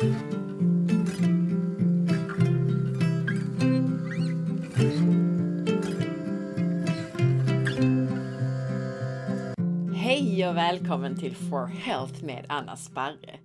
Hej 0.00 0.08
och 10.48 10.56
välkommen 10.56 11.18
till 11.18 11.36
For 11.36 11.66
Health 11.66 12.24
med 12.24 12.46
Anna 12.48 12.76
Sparre. 12.76 13.38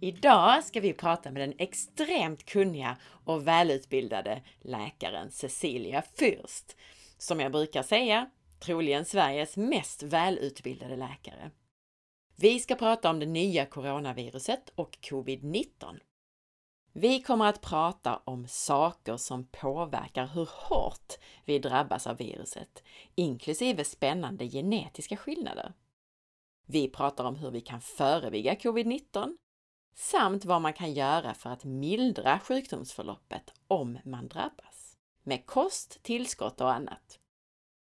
Idag 0.00 0.64
ska 0.64 0.80
vi 0.80 0.92
prata 0.92 1.30
med 1.30 1.42
den 1.42 1.54
extremt 1.58 2.44
kunniga 2.44 2.96
och 3.24 3.46
välutbildade 3.46 4.42
läkaren 4.60 5.30
Cecilia 5.30 6.02
Fürst, 6.18 6.76
som 7.18 7.40
jag 7.40 7.52
brukar 7.52 7.82
säga, 7.82 8.30
troligen 8.60 9.04
Sveriges 9.04 9.56
mest 9.56 10.02
välutbildade 10.02 10.96
läkare. 10.96 11.50
Vi 12.40 12.60
ska 12.60 12.74
prata 12.74 13.10
om 13.10 13.18
det 13.18 13.26
nya 13.26 13.66
coronaviruset 13.66 14.72
och 14.74 14.98
covid-19. 15.00 16.00
Vi 16.92 17.22
kommer 17.22 17.46
att 17.46 17.60
prata 17.60 18.16
om 18.16 18.46
saker 18.48 19.16
som 19.16 19.46
påverkar 19.46 20.26
hur 20.26 20.48
hårt 20.52 21.14
vi 21.44 21.58
drabbas 21.58 22.06
av 22.06 22.16
viruset, 22.16 22.82
inklusive 23.14 23.84
spännande 23.84 24.48
genetiska 24.48 25.16
skillnader. 25.16 25.72
Vi 26.66 26.88
pratar 26.88 27.24
om 27.24 27.36
hur 27.36 27.50
vi 27.50 27.60
kan 27.60 27.80
förebygga 27.80 28.54
covid-19 28.54 29.36
samt 29.94 30.44
vad 30.44 30.62
man 30.62 30.72
kan 30.72 30.92
göra 30.92 31.34
för 31.34 31.50
att 31.50 31.64
mildra 31.64 32.38
sjukdomsförloppet 32.38 33.52
om 33.68 33.98
man 34.04 34.28
drabbas, 34.28 34.96
med 35.22 35.46
kost, 35.46 36.02
tillskott 36.02 36.60
och 36.60 36.72
annat. 36.72 37.18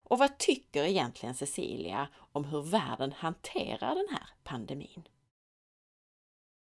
Och 0.03 0.19
vad 0.19 0.37
tycker 0.37 0.83
egentligen 0.83 1.35
Cecilia 1.35 2.07
om 2.31 2.45
hur 2.45 2.61
världen 2.61 3.13
hanterar 3.17 3.95
den 3.95 4.07
här 4.11 4.29
pandemin? 4.43 5.07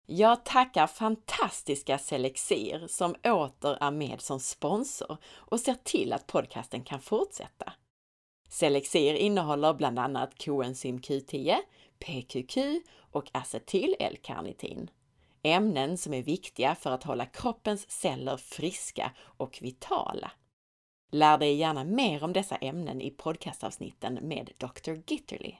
Jag 0.07 0.45
tackar 0.45 0.87
fantastiska 0.87 1.99
Selexir 1.99 2.87
som 2.89 3.15
åter 3.25 3.79
är 3.81 3.91
med 3.91 4.21
som 4.21 4.41
sponsor 4.41 5.17
och 5.35 5.61
ser 5.61 5.75
till 5.75 6.13
att 6.13 6.27
podcasten 6.27 6.85
kan 6.85 7.01
fortsätta. 7.01 7.73
Selexir 8.49 9.15
innehåller 9.15 9.75
bland 9.75 9.99
annat 9.99 10.45
koenzym 10.45 10.99
Q10, 10.99 11.57
PQQ 11.99 12.59
och 13.11 13.31
acetyl-L-karnitin. 13.33 14.91
Ämnen 15.43 15.99
som 15.99 16.15
är 16.15 16.23
viktiga 16.23 16.75
för 16.75 16.91
att 16.91 17.05
hålla 17.05 17.27
kroppens 17.27 17.91
celler 17.91 18.37
friska 18.37 19.13
och 19.19 19.59
vitala. 19.63 20.31
Lär 21.15 21.39
dig 21.39 21.55
gärna 21.55 21.85
mer 21.85 22.25
om 22.25 22.33
dessa 22.33 22.57
ämnen 22.57 23.01
i 23.01 23.11
podcastavsnitten 23.11 24.15
med 24.23 24.51
Dr. 24.59 24.93
Gitterly. 25.07 25.55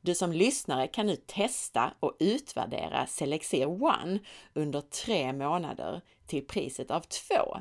Du 0.00 0.14
som 0.14 0.32
lyssnare 0.32 0.86
kan 0.86 1.06
nu 1.06 1.16
testa 1.16 1.94
och 2.00 2.16
utvärdera 2.20 3.06
Selexir 3.06 3.66
One 3.66 4.18
under 4.52 4.80
tre 4.80 5.32
månader 5.32 6.00
till 6.26 6.46
priset 6.46 6.90
av 6.90 7.00
två. 7.00 7.56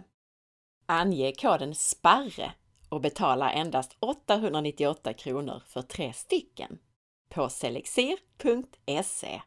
Ange 0.85 1.31
koden 1.31 1.75
SPARRE 1.75 2.52
och 2.89 3.02
betala 3.02 3.52
endast 3.52 3.97
898 3.99 5.13
kronor 5.13 5.63
för 5.66 5.81
tre 5.81 6.13
stycken 6.13 6.79
på 7.29 7.49
selexir.se. 7.49 9.41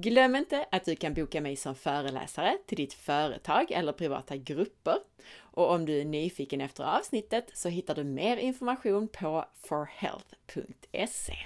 Glöm 0.00 0.36
inte 0.36 0.66
att 0.70 0.84
du 0.84 0.96
kan 0.96 1.14
boka 1.14 1.40
mig 1.40 1.56
som 1.56 1.74
föreläsare 1.74 2.58
till 2.66 2.76
ditt 2.76 2.92
företag 2.94 3.70
eller 3.70 3.92
privata 3.92 4.36
grupper. 4.36 4.98
Och 5.38 5.70
om 5.70 5.86
du 5.86 6.00
är 6.00 6.04
nyfiken 6.04 6.60
efter 6.60 6.84
avsnittet 6.84 7.50
så 7.54 7.68
hittar 7.68 7.94
du 7.94 8.04
mer 8.04 8.36
information 8.36 9.08
på 9.08 9.44
forhealth.se. 9.54 11.36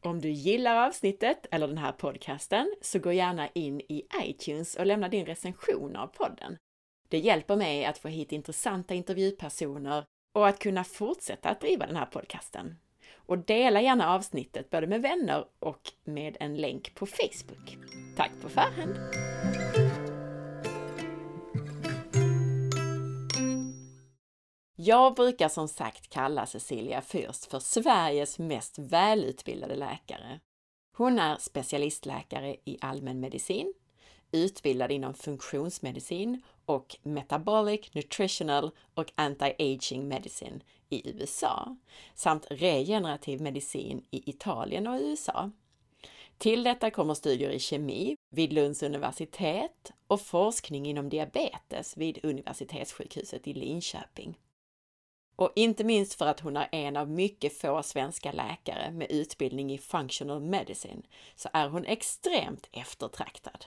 Om 0.00 0.20
du 0.20 0.30
gillar 0.30 0.86
avsnittet 0.86 1.46
eller 1.50 1.68
den 1.68 1.78
här 1.78 1.92
podcasten 1.92 2.74
så 2.80 2.98
gå 2.98 3.12
gärna 3.12 3.48
in 3.48 3.80
i 3.80 4.06
iTunes 4.22 4.74
och 4.74 4.86
lämna 4.86 5.08
din 5.08 5.26
recension 5.26 5.96
av 5.96 6.06
podden. 6.06 6.56
Det 7.08 7.18
hjälper 7.18 7.56
mig 7.56 7.84
att 7.84 7.98
få 7.98 8.08
hit 8.08 8.32
intressanta 8.32 8.94
intervjupersoner 8.94 10.04
och 10.34 10.48
att 10.48 10.58
kunna 10.58 10.84
fortsätta 10.84 11.48
att 11.48 11.60
driva 11.60 11.86
den 11.86 11.96
här 11.96 12.06
podcasten. 12.06 12.76
Och 13.28 13.38
dela 13.38 13.80
gärna 13.80 14.14
avsnittet 14.14 14.70
både 14.70 14.86
med 14.86 15.02
vänner 15.02 15.44
och 15.58 15.92
med 16.04 16.36
en 16.40 16.56
länk 16.56 16.94
på 16.94 17.06
Facebook. 17.06 17.78
Tack 18.16 18.30
på 18.42 18.48
förhand! 18.48 18.98
Jag 24.76 25.14
brukar 25.14 25.48
som 25.48 25.68
sagt 25.68 26.08
kalla 26.08 26.46
Cecilia 26.46 27.00
Fürst 27.00 27.50
för 27.50 27.58
Sveriges 27.58 28.38
mest 28.38 28.78
välutbildade 28.78 29.74
läkare. 29.74 30.40
Hon 30.96 31.18
är 31.18 31.36
specialistläkare 31.36 32.56
i 32.64 32.78
allmänmedicin, 32.80 33.74
utbildad 34.32 34.92
inom 34.92 35.14
funktionsmedicin 35.14 36.42
och 36.64 36.96
metabolic, 37.02 37.94
nutritional 37.94 38.70
och 38.94 39.12
anti-aging 39.16 40.04
medicine 40.04 40.60
i 40.88 41.10
USA 41.10 41.76
samt 42.14 42.46
regenerativ 42.50 43.40
medicin 43.40 44.04
i 44.10 44.30
Italien 44.30 44.86
och 44.86 45.00
USA. 45.00 45.50
Till 46.38 46.62
detta 46.62 46.90
kommer 46.90 47.14
studier 47.14 47.50
i 47.50 47.58
kemi 47.58 48.16
vid 48.30 48.52
Lunds 48.52 48.82
universitet 48.82 49.92
och 50.06 50.20
forskning 50.20 50.86
inom 50.86 51.08
diabetes 51.08 51.96
vid 51.96 52.24
Universitetssjukhuset 52.24 53.48
i 53.48 53.54
Linköping. 53.54 54.38
Och 55.36 55.52
inte 55.56 55.84
minst 55.84 56.14
för 56.14 56.26
att 56.26 56.40
hon 56.40 56.56
är 56.56 56.68
en 56.72 56.96
av 56.96 57.10
mycket 57.10 57.58
få 57.58 57.82
svenska 57.82 58.32
läkare 58.32 58.90
med 58.90 59.10
utbildning 59.10 59.72
i 59.72 59.78
functional 59.78 60.40
medicine 60.40 61.02
så 61.36 61.48
är 61.52 61.68
hon 61.68 61.84
extremt 61.84 62.68
eftertraktad. 62.72 63.66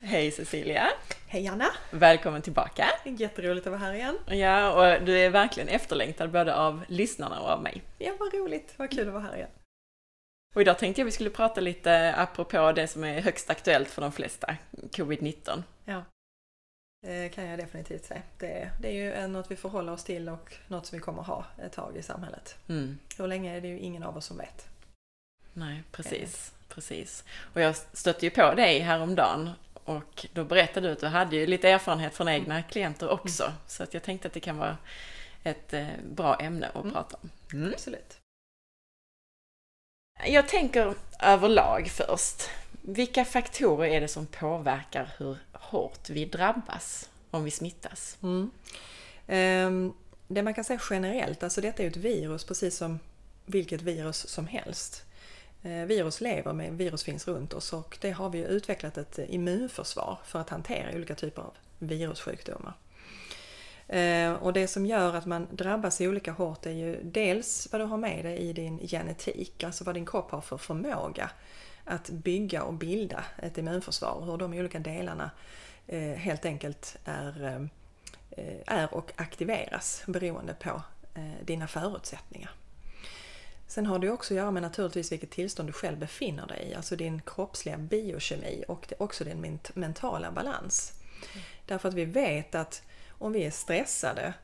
Hej 0.00 0.30
Cecilia! 0.30 0.88
Hej 1.26 1.48
Anna! 1.48 1.66
Välkommen 1.90 2.42
tillbaka! 2.42 2.86
Jätteroligt 3.04 3.66
att 3.66 3.70
vara 3.70 3.80
här 3.80 3.94
igen. 3.94 4.18
Ja, 4.26 4.72
och 4.72 5.04
du 5.04 5.18
är 5.18 5.30
verkligen 5.30 5.68
efterlängtad 5.68 6.30
både 6.30 6.54
av 6.54 6.84
lyssnarna 6.88 7.40
och 7.40 7.48
av 7.48 7.62
mig. 7.62 7.82
Ja, 7.98 8.12
vad 8.20 8.34
roligt! 8.34 8.74
Vad 8.76 8.90
kul 8.90 9.08
att 9.08 9.14
vara 9.14 9.22
här 9.22 9.36
igen. 9.36 9.50
Och 10.54 10.60
idag 10.60 10.78
tänkte 10.78 11.00
jag 11.00 11.06
vi 11.06 11.10
skulle 11.10 11.30
prata 11.30 11.60
lite 11.60 12.14
apropå 12.14 12.72
det 12.72 12.88
som 12.88 13.04
är 13.04 13.20
högst 13.20 13.50
aktuellt 13.50 13.88
för 13.88 14.02
de 14.02 14.12
flesta, 14.12 14.56
covid-19. 14.70 15.62
Ja, 15.84 16.04
det 17.02 17.28
kan 17.28 17.44
jag 17.44 17.58
definitivt 17.58 18.04
säga. 18.04 18.22
Det, 18.38 18.70
det 18.80 18.88
är 18.88 19.22
ju 19.22 19.26
något 19.26 19.50
vi 19.50 19.56
får 19.56 19.68
hålla 19.68 19.92
oss 19.92 20.04
till 20.04 20.28
och 20.28 20.54
något 20.66 20.86
som 20.86 20.98
vi 20.98 21.02
kommer 21.02 21.22
ha 21.22 21.44
ett 21.62 21.72
tag 21.72 21.96
i 21.96 22.02
samhället. 22.02 22.56
Mm. 22.68 22.98
Hur 23.18 23.26
länge 23.26 23.56
är 23.56 23.60
det 23.60 23.68
ju 23.68 23.78
ingen 23.78 24.02
av 24.02 24.16
oss 24.16 24.26
som 24.26 24.36
vet. 24.36 24.68
Nej, 25.52 25.82
precis. 25.92 26.54
Precis. 26.68 27.24
Och 27.52 27.60
jag 27.60 27.76
stötte 27.76 28.26
ju 28.26 28.30
på 28.30 28.54
dig 28.54 28.78
häromdagen 28.78 29.50
och 29.88 30.26
då 30.32 30.44
berättade 30.44 30.88
du 30.88 30.92
att 30.92 31.00
du 31.00 31.06
hade 31.06 31.36
ju 31.36 31.46
lite 31.46 31.68
erfarenhet 31.68 32.14
från 32.14 32.28
egna 32.28 32.62
klienter 32.62 33.08
också. 33.08 33.44
Mm. 33.44 33.56
Så 33.66 33.82
att 33.82 33.94
jag 33.94 34.02
tänkte 34.02 34.28
att 34.28 34.34
det 34.34 34.40
kan 34.40 34.58
vara 34.58 34.76
ett 35.42 35.72
eh, 35.72 35.86
bra 36.10 36.36
ämne 36.36 36.66
att 36.66 36.74
mm. 36.82 36.92
prata 36.92 37.16
om. 37.22 37.30
Mm. 37.52 37.72
Absolut. 37.72 38.20
Jag 40.26 40.48
tänker 40.48 40.94
överlag 41.20 41.88
först. 41.90 42.50
Vilka 42.82 43.24
faktorer 43.24 43.88
är 43.88 44.00
det 44.00 44.08
som 44.08 44.26
påverkar 44.26 45.14
hur 45.18 45.36
hårt 45.52 46.10
vi 46.10 46.24
drabbas 46.24 47.10
om 47.30 47.44
vi 47.44 47.50
smittas? 47.50 48.16
Um, 48.20 49.94
det 50.28 50.42
man 50.42 50.54
kan 50.54 50.64
säga 50.64 50.80
generellt, 50.90 51.42
alltså 51.42 51.60
detta 51.60 51.82
är 51.82 51.84
ju 51.84 51.90
ett 51.90 51.96
virus 51.96 52.44
precis 52.44 52.76
som 52.76 52.98
vilket 53.46 53.82
virus 53.82 54.28
som 54.28 54.46
helst. 54.46 55.04
Eh, 55.62 55.84
virus 55.84 56.20
lever 56.20 56.52
med, 56.52 56.72
virus 56.72 57.04
finns 57.04 57.28
runt 57.28 57.54
oss 57.54 57.72
och 57.72 57.98
det 58.00 58.10
har 58.10 58.30
vi 58.30 58.38
utvecklat 58.38 58.98
ett 58.98 59.18
eh, 59.18 59.34
immunförsvar 59.34 60.18
för 60.24 60.38
att 60.38 60.50
hantera 60.50 60.94
olika 60.94 61.14
typer 61.14 61.42
av 61.42 61.54
virussjukdomar. 61.78 62.72
Eh, 63.88 64.32
och 64.32 64.52
det 64.52 64.68
som 64.68 64.86
gör 64.86 65.14
att 65.14 65.26
man 65.26 65.46
drabbas 65.50 66.00
olika 66.00 66.32
hårt 66.32 66.66
är 66.66 66.70
ju 66.70 67.00
dels 67.02 67.68
vad 67.72 67.80
du 67.80 67.84
har 67.84 67.98
med 67.98 68.24
dig 68.24 68.38
i 68.38 68.52
din 68.52 68.78
genetik, 68.78 69.64
alltså 69.64 69.84
vad 69.84 69.94
din 69.94 70.06
kropp 70.06 70.30
har 70.30 70.40
för 70.40 70.56
förmåga 70.56 71.30
att 71.84 72.10
bygga 72.10 72.62
och 72.62 72.74
bilda 72.74 73.24
ett 73.36 73.58
immunförsvar 73.58 74.12
och 74.12 74.26
hur 74.26 74.36
de 74.36 74.52
olika 74.52 74.78
delarna 74.78 75.30
helt 76.16 76.44
enkelt 76.44 76.96
är, 77.04 77.68
är 78.66 78.94
och 78.94 79.12
aktiveras 79.16 80.02
beroende 80.06 80.54
på 80.54 80.82
dina 81.44 81.68
förutsättningar. 81.68 82.50
Sen 83.68 83.86
har 83.86 83.98
det 83.98 84.10
också 84.10 84.34
att 84.34 84.38
göra 84.38 84.50
med 84.50 84.62
naturligtvis 84.62 85.12
vilket 85.12 85.30
tillstånd 85.30 85.68
du 85.68 85.72
själv 85.72 85.98
befinner 85.98 86.46
dig 86.46 86.68
i, 86.70 86.74
alltså 86.74 86.96
din 86.96 87.22
kroppsliga 87.22 87.76
biokemi 87.78 88.64
och 88.68 88.92
också 88.98 89.24
din 89.24 89.60
mentala 89.74 90.30
balans. 90.30 90.92
Mm. 91.32 91.44
Därför 91.66 91.88
att 91.88 91.94
vi 91.94 92.04
vet 92.04 92.54
att 92.54 92.82
om 93.08 93.32
vi 93.32 93.44
är 93.44 93.50
stressade 93.50 94.34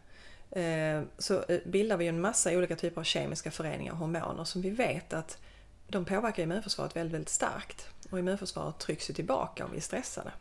eh, 0.51 1.03
så 1.19 1.43
eh, 1.43 1.61
bildar 1.65 1.97
vi 1.97 2.09
en 2.09 2.21
massa 2.21 2.51
olika 2.53 2.77
typer 2.77 3.01
av 3.01 3.05
kemiska 3.05 3.51
föreningar 3.51 3.93
och 3.93 3.99
hormoner 3.99 4.45
som 4.45 4.63
vi 4.63 4.71
vet 4.71 5.13
att 5.13 5.39
de 5.89 6.05
påverkar 6.05 6.43
immunförsvaret 6.43 6.97
väldigt, 6.97 7.15
väldigt 7.15 7.29
starkt. 7.29 7.89
Och 8.11 8.19
immunförsvaret 8.19 8.79
trycks 8.79 9.11
ju 9.11 9.15
tillbaka 9.15 9.65
om 9.65 9.71
vi 9.71 9.77
är 9.77 9.83
stressade. 9.83 10.33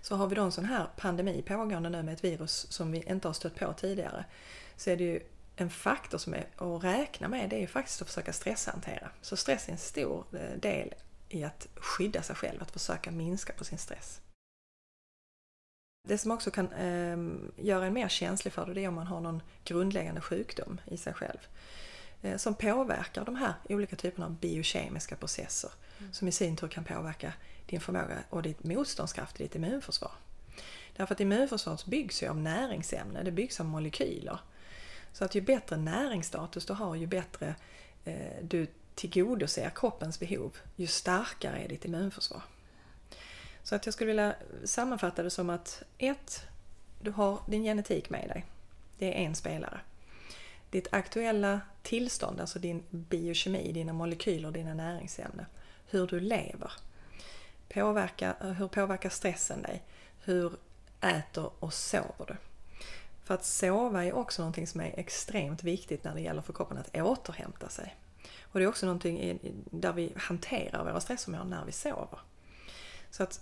Så 0.00 0.16
har 0.16 0.26
vi 0.26 0.34
då 0.34 0.42
en 0.42 0.52
sån 0.52 0.64
här 0.64 0.86
pandemi 0.96 1.42
pågående 1.42 1.90
nu 1.90 2.02
med 2.02 2.14
ett 2.14 2.24
virus 2.24 2.72
som 2.72 2.92
vi 2.92 3.02
inte 3.06 3.28
har 3.28 3.32
stött 3.32 3.54
på 3.54 3.72
tidigare 3.72 4.24
så 4.76 4.90
är 4.90 4.96
det 4.96 5.04
ju 5.04 5.20
en 5.56 5.70
faktor 5.70 6.18
som 6.18 6.34
är 6.34 6.46
att 6.56 6.84
räkna 6.84 7.28
med 7.28 7.50
det 7.50 7.56
är 7.56 7.60
ju 7.60 7.66
faktiskt 7.66 8.02
att 8.02 8.08
försöka 8.08 8.32
stresshantera. 8.32 9.10
Så 9.20 9.36
stress 9.36 9.68
är 9.68 9.72
en 9.72 9.78
stor 9.78 10.24
eh, 10.32 10.58
del 10.60 10.94
i 11.28 11.44
att 11.44 11.68
skydda 11.76 12.22
sig 12.22 12.36
själv, 12.36 12.62
att 12.62 12.70
försöka 12.70 13.10
minska 13.10 13.52
på 13.52 13.64
sin 13.64 13.78
stress. 13.78 14.20
Det 16.08 16.18
som 16.18 16.30
också 16.30 16.50
kan 16.50 16.72
eh, 16.72 17.16
göra 17.64 17.86
en 17.86 17.92
mer 17.92 18.08
känslig 18.08 18.52
för 18.52 18.66
det, 18.66 18.74
det 18.74 18.84
är 18.84 18.88
om 18.88 18.94
man 18.94 19.06
har 19.06 19.20
någon 19.20 19.42
grundläggande 19.64 20.20
sjukdom 20.20 20.80
i 20.86 20.96
sig 20.96 21.14
själv. 21.14 21.38
Eh, 22.22 22.36
som 22.36 22.54
påverkar 22.54 23.24
de 23.24 23.36
här 23.36 23.54
olika 23.68 23.96
typerna 23.96 24.26
av 24.26 24.32
biokemiska 24.38 25.16
processer. 25.16 25.70
Mm. 25.98 26.12
Som 26.12 26.28
i 26.28 26.32
sin 26.32 26.56
tur 26.56 26.68
kan 26.68 26.84
påverka 26.84 27.32
din 27.66 27.80
förmåga 27.80 28.18
och 28.30 28.42
ditt 28.42 28.64
motståndskraft 28.64 29.40
i 29.40 29.42
ditt 29.42 29.54
immunförsvar. 29.54 30.12
Därför 30.96 31.14
att 31.14 31.20
immunförsvaret 31.20 31.86
byggs 31.86 32.22
ju 32.22 32.28
av 32.28 32.36
näringsämnen, 32.36 33.24
det 33.24 33.30
byggs 33.30 33.60
av 33.60 33.66
molekyler. 33.66 34.38
Så 35.12 35.24
att 35.24 35.34
ju 35.34 35.40
bättre 35.40 35.76
näringsstatus 35.76 36.66
du 36.66 36.72
har, 36.72 36.94
ju 36.94 37.06
bättre 37.06 37.54
eh, 38.04 38.42
du 38.42 38.66
tillgodoser 38.94 39.70
kroppens 39.74 40.20
behov, 40.20 40.56
ju 40.76 40.86
starkare 40.86 41.58
är 41.58 41.68
ditt 41.68 41.84
immunförsvar. 41.84 42.42
Så 43.62 43.74
att 43.74 43.86
jag 43.86 43.94
skulle 43.94 44.08
vilja 44.08 44.34
sammanfatta 44.64 45.22
det 45.22 45.30
som 45.30 45.50
att 45.50 45.82
1. 45.98 46.46
Du 47.00 47.10
har 47.10 47.38
din 47.46 47.62
genetik 47.62 48.10
med 48.10 48.28
dig. 48.28 48.44
Det 48.98 49.06
är 49.06 49.26
en 49.26 49.34
spelare. 49.34 49.80
Ditt 50.70 50.88
aktuella 50.90 51.60
tillstånd, 51.82 52.40
alltså 52.40 52.58
din 52.58 52.82
biokemi, 52.90 53.72
dina 53.72 53.92
molekyler, 53.92 54.50
dina 54.50 54.74
näringsämnen. 54.74 55.46
Hur 55.90 56.06
du 56.06 56.20
lever. 56.20 56.72
Påverka, 57.68 58.34
hur 58.58 58.68
påverkar 58.68 59.10
stressen 59.10 59.62
dig? 59.62 59.82
Hur 60.24 60.52
äter 61.00 61.50
och 61.58 61.74
sover 61.74 62.26
du? 62.26 62.36
För 63.24 63.34
att 63.34 63.44
sova 63.44 64.04
är 64.04 64.12
också 64.12 64.42
någonting 64.42 64.66
som 64.66 64.80
är 64.80 64.98
extremt 64.98 65.62
viktigt 65.62 66.04
när 66.04 66.14
det 66.14 66.20
gäller 66.20 66.42
för 66.42 66.52
kroppen 66.52 66.78
att 66.78 66.96
återhämta 66.96 67.68
sig. 67.68 67.96
Och 68.42 68.58
det 68.58 68.64
är 68.64 68.68
också 68.68 68.86
någonting 68.86 69.38
där 69.70 69.92
vi 69.92 70.12
hanterar 70.16 70.84
våra 70.84 71.00
stressområden 71.00 71.50
när 71.50 71.64
vi 71.64 71.72
sover. 71.72 72.18
Så 73.10 73.22
att 73.22 73.40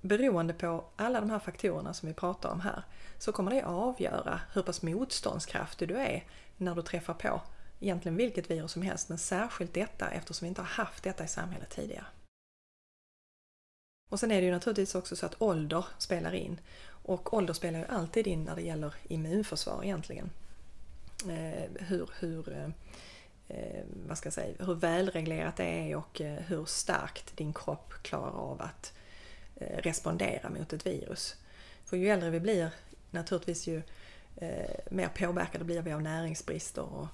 beroende 0.00 0.54
på 0.54 0.84
alla 0.96 1.20
de 1.20 1.30
här 1.30 1.38
faktorerna 1.38 1.94
som 1.94 2.08
vi 2.08 2.14
pratar 2.14 2.50
om 2.50 2.60
här 2.60 2.82
så 3.18 3.32
kommer 3.32 3.50
det 3.50 3.64
avgöra 3.64 4.40
hur 4.52 4.62
pass 4.62 4.82
motståndskraftig 4.82 5.88
du 5.88 5.96
är 5.96 6.24
när 6.56 6.74
du 6.74 6.82
träffar 6.82 7.14
på 7.14 7.40
egentligen 7.80 8.16
vilket 8.16 8.50
virus 8.50 8.72
som 8.72 8.82
helst, 8.82 9.08
men 9.08 9.18
särskilt 9.18 9.74
detta 9.74 10.10
eftersom 10.10 10.46
vi 10.46 10.48
inte 10.48 10.60
har 10.60 10.68
haft 10.68 11.04
detta 11.04 11.24
i 11.24 11.28
samhället 11.28 11.70
tidigare. 11.70 12.06
Och 14.10 14.20
sen 14.20 14.30
är 14.30 14.40
det 14.40 14.46
ju 14.46 14.52
naturligtvis 14.52 14.94
också 14.94 15.16
så 15.16 15.26
att 15.26 15.42
ålder 15.42 15.86
spelar 15.98 16.34
in. 16.34 16.60
Och 17.04 17.34
ålder 17.34 17.54
spelar 17.54 17.78
ju 17.78 17.84
alltid 17.84 18.26
in 18.26 18.44
när 18.44 18.56
det 18.56 18.62
gäller 18.62 18.94
immunförsvar 19.08 19.84
egentligen. 19.84 20.30
Eh, 21.28 21.70
hur, 21.86 22.10
hur, 22.18 22.72
eh, 23.48 23.82
vad 24.08 24.18
ska 24.18 24.26
jag 24.26 24.34
säga, 24.34 24.54
hur 24.58 24.74
välreglerat 24.74 25.56
det 25.56 25.64
är 25.64 25.96
och 25.96 26.20
eh, 26.20 26.38
hur 26.38 26.64
starkt 26.64 27.36
din 27.36 27.52
kropp 27.52 27.94
klarar 28.02 28.32
av 28.32 28.62
att 28.62 28.92
respondera 29.56 30.50
mot 30.50 30.72
ett 30.72 30.86
virus. 30.86 31.36
För 31.84 31.96
ju 31.96 32.08
äldre 32.08 32.30
vi 32.30 32.40
blir 32.40 32.70
naturligtvis 33.10 33.66
ju 33.66 33.82
mer 34.90 35.08
påverkade 35.08 35.64
blir 35.64 35.82
vi 35.82 35.92
av 35.92 36.02
näringsbrister 36.02 36.82
och 36.82 37.06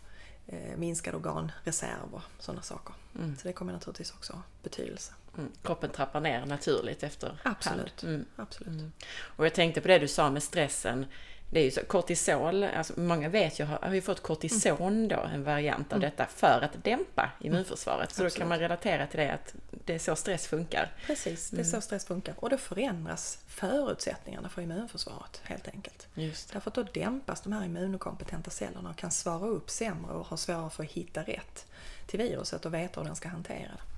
minskad 0.76 1.14
organreserv 1.14 2.14
och 2.14 2.22
sådana 2.38 2.62
saker. 2.62 2.94
Mm. 3.18 3.36
Så 3.36 3.48
det 3.48 3.52
kommer 3.52 3.72
naturligtvis 3.72 4.12
också 4.12 4.32
ha 4.32 4.42
betydelse. 4.62 5.12
Mm. 5.38 5.52
Kroppen 5.62 5.90
trappar 5.90 6.20
ner 6.20 6.46
naturligt 6.46 7.02
efter 7.02 7.38
Absolut. 7.42 8.02
Mm. 8.02 8.24
Absolut. 8.36 8.74
Mm. 8.74 8.92
Och 9.36 9.46
jag 9.46 9.54
tänkte 9.54 9.80
på 9.80 9.88
det 9.88 9.98
du 9.98 10.08
sa 10.08 10.30
med 10.30 10.42
stressen. 10.42 11.06
Det 11.52 11.60
är 11.60 11.64
ju 11.64 11.70
så, 11.70 11.80
kortisol, 11.84 12.64
alltså 12.64 13.00
många 13.00 13.28
vet 13.28 13.60
ju, 13.60 13.64
har 13.64 13.94
ju 13.94 14.00
fått 14.00 14.22
kortison 14.22 15.08
då, 15.08 15.20
en 15.34 15.44
variant 15.44 15.92
av 15.92 15.98
mm. 15.98 16.10
detta, 16.10 16.26
för 16.26 16.60
att 16.60 16.84
dämpa 16.84 17.30
immunförsvaret. 17.40 18.08
Så 18.10 18.12
Absolut. 18.12 18.34
då 18.34 18.38
kan 18.38 18.48
man 18.48 18.58
relatera 18.58 19.06
till 19.06 19.20
det 19.20 19.32
att 19.32 19.54
det 19.84 19.94
är 19.94 19.98
så 19.98 20.16
stress 20.16 20.46
funkar. 20.46 20.92
Precis, 21.06 21.50
det 21.50 21.60
är 21.60 21.64
så 21.64 21.76
mm. 21.76 21.82
stress 21.82 22.04
funkar. 22.04 22.34
Och 22.38 22.50
då 22.50 22.56
förändras 22.56 23.38
förutsättningarna 23.46 24.48
för 24.48 24.62
immunförsvaret 24.62 25.40
helt 25.44 25.68
enkelt. 25.68 26.08
Just. 26.14 26.52
Därför 26.52 26.70
att 26.70 26.74
då 26.74 26.82
dämpas 26.82 27.40
de 27.40 27.52
här 27.52 27.64
immunokompetenta 27.64 28.50
cellerna 28.50 28.90
och 28.90 28.96
kan 28.96 29.10
svara 29.10 29.46
upp 29.46 29.70
sämre 29.70 30.12
och 30.12 30.26
har 30.26 30.36
svårare 30.36 30.70
för 30.70 30.82
att 30.82 30.90
hitta 30.90 31.22
rätt 31.22 31.66
till 32.06 32.18
viruset 32.18 32.66
och 32.66 32.74
veta 32.74 33.00
hur 33.00 33.06
den 33.06 33.16
ska 33.16 33.28
hantera 33.28 33.70
det. 33.72 33.89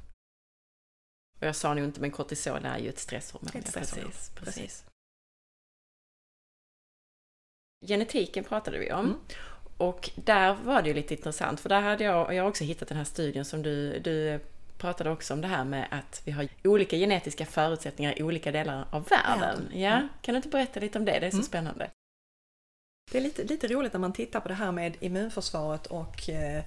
Och 1.42 1.48
jag 1.48 1.56
sa 1.56 1.74
nog 1.74 1.84
inte, 1.84 2.00
men 2.00 2.10
kortisol 2.10 2.64
är 2.64 2.78
ju 2.78 2.88
ett 2.88 2.98
stresshormon. 2.98 3.50
Ett 3.54 3.68
stresshormon. 3.68 4.10
Precis, 4.10 4.30
precis. 4.30 4.54
precis. 4.54 4.84
Genetiken 7.86 8.44
pratade 8.44 8.78
vi 8.78 8.92
om. 8.92 9.06
Mm. 9.06 9.18
Och 9.76 10.10
där 10.14 10.54
var 10.54 10.82
det 10.82 10.88
ju 10.88 10.94
lite 10.94 11.14
intressant, 11.14 11.60
för 11.60 11.68
där 11.68 11.80
hade 11.80 12.04
jag, 12.04 12.34
jag 12.34 12.42
har 12.42 12.48
också 12.48 12.64
hittat 12.64 12.88
den 12.88 12.98
här 12.98 13.04
studien 13.04 13.44
som 13.44 13.62
du, 13.62 13.98
du 13.98 14.40
pratade 14.78 15.10
också 15.10 15.34
om 15.34 15.40
det 15.40 15.48
här 15.48 15.64
med 15.64 15.88
att 15.90 16.22
vi 16.24 16.32
har 16.32 16.48
olika 16.64 16.96
genetiska 16.96 17.46
förutsättningar 17.46 18.18
i 18.18 18.22
olika 18.22 18.52
delar 18.52 18.86
av 18.90 19.08
världen. 19.08 19.68
Ja, 19.72 19.78
ja. 19.78 19.96
Mm. 19.96 20.08
Kan 20.20 20.32
du 20.32 20.36
inte 20.36 20.48
berätta 20.48 20.80
lite 20.80 20.98
om 20.98 21.04
det? 21.04 21.18
Det 21.20 21.26
är 21.26 21.30
så 21.30 21.36
mm. 21.36 21.46
spännande. 21.46 21.90
Det 23.12 23.18
är 23.18 23.22
lite, 23.22 23.44
lite 23.44 23.68
roligt 23.68 23.92
när 23.92 24.00
man 24.00 24.12
tittar 24.12 24.40
på 24.40 24.48
det 24.48 24.54
här 24.54 24.72
med 24.72 24.96
immunförsvaret 25.00 25.86
och 25.86 26.28
eh, 26.28 26.64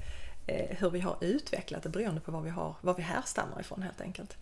eh 0.47 0.77
hur 0.77 0.89
vi 0.89 0.99
har 0.99 1.17
utvecklat 1.21 1.83
det 1.83 1.89
beroende 1.89 2.21
på 2.21 2.31
var 2.31 2.41
vi, 2.41 2.49
har, 2.49 2.75
var 2.81 2.93
vi 2.93 3.01
härstammar 3.01 3.59
ifrån 3.59 3.81
helt 3.81 4.01
enkelt. 4.01 4.37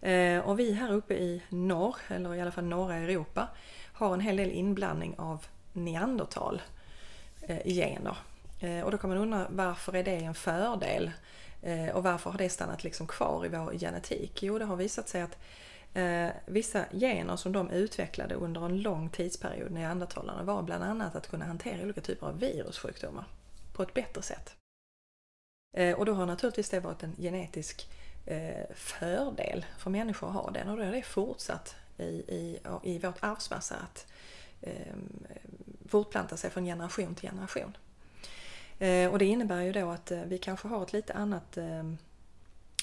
Eh, 0.00 0.40
och 0.40 0.58
vi 0.58 0.72
här 0.72 0.92
uppe 0.92 1.14
i 1.14 1.42
norr, 1.48 1.96
eller 2.08 2.34
i 2.34 2.40
alla 2.40 2.50
fall 2.50 2.64
norra 2.64 2.94
Europa, 2.94 3.48
har 3.92 4.14
en 4.14 4.20
hel 4.20 4.36
del 4.36 4.50
inblandning 4.50 5.14
av 5.18 5.46
neandertal 5.72 6.62
eh, 7.42 7.66
i 7.66 7.74
gener. 7.74 8.16
Eh, 8.60 8.80
och 8.80 8.90
då 8.90 8.98
kan 8.98 9.10
man 9.10 9.18
undra 9.18 9.46
varför 9.50 9.96
är 9.96 10.04
det 10.04 10.16
en 10.16 10.34
fördel? 10.34 11.10
Och 11.94 12.02
varför 12.02 12.30
har 12.30 12.38
det 12.38 12.48
stannat 12.48 12.84
liksom 12.84 13.06
kvar 13.06 13.46
i 13.46 13.48
vår 13.48 13.78
genetik? 13.78 14.42
Jo, 14.42 14.58
det 14.58 14.64
har 14.64 14.76
visat 14.76 15.08
sig 15.08 15.22
att 15.22 15.38
vissa 16.46 16.84
gener 16.92 17.36
som 17.36 17.52
de 17.52 17.70
utvecklade 17.70 18.34
under 18.34 18.64
en 18.64 18.82
lång 18.82 19.08
tidsperiod, 19.08 19.70
neandertalarna, 19.70 20.42
var 20.42 20.62
bland 20.62 20.84
annat 20.84 21.16
att 21.16 21.30
kunna 21.30 21.44
hantera 21.44 21.82
olika 21.82 22.00
typer 22.00 22.26
av 22.26 22.38
virussjukdomar 22.38 23.24
på 23.72 23.82
ett 23.82 23.94
bättre 23.94 24.22
sätt. 24.22 24.56
Och 25.96 26.06
då 26.06 26.12
har 26.12 26.26
naturligtvis 26.26 26.70
det 26.70 26.80
varit 26.80 27.02
en 27.02 27.16
genetisk 27.16 27.88
Eh, 27.88 27.97
Eh, 28.30 28.74
fördel 28.74 29.66
för 29.78 29.90
människor 29.90 30.28
att 30.28 30.34
ha 30.34 30.50
den 30.50 30.68
och 30.68 30.76
då 30.76 30.82
är 30.82 30.92
det 30.92 31.02
fortsatt 31.02 31.76
i, 31.98 32.04
i, 32.04 32.58
i 32.82 32.98
vårt 32.98 33.16
arvsmassa 33.20 33.76
att 33.76 34.06
eh, 34.60 34.96
fortplanta 35.88 36.36
sig 36.36 36.50
från 36.50 36.64
generation 36.64 37.14
till 37.14 37.28
generation. 37.28 37.76
Eh, 38.78 39.10
och 39.10 39.18
det 39.18 39.24
innebär 39.24 39.60
ju 39.60 39.72
då 39.72 39.90
att 39.90 40.10
eh, 40.10 40.22
vi 40.22 40.38
kanske 40.38 40.68
har 40.68 40.82
ett 40.82 40.92
lite 40.92 41.14
annat 41.14 41.56
eh, 41.56 41.78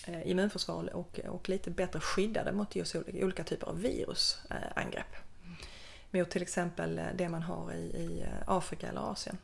eh, 0.07 0.27
immunförsvar 0.27 0.95
och, 0.95 1.19
och 1.27 1.49
lite 1.49 1.71
bättre 1.71 1.99
skyddade 1.99 2.51
mot 2.51 2.75
just 2.75 2.95
olika 2.95 3.43
typer 3.43 3.67
av 3.67 3.81
virusangrepp. 3.81 5.15
Eh, 6.11 6.19
mot 6.19 6.29
till 6.29 6.41
exempel 6.41 7.01
det 7.15 7.29
man 7.29 7.43
har 7.43 7.73
i, 7.73 7.85
i 7.85 8.25
Afrika 8.47 8.87
eller 8.87 9.11
Asien. 9.11 9.37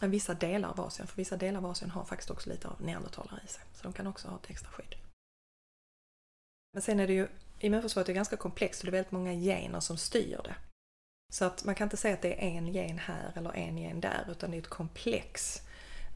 Vissa 0.00 0.34
delar 0.34 0.68
av 0.68 0.80
Asien, 0.80 1.06
för 1.06 1.16
vissa 1.16 1.36
delar 1.36 1.58
av 1.58 1.66
Asien 1.66 1.90
har 1.90 2.04
faktiskt 2.04 2.30
också 2.30 2.50
lite 2.50 2.68
av 2.68 2.82
neandertalare 2.82 3.40
i 3.44 3.48
sig. 3.48 3.62
Så 3.74 3.82
de 3.82 3.92
kan 3.92 4.06
också 4.06 4.28
ha 4.28 4.36
ett 4.36 4.50
extra 4.50 4.70
skydd. 4.70 4.94
Men 6.72 6.82
sen 6.82 7.00
är 7.00 7.06
det 7.06 7.12
ju, 7.12 7.28
immunförsvaret 7.58 8.08
är 8.08 8.12
ganska 8.12 8.36
komplext 8.36 8.80
och 8.80 8.86
det 8.86 8.90
är 8.90 8.98
väldigt 8.98 9.12
många 9.12 9.32
gener 9.32 9.80
som 9.80 9.96
styr 9.96 10.40
det. 10.44 10.54
Så 11.32 11.44
att 11.44 11.64
man 11.64 11.74
kan 11.74 11.86
inte 11.86 11.96
säga 11.96 12.14
att 12.14 12.22
det 12.22 12.34
är 12.34 12.48
en 12.48 12.68
gen 12.68 12.98
här 12.98 13.32
eller 13.36 13.56
en 13.56 13.78
gen 13.78 14.00
där 14.00 14.26
utan 14.30 14.50
det 14.50 14.56
är 14.56 14.58
ett 14.58 14.68
komplex 14.68 15.62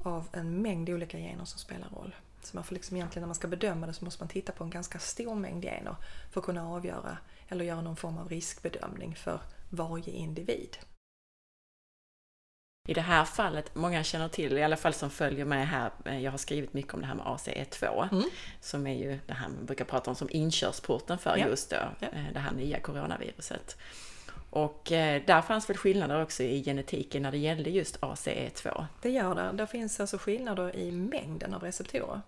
av 0.02 0.28
en 0.32 0.62
mängd 0.62 0.90
olika 0.90 1.18
gener 1.18 1.44
som 1.44 1.58
spelar 1.58 1.88
roll. 1.88 2.14
Så 2.42 2.56
man 2.56 2.64
får 2.64 2.74
liksom 2.74 2.96
egentligen 2.96 3.22
när 3.22 3.26
man 3.26 3.34
ska 3.34 3.48
bedöma 3.48 3.86
det 3.86 3.92
så 3.92 4.04
måste 4.04 4.22
man 4.22 4.28
titta 4.28 4.52
på 4.52 4.64
en 4.64 4.70
ganska 4.70 4.98
stor 4.98 5.34
mängd 5.34 5.64
gener 5.64 5.96
för 6.32 6.40
att 6.40 6.46
kunna 6.46 6.68
avgöra 6.68 7.18
eller 7.48 7.64
göra 7.64 7.80
någon 7.80 7.96
form 7.96 8.18
av 8.18 8.28
riskbedömning 8.28 9.14
för 9.14 9.40
varje 9.70 10.12
individ. 10.12 10.76
I 12.88 12.94
det 12.94 13.00
här 13.00 13.24
fallet, 13.24 13.74
många 13.74 14.04
känner 14.04 14.28
till, 14.28 14.58
i 14.58 14.62
alla 14.62 14.76
fall 14.76 14.94
som 14.94 15.10
följer 15.10 15.44
med 15.44 15.68
här, 15.68 15.90
eh, 16.04 16.20
jag 16.20 16.30
har 16.30 16.38
skrivit 16.38 16.74
mycket 16.74 16.94
om 16.94 17.00
det 17.00 17.06
här 17.06 17.14
med 17.14 17.26
ACE2, 17.26 18.08
mm. 18.12 18.24
som 18.60 18.86
är 18.86 18.94
ju 18.94 19.18
det 19.26 19.32
här 19.32 19.48
man 19.48 19.66
brukar 19.66 19.84
prata 19.84 20.10
om 20.10 20.16
som 20.16 20.28
inkörsporten 20.30 21.18
för 21.18 21.36
ja. 21.36 21.46
just 21.46 21.70
då, 21.70 21.76
ja. 22.00 22.06
Eh, 22.12 22.32
det 22.32 22.38
här 22.38 22.52
nya 22.52 22.80
coronaviruset. 22.80 23.76
Och 24.50 24.92
eh, 24.92 25.22
där 25.26 25.42
fanns 25.42 25.70
väl 25.70 25.76
skillnader 25.76 26.22
också 26.22 26.42
i 26.42 26.64
genetiken 26.64 27.22
när 27.22 27.30
det 27.30 27.38
gällde 27.38 27.70
just 27.70 28.00
ACE2? 28.00 28.86
Det 29.02 29.10
gör 29.10 29.34
det. 29.34 29.50
Det 29.52 29.66
finns 29.66 30.00
alltså 30.00 30.18
skillnader 30.18 30.76
i 30.76 30.92
mängden 30.92 31.54
av 31.54 31.62
receptorer. 31.62 32.20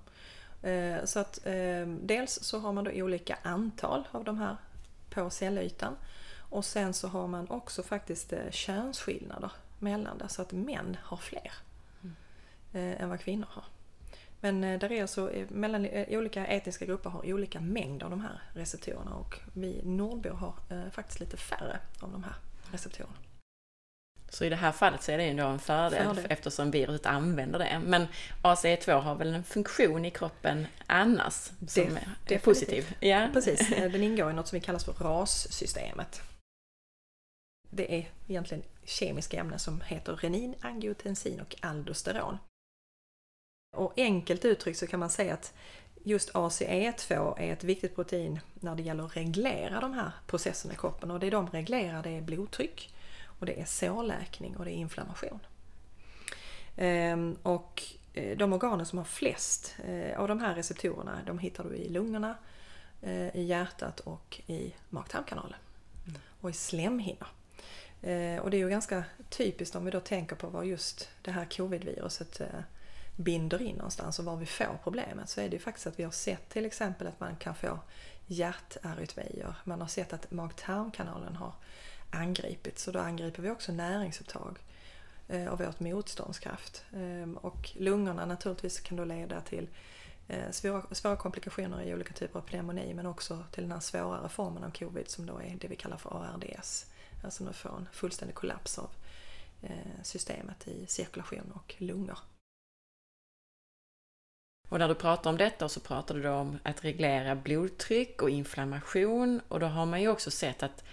Så 1.04 1.18
att 1.18 1.38
dels 1.86 2.38
så 2.42 2.58
har 2.58 2.72
man 2.72 2.84
då 2.84 2.90
olika 2.90 3.38
antal 3.42 4.08
av 4.10 4.24
de 4.24 4.38
här 4.38 4.56
på 5.10 5.30
cellytan 5.30 5.96
och 6.38 6.64
sen 6.64 6.94
så 6.94 7.08
har 7.08 7.26
man 7.26 7.50
också 7.50 7.82
faktiskt 7.82 8.32
könsskillnader 8.50 9.50
mellan 9.78 10.18
det 10.18 10.28
så 10.28 10.42
att 10.42 10.52
män 10.52 10.96
har 11.02 11.16
fler 11.16 11.52
mm. 12.02 12.16
eh, 12.72 13.02
än 13.02 13.08
vad 13.08 13.20
kvinnor 13.20 13.46
har. 13.50 13.64
Men 14.40 14.64
eh, 14.64 14.78
där 14.78 14.92
är 14.92 15.02
alltså, 15.02 15.32
eh, 15.32 15.50
mellan 15.50 15.88
olika 16.08 16.46
etniska 16.46 16.86
grupper 16.86 17.10
har 17.10 17.32
olika 17.32 17.60
mängd 17.60 18.02
av 18.02 18.10
de 18.10 18.20
här 18.20 18.42
receptorerna 18.54 19.14
och 19.14 19.40
vi 19.52 19.80
nordbor 19.84 20.30
har 20.30 20.54
faktiskt 20.90 21.20
lite 21.20 21.36
färre 21.36 21.78
av 22.00 22.12
de 22.12 22.24
här 22.24 22.34
receptorerna. 22.72 23.16
Så 24.28 24.44
i 24.44 24.48
det 24.48 24.56
här 24.56 24.72
fallet 24.72 25.02
så 25.02 25.12
är 25.12 25.18
det 25.18 25.24
ändå 25.24 25.44
en 25.46 25.58
fördel, 25.58 26.04
Fördel. 26.04 26.26
eftersom 26.28 26.70
viruset 26.70 27.06
använder 27.06 27.58
det. 27.58 27.80
Men 27.84 28.06
ACE2 28.42 29.00
har 29.00 29.14
väl 29.14 29.34
en 29.34 29.44
funktion 29.44 30.04
i 30.04 30.10
kroppen 30.10 30.66
annars 30.86 31.34
som 31.68 31.82
Def- 31.82 31.98
är- 32.26 32.34
är 32.34 32.38
positiv? 32.38 32.96
Ja. 33.00 33.28
Precis, 33.32 33.68
den 33.76 34.02
ingår 34.02 34.30
i 34.30 34.34
något 34.34 34.48
som 34.48 34.58
vi 34.58 34.64
kallar 34.64 34.78
för 34.78 34.92
RAS-systemet. 34.92 36.22
Det 37.76 37.94
är 37.94 38.10
egentligen 38.28 38.62
kemiska 38.84 39.40
ämnen 39.40 39.58
som 39.58 39.80
heter 39.80 40.16
renin, 40.16 40.54
angiotensin 40.60 41.40
och 41.40 41.56
aldosteron. 41.60 42.38
Och 43.76 43.92
enkelt 43.96 44.44
uttryckt 44.44 44.78
så 44.78 44.86
kan 44.86 45.00
man 45.00 45.10
säga 45.10 45.34
att 45.34 45.54
just 46.04 46.32
ACE2 46.32 47.38
är 47.38 47.52
ett 47.52 47.64
viktigt 47.64 47.94
protein 47.94 48.40
när 48.54 48.74
det 48.74 48.82
gäller 48.82 49.04
att 49.04 49.16
reglera 49.16 49.80
de 49.80 49.92
här 49.92 50.10
processerna 50.26 50.74
i 50.74 50.76
kroppen. 50.76 51.10
Och 51.10 51.20
det 51.20 51.30
de 51.30 51.50
reglerar 51.50 52.02
det 52.02 52.10
är 52.10 52.20
blodtryck, 52.20 52.94
och 53.40 53.46
det 53.46 53.60
är 53.60 53.64
sårläkning 53.64 54.56
och 54.56 54.64
det 54.64 54.70
är 54.70 54.74
inflammation. 54.74 55.40
Ehm, 56.76 57.36
Och 57.42 57.82
eh, 58.14 58.36
de 58.36 58.52
organen 58.52 58.86
som 58.86 58.98
har 58.98 59.04
flest 59.04 59.76
eh, 59.84 60.20
av 60.20 60.28
de 60.28 60.40
här 60.40 60.54
receptorerna 60.54 61.20
de 61.26 61.38
hittar 61.38 61.64
du 61.64 61.76
i 61.76 61.88
lungorna, 61.88 62.34
eh, 63.02 63.36
i 63.36 63.42
hjärtat 63.42 64.00
och 64.00 64.40
i 64.46 64.74
mag-tarmkanalen. 64.90 65.58
Och 66.40 66.50
i 66.50 66.52
slemhinnor. 66.52 67.28
Eh, 68.02 68.38
och 68.38 68.50
det 68.50 68.56
är 68.56 68.58
ju 68.58 68.68
ganska 68.68 69.04
typiskt 69.28 69.76
om 69.76 69.84
vi 69.84 69.90
då 69.90 70.00
tänker 70.00 70.36
på 70.36 70.46
var 70.46 70.62
just 70.62 71.08
det 71.22 71.30
här 71.30 71.44
covidviruset 71.44 72.40
eh, 72.40 72.46
binder 73.16 73.62
in 73.62 73.76
någonstans 73.76 74.18
och 74.18 74.24
var 74.24 74.36
vi 74.36 74.46
får 74.46 74.78
problemet 74.82 75.28
så 75.28 75.40
är 75.40 75.48
det 75.48 75.56
ju 75.56 75.62
faktiskt 75.62 75.86
att 75.86 75.98
vi 75.98 76.04
har 76.04 76.10
sett 76.10 76.48
till 76.48 76.66
exempel 76.66 77.06
att 77.06 77.20
man 77.20 77.36
kan 77.36 77.54
få 77.54 77.78
hjärtarytmier. 78.26 79.54
Man 79.64 79.80
har 79.80 79.88
sett 79.88 80.12
att 80.12 80.30
mag-tarmkanalen 80.30 81.36
har 81.36 81.52
angripits 82.10 82.86
och 82.86 82.92
då 82.92 82.98
angriper 82.98 83.42
vi 83.42 83.50
också 83.50 83.72
näringsupptag 83.72 84.58
eh, 85.28 85.46
och 85.46 85.60
vårt 85.60 85.80
motståndskraft. 85.80 86.84
Ehm, 86.94 87.36
och 87.36 87.70
lungorna 87.76 88.26
naturligtvis 88.26 88.80
kan 88.80 88.96
då 88.96 89.04
leda 89.04 89.40
till 89.40 89.68
svåra, 90.50 90.94
svåra 90.94 91.16
komplikationer 91.16 91.82
i 91.82 91.94
olika 91.94 92.12
typer 92.12 92.38
av 92.38 92.42
pneumoni 92.42 92.94
men 92.94 93.06
också 93.06 93.44
till 93.52 93.62
den 93.62 93.72
här 93.72 93.80
svårare 93.80 94.28
formen 94.28 94.64
av 94.64 94.70
covid 94.70 95.08
som 95.08 95.26
då 95.26 95.38
är 95.38 95.56
det 95.60 95.68
vi 95.68 95.76
kallar 95.76 95.96
för 95.96 96.10
ARDS. 96.10 96.86
Alltså 97.26 97.44
vi 97.44 97.52
får 97.52 97.76
en 97.76 97.88
fullständig 97.92 98.34
kollaps 98.34 98.78
av 98.78 98.90
eh, 99.62 100.02
systemet 100.02 100.68
i 100.68 100.86
cirkulation 100.86 101.52
och 101.54 101.74
lungor. 101.78 102.18
Och 104.68 104.78
när 104.78 104.88
du 104.88 104.94
pratar 104.94 105.30
om 105.30 105.36
detta 105.36 105.68
så 105.68 105.80
pratar 105.80 106.14
du 106.14 106.28
om 106.28 106.58
att 106.62 106.84
reglera 106.84 107.34
blodtryck 107.34 108.22
och 108.22 108.30
inflammation 108.30 109.40
och 109.48 109.60
då 109.60 109.66
har 109.66 109.86
man 109.86 110.00
ju 110.00 110.08
också 110.08 110.30
sett 110.30 110.62
att 110.62 110.84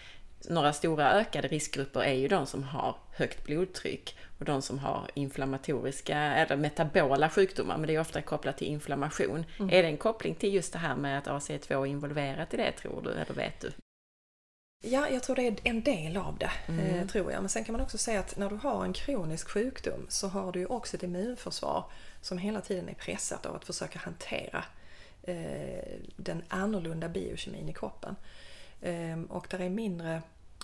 några 0.49 0.73
stora 0.73 1.11
ökade 1.11 1.47
riskgrupper 1.47 1.99
är 1.99 2.13
ju 2.13 2.27
de 2.27 2.45
som 2.45 2.63
har 2.63 2.95
högt 3.15 3.45
blodtryck 3.45 4.17
och 4.39 4.45
de 4.45 4.61
som 4.61 4.79
har 4.79 5.09
inflammatoriska 5.13 6.17
eller 6.17 6.55
metabola 6.55 7.29
sjukdomar, 7.29 7.77
men 7.77 7.87
det 7.87 7.95
är 7.95 7.99
ofta 7.99 8.21
kopplat 8.21 8.57
till 8.57 8.67
inflammation. 8.67 9.45
Är 9.59 9.83
det 9.83 9.89
en 9.89 9.97
koppling 9.97 10.35
till 10.35 10.53
just 10.53 10.73
det 10.73 10.79
här 10.79 10.95
med 10.95 11.17
att 11.17 11.27
AC2 11.27 11.81
är 11.81 11.85
involverat 11.85 12.53
i 12.53 12.57
det 12.57 12.71
tror 12.71 13.01
du, 13.01 13.11
eller 13.11 13.33
vet 13.33 13.61
du? 13.61 13.71
Ja, 14.85 15.09
jag 15.09 15.23
tror 15.23 15.35
det 15.35 15.47
är 15.47 15.55
en 15.63 15.83
del 15.83 16.17
av 16.17 16.37
det, 16.37 16.51
eh, 16.81 17.07
tror 17.07 17.31
jag. 17.31 17.41
Men 17.41 17.49
sen 17.49 17.63
kan 17.63 17.73
man 17.73 17.81
också 17.81 17.97
säga 17.97 18.19
att 18.19 18.37
när 18.37 18.49
du 18.49 18.55
har 18.55 18.85
en 18.85 18.93
kronisk 18.93 19.49
sjukdom 19.49 20.05
så 20.09 20.27
har 20.27 20.51
du 20.51 20.59
ju 20.59 20.65
också 20.65 20.97
ett 20.97 21.03
immunförsvar 21.03 21.85
som 22.21 22.37
hela 22.37 22.61
tiden 22.61 22.89
är 22.89 22.93
pressat 22.93 23.45
av 23.45 23.55
att 23.55 23.65
försöka 23.65 23.99
hantera 23.99 24.63
eh, 25.23 25.99
den 26.15 26.43
annorlunda 26.47 27.09
biokemin 27.09 27.69
i 27.69 27.73
kroppen. 27.73 28.15
Eh, 28.81 29.21
och 29.29 29.47
där 29.49 29.59
är 29.59 29.69
mindre 29.69 30.21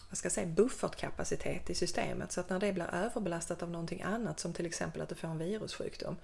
vad 0.10 0.18
ska 0.18 0.26
jag 0.26 0.34
säga, 0.34 0.48
buffertkapacitet 0.48 1.70
i 1.70 1.76
systemet 1.76 2.32
så 2.32 2.40
att 2.40 2.50
när 2.50 2.60
det 2.60 2.74
blir 2.74 2.90
överbelastat 2.94 3.64
av 3.64 3.72
någonting 3.72 4.02
annat 4.02 4.40
som 4.40 4.54
till 4.54 4.66
exempel 4.66 5.02
att 5.02 5.10
du 5.10 5.16
får 5.16 5.28
en 5.28 5.38
virussjukdom 5.38 6.16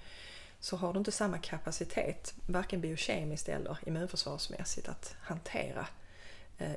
så 0.59 0.77
har 0.77 0.93
du 0.93 0.99
inte 0.99 1.11
samma 1.11 1.37
kapacitet, 1.37 2.33
varken 2.47 2.81
biokemiskt 2.81 3.49
eller 3.49 3.77
immunförsvarsmässigt, 3.85 4.89
att 4.89 5.15
hantera 5.21 5.87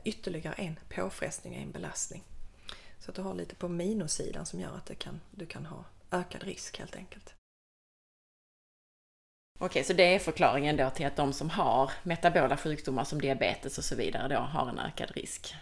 ytterligare 0.05 0.55
en 0.55 0.79
påfrestning, 0.89 1.55
en 1.55 1.71
belastning. 1.71 2.23
Så 2.99 3.11
att 3.11 3.15
du 3.15 3.23
har 3.23 3.35
lite 3.35 3.55
på 3.55 3.69
minussidan 3.69 4.47
som 4.47 4.61
gör 4.61 4.77
att 4.77 4.99
kan, 4.99 5.21
du 5.31 5.47
kan 5.47 5.67
ha 5.67 5.85
ökad 6.11 6.43
risk 6.43 6.79
helt 6.79 6.97
enkelt. 6.97 7.35
Okej, 9.61 9.85
så 9.85 9.93
det 9.93 10.15
är 10.15 10.19
förklaringen 10.19 10.77
då 10.77 10.91
till 10.91 11.07
att 11.07 11.17
de 11.17 11.33
som 11.33 11.51
har 11.51 11.93
metabola 12.03 12.57
sjukdomar 12.57 13.05
som 13.05 13.21
diabetes 13.21 13.79
och 13.79 13.85
så 13.85 13.95
vidare 13.95 14.29
då 14.29 14.41
har 14.41 14.69
en 14.69 14.79
ökad 14.79 15.11
risk? 15.11 15.55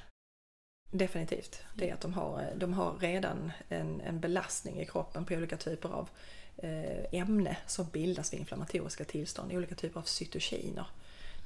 Definitivt. 0.90 1.62
Det 1.74 1.90
är 1.90 1.94
att 1.94 2.00
de 2.00 2.14
har, 2.14 2.52
de 2.56 2.72
har 2.74 2.98
redan 2.98 3.52
en, 3.68 4.00
en 4.00 4.20
belastning 4.20 4.80
i 4.80 4.86
kroppen 4.86 5.24
på 5.24 5.34
olika 5.34 5.56
typer 5.56 5.88
av 5.88 6.08
eh, 6.56 7.14
ämne 7.20 7.56
som 7.66 7.86
bildas 7.88 8.32
vid 8.32 8.40
inflammatoriska 8.40 9.04
tillstånd, 9.04 9.52
olika 9.52 9.74
typer 9.74 10.00
av 10.00 10.04
cytokiner. 10.04 10.86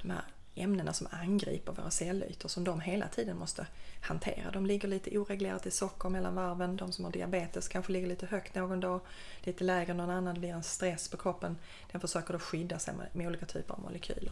De 0.01 0.09
här 0.09 0.21
ämnena 0.55 0.93
som 0.93 1.07
angriper 1.11 1.73
våra 1.73 1.91
cellytor 1.91 2.49
som 2.49 2.63
de 2.63 2.79
hela 2.79 3.07
tiden 3.07 3.37
måste 3.37 3.67
hantera. 4.01 4.51
De 4.51 4.65
ligger 4.65 4.87
lite 4.87 5.17
oreglerat 5.17 5.65
i 5.65 5.71
socker 5.71 6.09
mellan 6.09 6.35
varven. 6.35 6.77
De 6.77 6.91
som 6.91 7.05
har 7.05 7.11
diabetes 7.11 7.67
kanske 7.67 7.91
ligger 7.91 8.07
lite 8.07 8.25
högt 8.25 8.55
någon 8.55 8.79
dag, 8.79 9.01
lite 9.39 9.63
lägre 9.63 9.93
någon 9.93 10.09
annan. 10.09 10.33
Det 10.33 10.39
blir 10.39 10.53
en 10.53 10.63
stress 10.63 11.09
på 11.09 11.17
kroppen. 11.17 11.57
Den 11.91 12.01
försöker 12.01 12.33
då 12.33 12.39
skydda 12.39 12.79
sig 12.79 12.93
med, 13.13 13.27
olika 13.27 13.45
typer 13.45 13.73
av 13.73 13.79
molekyler. 13.79 14.31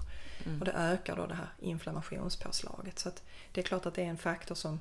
Och 0.59 0.65
det 0.65 0.71
ökar 0.71 1.15
då 1.15 1.25
det 1.25 1.35
här 1.35 1.49
inflammationspåslaget. 1.59 2.99
Så 2.99 3.11
det 3.51 3.61
är 3.61 3.65
klart 3.65 3.85
att 3.85 3.93
det 3.93 4.01
är 4.01 4.09
en 4.09 4.17
faktor 4.17 4.55
som 4.55 4.79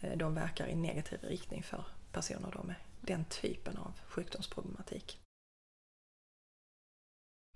eh, 0.00 0.16
de 0.16 0.34
verkar 0.34 0.66
i 0.66 0.74
negativ 0.74 1.18
riktning 1.22 1.62
för 1.62 1.84
personer 2.12 2.52
då 2.52 2.62
med 2.62 2.76
den 3.00 3.24
typen 3.24 3.76
av 3.76 3.92
sjukdomsproblematik. 4.06 5.18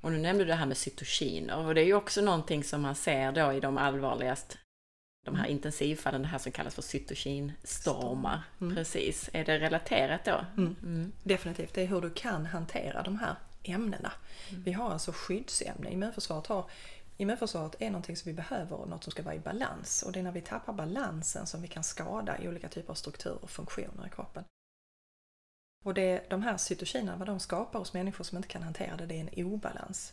Och 0.05 0.13
nu 0.13 0.19
nämnde 0.19 0.45
du 0.45 0.49
det 0.49 0.55
här 0.55 0.67
med 0.67 0.77
cytokiner 0.77 1.67
och 1.67 1.75
det 1.75 1.81
är 1.81 1.85
ju 1.85 1.95
också 1.95 2.21
någonting 2.21 2.65
som 2.65 2.83
man 2.83 2.95
ser 2.95 3.33
då 3.33 3.53
i 3.53 3.61
de 3.61 3.79
allvarligast 3.79 4.59
de 5.25 5.35
här 5.35 5.47
intensivfallen, 5.47 6.23
det 6.23 6.29
här 6.29 6.39
som 6.39 6.53
kallas 6.53 6.75
för 6.75 6.83
cytokinstormar. 6.83 8.43
Mm. 8.61 8.75
Precis. 8.75 9.31
Är 9.33 9.45
det 9.45 9.59
relaterat 9.59 10.25
då? 10.25 10.45
Mm. 10.57 10.77
Mm. 10.83 11.13
Definitivt, 11.23 11.75
det 11.75 11.83
är 11.83 11.87
hur 11.87 12.01
du 12.01 12.11
kan 12.11 12.47
hantera 12.47 13.03
de 13.03 13.19
här 13.19 13.35
ämnena. 13.63 14.13
Vi 14.65 14.73
har 14.73 14.91
alltså 14.91 15.13
skyddsämnen. 15.15 15.93
Immunförsvaret, 15.93 16.47
har, 16.47 16.71
immunförsvaret 17.17 17.77
är 17.79 17.91
någonting 17.91 18.17
som 18.17 18.31
vi 18.31 18.37
behöver 18.37 18.77
och 18.77 18.89
något 18.89 19.05
som 19.05 19.11
ska 19.11 19.23
vara 19.23 19.35
i 19.35 19.41
balans. 19.41 20.03
Och 20.03 20.13
det 20.13 20.19
är 20.19 20.23
när 20.23 20.33
vi 20.33 20.41
tappar 20.41 20.73
balansen 20.73 21.47
som 21.47 21.63
vi 21.63 21.69
kan 21.69 21.85
skada 21.85 22.39
i 22.39 22.49
olika 22.49 22.69
typer 22.69 22.91
av 22.91 22.95
strukturer 22.95 23.45
och 23.45 23.51
funktioner 23.51 24.07
i 24.07 24.11
kroppen. 24.11 24.45
Och 25.85 25.95
det, 25.95 26.31
de 26.31 26.43
här 26.43 26.57
cytokinerna, 26.57 27.17
vad 27.17 27.29
de 27.29 27.41
skapar 27.41 27.79
hos 27.79 27.93
människor 27.93 28.25
som 28.25 28.37
inte 28.37 28.49
kan 28.49 28.63
hantera 28.63 28.97
det, 28.97 29.07
det 29.07 29.15
är 29.15 29.21
en 29.21 29.45
obalans. 29.47 30.13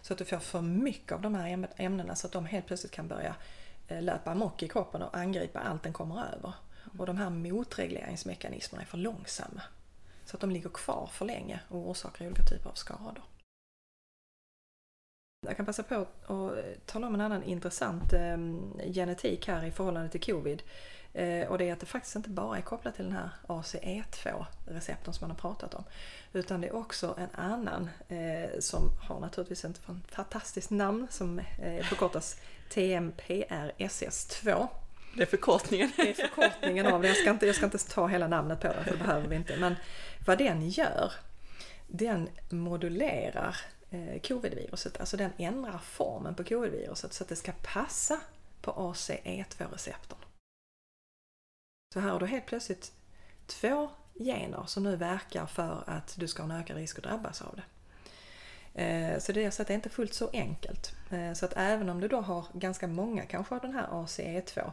Så 0.00 0.12
att 0.12 0.18
du 0.18 0.24
får 0.24 0.38
för 0.38 0.60
mycket 0.62 1.12
av 1.12 1.20
de 1.20 1.34
här 1.34 1.48
äm- 1.48 1.72
ämnena 1.76 2.14
så 2.16 2.26
att 2.26 2.32
de 2.32 2.46
helt 2.46 2.66
plötsligt 2.66 2.92
kan 2.92 3.08
börja 3.08 3.34
eh, 3.88 4.02
löpa 4.02 4.30
amok 4.30 4.62
i 4.62 4.68
kroppen 4.68 5.02
och 5.02 5.16
angripa 5.16 5.60
allt 5.60 5.82
den 5.82 5.92
kommer 5.92 6.24
över. 6.34 6.52
Och 6.98 7.06
de 7.06 7.16
här 7.16 7.30
motregleringsmekanismerna 7.30 8.82
är 8.82 8.86
för 8.86 8.98
långsamma. 8.98 9.62
Så 10.24 10.36
att 10.36 10.40
de 10.40 10.50
ligger 10.50 10.70
kvar 10.70 11.08
för 11.12 11.24
länge 11.24 11.60
och 11.68 11.90
orsakar 11.90 12.26
olika 12.26 12.42
typer 12.42 12.70
av 12.70 12.74
skador. 12.74 13.22
Jag 15.46 15.56
kan 15.56 15.66
passa 15.66 15.82
på 15.82 15.94
att 15.94 16.30
att 16.30 16.86
tala 16.86 17.06
om 17.06 17.14
en 17.14 17.20
annan 17.20 17.42
intressant 17.42 18.12
eh, 18.12 18.36
genetik 18.92 19.48
här 19.48 19.64
i 19.64 19.70
förhållande 19.70 20.08
till 20.08 20.22
covid. 20.34 20.62
Eh, 21.14 21.48
och 21.48 21.58
det 21.58 21.68
är 21.68 21.72
att 21.72 21.80
det 21.80 21.86
faktiskt 21.86 22.16
inte 22.16 22.30
bara 22.30 22.56
är 22.56 22.62
kopplat 22.62 22.94
till 22.94 23.04
den 23.04 23.12
här 23.12 23.30
ACE2-receptorn 23.46 25.14
som 25.14 25.28
man 25.28 25.30
har 25.30 25.36
pratat 25.38 25.74
om. 25.74 25.84
Utan 26.32 26.60
det 26.60 26.66
är 26.66 26.76
också 26.76 27.14
en 27.18 27.28
annan 27.34 27.90
eh, 28.08 28.50
som 28.60 28.90
har 29.08 29.20
naturligtvis 29.20 29.64
ett 29.64 29.80
fantastiskt 30.08 30.70
namn 30.70 31.06
som 31.10 31.38
eh, 31.38 31.84
förkortas 31.84 32.36
TMPRSS2. 32.70 34.68
Det 35.16 35.22
är 35.22 35.26
förkortningen. 35.26 35.92
Det 35.96 36.10
är 36.10 36.14
förkortningen 36.14 36.86
av 36.86 37.02
det. 37.02 37.08
Jag 37.08 37.16
ska, 37.16 37.30
inte, 37.30 37.46
jag 37.46 37.54
ska 37.54 37.64
inte 37.64 37.78
ta 37.78 38.06
hela 38.06 38.28
namnet 38.28 38.60
på 38.60 38.66
den 38.66 38.84
för 38.84 38.90
det 38.90 38.96
behöver 38.96 39.28
vi 39.28 39.36
inte. 39.36 39.56
Men 39.56 39.74
vad 40.26 40.38
den 40.38 40.68
gör, 40.68 41.12
den 41.86 42.28
modulerar 42.50 43.56
covid-viruset. 44.22 45.00
Alltså 45.00 45.16
den 45.16 45.30
ändrar 45.38 45.78
formen 45.78 46.34
på 46.34 46.44
covid-viruset 46.44 47.12
så 47.12 47.24
att 47.24 47.28
det 47.28 47.36
ska 47.36 47.52
passa 47.62 48.20
på 48.62 48.72
ACE2-receptorn. 48.72 50.23
Så 51.94 52.00
här 52.00 52.10
har 52.10 52.20
du 52.20 52.26
helt 52.26 52.46
plötsligt 52.46 52.92
två 53.46 53.90
gener 54.14 54.64
som 54.66 54.82
nu 54.82 54.96
verkar 54.96 55.46
för 55.46 55.84
att 55.86 56.14
du 56.18 56.28
ska 56.28 56.42
ha 56.42 56.54
en 56.54 56.60
ökad 56.60 56.76
risk 56.76 56.98
att 56.98 57.04
drabbas 57.04 57.42
av 57.42 57.56
det. 57.56 57.64
Eh, 58.82 59.18
så 59.18 59.32
det 59.32 59.44
är 59.44 59.50
så 59.50 59.62
att 59.62 59.68
det 59.68 59.74
är 59.74 59.76
inte 59.76 59.88
fullt 59.88 60.14
så 60.14 60.30
enkelt. 60.32 60.96
Eh, 61.10 61.32
så 61.32 61.44
att 61.44 61.52
även 61.56 61.88
om 61.88 62.00
du 62.00 62.08
då 62.08 62.20
har 62.20 62.46
ganska 62.52 62.86
många 62.86 63.26
kanske 63.26 63.54
av 63.54 63.60
den 63.60 63.72
här 63.72 63.86
ACE2 63.86 64.72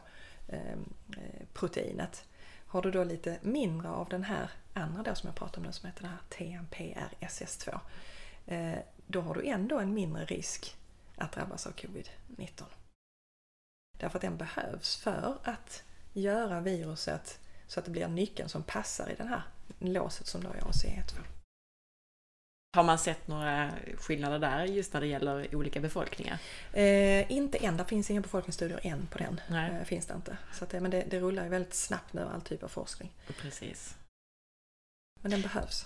ehm, 0.49 0.93
eh, 1.17 1.45
proteinet. 1.53 2.25
har 2.67 2.81
du 2.81 2.91
då 2.91 3.03
lite 3.03 3.37
mindre 3.41 3.89
av 3.89 4.09
den 4.09 4.23
här 4.23 4.49
andra 4.73 5.03
då 5.03 5.15
som 5.15 5.27
jag 5.27 5.35
pratade 5.35 5.57
om 5.57 5.63
nu 5.63 5.71
som 5.71 5.89
heter 5.89 6.01
den 6.01 6.11
här 6.11 6.21
TMPRSS2 6.29 7.79
då 9.07 9.21
har 9.21 9.35
du 9.35 9.45
ändå 9.45 9.79
en 9.79 9.93
mindre 9.93 10.25
risk 10.25 10.75
att 11.17 11.31
drabbas 11.31 11.67
av 11.67 11.71
covid-19. 11.71 12.63
Därför 13.99 14.17
att 14.17 14.21
den 14.21 14.37
behövs 14.37 14.97
för 14.97 15.37
att 15.43 15.83
göra 16.13 16.61
viruset 16.61 17.39
så 17.67 17.79
att 17.79 17.85
det 17.85 17.91
blir 17.91 18.07
nyckeln 18.07 18.49
som 18.49 18.63
passar 18.63 19.09
i 19.09 19.15
den 19.15 19.27
här 19.27 19.41
låset 19.79 20.27
som 20.27 20.43
då 20.43 20.49
är 20.49 20.61
ACE2. 20.61 21.13
Har 22.75 22.83
man 22.83 22.99
sett 22.99 23.27
några 23.27 23.71
skillnader 23.97 24.39
där 24.39 24.65
just 24.65 24.93
när 24.93 25.01
det 25.01 25.07
gäller 25.07 25.55
olika 25.55 25.79
befolkningar? 25.79 26.39
Eh, 26.73 27.31
inte 27.31 27.57
än, 27.57 27.77
det 27.77 27.85
finns 27.85 28.11
inga 28.11 28.21
befolkningsstudier 28.21 28.79
än 28.83 29.07
på 29.07 29.17
den. 29.17 29.41
Eh, 29.57 29.83
finns 29.83 30.05
det 30.05 30.13
inte. 30.13 30.37
Så 30.53 30.63
att, 30.63 30.71
men 30.71 30.91
det, 30.91 31.05
det 31.09 31.19
rullar 31.19 31.43
ju 31.43 31.49
väldigt 31.49 31.73
snabbt 31.73 32.13
nu, 32.13 32.21
all 32.21 32.41
typ 32.41 32.63
av 32.63 32.67
forskning. 32.67 33.11
Precis. 33.41 33.95
Men 35.21 35.31
den 35.31 35.41
behövs. 35.41 35.85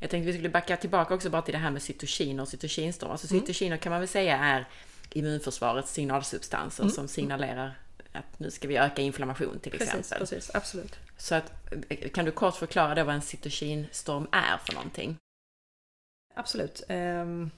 Jag 0.00 0.10
tänkte 0.10 0.26
vi 0.26 0.32
skulle 0.32 0.48
backa 0.48 0.76
tillbaka 0.76 1.14
också 1.14 1.30
bara 1.30 1.42
till 1.42 1.52
det 1.52 1.58
här 1.58 1.70
med 1.70 1.82
cytokiner 1.82 2.42
och 2.42 2.48
cytokinstorm. 2.48 3.10
Alltså 3.10 3.34
Mm. 3.34 3.40
cytokiner 3.40 3.76
kan 3.76 3.90
man 3.90 4.00
väl 4.00 4.08
säga 4.08 4.38
är 4.38 4.68
immunförsvarets 5.10 5.92
signalsubstanser 5.92 6.82
Mm. 6.82 6.94
som 6.94 7.08
signalerar 7.08 7.78
att 8.12 8.38
nu 8.38 8.50
ska 8.50 8.68
vi 8.68 8.76
öka 8.76 9.02
inflammation 9.02 9.58
till 9.60 9.72
Precis, 9.72 9.88
exempel. 9.94 10.18
precis, 10.18 10.50
absolut. 10.54 10.96
Så 11.16 11.34
att, 11.34 11.52
kan 12.14 12.24
du 12.24 12.30
kort 12.30 12.54
förklara 12.56 12.94
då 12.94 13.04
vad 13.04 13.14
en 13.14 13.22
cytokinstorm 13.22 14.26
är 14.32 14.58
för 14.66 14.72
någonting? 14.74 15.16
Absolut. 16.34 16.82
Ehm, 16.88 17.50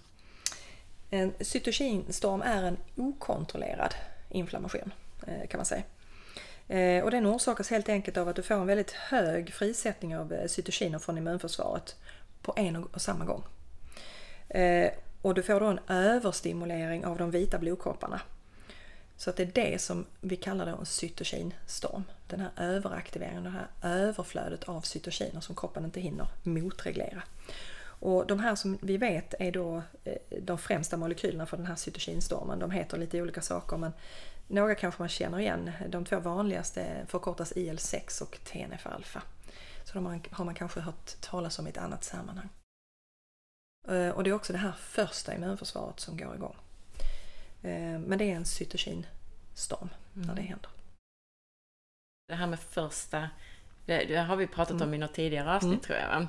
En 1.13 1.33
cytokinstorm 1.41 2.43
är 2.43 2.63
en 2.63 2.77
okontrollerad 2.97 3.95
inflammation 4.31 4.93
eh, 5.27 5.49
kan 5.49 5.59
man 5.59 5.65
säga. 5.67 5.83
Eh, 6.69 7.05
Och 7.05 7.11
den 7.11 7.27
orsakas 7.27 7.71
helt 7.71 7.89
enkelt 7.89 8.17
av 8.17 8.29
att 8.29 8.37
du 8.37 8.43
får 8.43 8.55
en 8.55 8.67
väldigt 8.67 8.91
hög 8.91 9.53
frisättning 9.55 10.17
av 10.17 10.33
eh, 10.33 10.47
cytokiner 10.49 10.99
från 10.99 11.19
immunförsvaret 11.19 11.97
på 12.43 12.55
en 12.57 12.77
och 12.77 13.01
samma 13.03 13.25
gång. 13.25 13.43
Och 15.23 15.35
du 15.35 15.43
får 15.43 15.61
då 15.61 15.67
en 15.67 15.81
överstimulering 15.89 17.07
av 17.07 17.19
de 17.19 17.31
vita 17.31 17.59
blodkropparna. 17.59 18.21
Så 19.17 19.31
att 19.31 19.37
det 19.37 19.43
är 19.43 19.71
det 19.73 19.81
som 19.81 20.07
vi 20.21 20.37
kallar 20.37 20.67
då 20.67 20.77
en 20.77 20.87
cytokinstorm. 20.87 22.05
Den 22.27 22.41
här 22.41 22.51
överaktiveringen, 22.57 23.45
det 23.45 23.51
här 23.51 23.67
överflödet 23.83 24.65
av 24.65 24.81
cytokiner 24.81 25.41
som 25.41 25.57
kroppen 25.57 25.85
inte 25.85 26.01
hinner 26.01 26.27
motreglera. 26.43 27.23
Och 27.83 28.27
de 28.27 28.39
här 28.39 28.55
som 28.55 28.79
vi 28.83 28.97
vet 28.97 29.35
är 29.39 29.53
då 29.53 29.83
eh, 30.05 30.15
de 30.43 30.59
främsta 30.59 30.97
molekylerna 30.97 31.47
för 31.47 31.57
den 31.57 31.67
här 31.67 31.77
cytokinstormen. 31.77 32.59
De 32.59 32.71
heter 32.71 32.99
lite 32.99 33.23
olika 33.23 33.41
saker 33.41 33.77
men 33.77 33.93
några 34.49 34.75
kanske 34.75 35.03
man 35.03 35.09
känner 35.09 35.39
igen. 35.39 35.71
De 35.89 36.05
två 36.05 36.21
vanligaste 36.21 37.07
förkortas 37.09 37.53
IL-6 37.57 38.23
och 38.23 38.39
TNF-alfa. 38.45 39.23
Så 39.85 39.95
de 39.95 40.21
har 40.31 40.45
man 40.45 40.55
kanske 40.55 40.81
hört 40.81 41.21
talas 41.21 41.59
om 41.59 41.67
i 41.67 41.71
ett 41.71 41.79
annat 41.79 42.05
sammanhang. 42.05 42.49
Eh, 43.89 44.09
Och 44.11 44.25
det 44.25 44.31
är 44.31 44.35
också 44.35 44.53
det 44.53 44.59
här 44.59 44.73
första 44.73 45.35
immunförsvaret 45.35 46.01
som 46.01 46.17
går 46.17 46.35
igång. 46.35 46.57
Eh, 47.63 47.99
Men 47.99 48.19
det 48.19 48.25
är 48.25 48.37
en 48.37 48.45
cytokinstorm 48.45 49.89
när 50.13 50.35
det 50.35 50.43
händer. 50.43 50.71
Det 52.29 52.35
här 52.35 52.47
med 52.47 52.61
första, 52.61 53.31
det, 53.87 54.05
det 54.05 54.17
har 54.17 54.37
vi 54.37 54.47
pratat 54.47 54.81
om 54.83 54.95
i 54.95 54.99
något 54.99 55.15
tidigare 55.15 55.57
avsnitt 55.57 55.73
Mm. 55.73 55.81
tror 55.81 55.99
jag. 55.99 56.09
Va? 56.09 56.29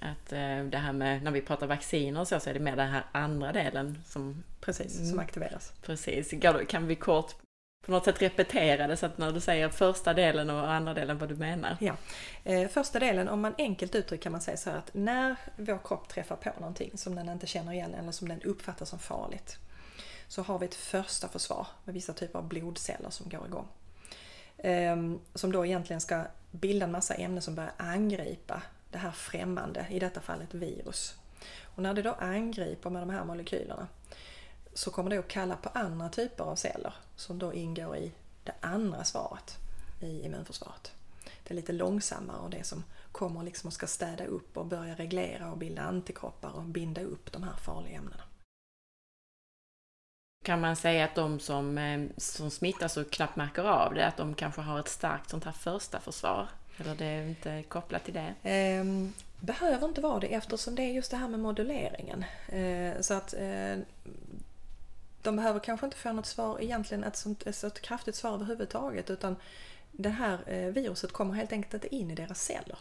Att 0.00 0.32
eh, 0.32 0.64
det 0.64 0.78
här 0.78 0.92
med 0.92 1.22
när 1.22 1.30
vi 1.30 1.40
pratar 1.40 1.66
vacciner 1.66 2.20
och 2.20 2.28
så, 2.28 2.40
så 2.40 2.50
är 2.50 2.54
det 2.54 2.60
mer 2.60 2.76
den 2.76 2.88
här 2.90 3.04
andra 3.12 3.52
delen 3.52 4.02
som 4.06 4.42
Precis, 4.60 4.94
som 4.96 5.04
Mm. 5.06 5.18
aktiveras. 5.18 5.72
precis, 5.82 6.34
kan 6.68 6.86
vi 6.86 6.94
kort 6.96 7.34
på 7.80 7.92
något 7.92 8.04
sätt 8.04 8.22
repetera 8.22 8.86
det 8.86 8.96
så 8.96 9.06
att 9.06 9.18
när 9.18 9.32
du 9.32 9.40
säger 9.40 9.68
första 9.68 10.14
delen 10.14 10.50
och 10.50 10.70
andra 10.72 10.94
delen 10.94 11.18
vad 11.18 11.28
du 11.28 11.36
menar? 11.36 11.76
Ja. 11.80 11.94
Eh, 12.44 12.68
första 12.68 12.98
delen, 12.98 13.28
om 13.28 13.40
man 13.40 13.54
enkelt 13.58 13.94
uttryckt 13.94 14.22
kan 14.22 14.32
man 14.32 14.40
säga 14.40 14.56
så 14.56 14.70
här 14.70 14.78
att 14.78 14.94
när 14.94 15.36
vår 15.56 15.78
kropp 15.84 16.08
träffar 16.08 16.36
på 16.36 16.60
någonting 16.60 16.90
som 16.94 17.14
den 17.14 17.28
inte 17.28 17.46
känner 17.46 17.72
igen 17.72 17.94
eller 17.94 18.12
som 18.12 18.28
den 18.28 18.42
uppfattar 18.42 18.86
som 18.86 18.98
farligt 18.98 19.58
så 20.28 20.42
har 20.42 20.58
vi 20.58 20.66
ett 20.66 20.74
första 20.74 21.28
försvar 21.28 21.66
med 21.84 21.94
vissa 21.94 22.12
typer 22.12 22.38
av 22.38 22.48
blodceller 22.48 23.10
som 23.10 23.28
går 23.28 23.46
igång. 23.46 23.68
Ehm, 24.58 25.20
som 25.34 25.52
då 25.52 25.66
egentligen 25.66 26.00
ska 26.00 26.24
bilda 26.50 26.86
en 26.86 26.92
massa 26.92 27.14
ämnen 27.14 27.42
som 27.42 27.54
börjar 27.54 27.72
angripa 27.76 28.62
det 28.90 28.98
här 28.98 29.10
främmande, 29.10 29.86
i 29.90 29.98
detta 29.98 30.20
fallet 30.20 30.54
virus. 30.54 31.14
Och 31.62 31.82
när 31.82 31.94
det 31.94 32.02
då 32.02 32.12
angriper 32.12 32.90
med 32.90 33.02
de 33.02 33.10
här 33.10 33.24
molekylerna 33.24 33.86
så 34.74 34.90
kommer 34.90 35.10
det 35.10 35.18
att 35.18 35.28
kalla 35.28 35.56
på 35.56 35.68
andra 35.68 36.08
typer 36.08 36.44
av 36.44 36.56
celler 36.56 36.92
som 37.18 37.38
då 37.38 37.54
ingår 37.54 37.96
i 37.96 38.12
det 38.44 38.54
andra 38.60 39.04
svaret 39.04 39.58
i 40.00 40.24
immunförsvaret. 40.24 40.92
Det 41.44 41.54
är 41.54 41.56
lite 41.56 41.72
långsammare 41.72 42.38
och 42.38 42.50
det 42.50 42.64
som 42.64 42.84
kommer 43.12 43.42
liksom 43.42 43.68
och 43.68 43.72
ska 43.72 43.86
städa 43.86 44.24
upp 44.24 44.56
och 44.56 44.66
börja 44.66 44.94
reglera 44.94 45.50
och 45.50 45.58
bilda 45.58 45.82
antikroppar 45.82 46.50
och 46.50 46.62
binda 46.62 47.00
upp 47.00 47.32
de 47.32 47.42
här 47.42 47.56
farliga 47.56 47.96
ämnena. 47.96 48.22
Kan 50.44 50.60
man 50.60 50.76
säga 50.76 51.04
att 51.04 51.14
de 51.14 51.40
som, 51.40 51.78
eh, 51.78 52.08
som 52.16 52.50
smittas 52.50 52.96
och 52.96 53.10
knappt 53.10 53.36
märker 53.36 53.62
av 53.62 53.94
det, 53.94 54.06
att 54.06 54.16
de 54.16 54.34
kanske 54.34 54.60
har 54.60 54.80
ett 54.80 54.88
starkt 54.88 55.30
sånt 55.30 55.44
här 55.44 55.52
första 55.52 56.00
försvar? 56.00 56.48
Eller 56.76 56.94
det 56.94 57.04
är 57.04 57.28
inte 57.28 57.62
kopplat 57.62 58.04
till 58.04 58.14
det? 58.14 58.34
Ehm, 58.42 59.12
behöver 59.40 59.88
inte 59.88 60.00
vara 60.00 60.20
det 60.20 60.34
eftersom 60.34 60.74
det 60.74 60.82
är 60.82 60.92
just 60.92 61.10
det 61.10 61.16
här 61.16 61.28
med 61.28 61.40
moduleringen. 61.40 62.24
Ehm, 62.48 63.02
så 63.02 63.14
att 63.14 63.34
eh, 63.34 63.76
de 65.22 65.36
behöver 65.36 65.60
kanske 65.60 65.86
inte 65.86 65.96
få 65.96 66.12
något 66.12 66.26
svar, 66.26 66.60
egentligen 66.60 67.04
ett 67.04 67.16
sånt 67.16 67.46
ett 67.46 67.56
så 67.56 67.70
kraftigt 67.70 68.14
svar 68.14 68.34
överhuvudtaget 68.34 69.10
utan 69.10 69.36
det 69.92 70.08
här 70.08 70.38
eh, 70.46 70.72
viruset 70.72 71.12
kommer 71.12 71.34
helt 71.34 71.52
enkelt 71.52 71.74
inte 71.74 71.94
in 71.94 72.10
i 72.10 72.14
deras 72.14 72.42
celler. 72.42 72.78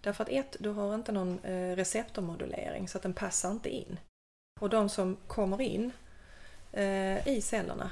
Därför 0.00 0.24
att 0.24 0.30
ett, 0.30 0.56
du 0.60 0.68
har 0.68 0.94
inte 0.94 1.12
någon 1.12 1.38
eh, 1.44 1.76
receptormodulering 1.76 2.88
så 2.88 2.98
att 2.98 3.02
den 3.02 3.14
passar 3.14 3.50
inte 3.50 3.68
in. 3.68 3.98
Och 4.60 4.70
de 4.70 4.88
som 4.88 5.16
kommer 5.26 5.60
in 5.60 5.92
eh, 6.72 7.28
i 7.28 7.40
cellerna 7.42 7.90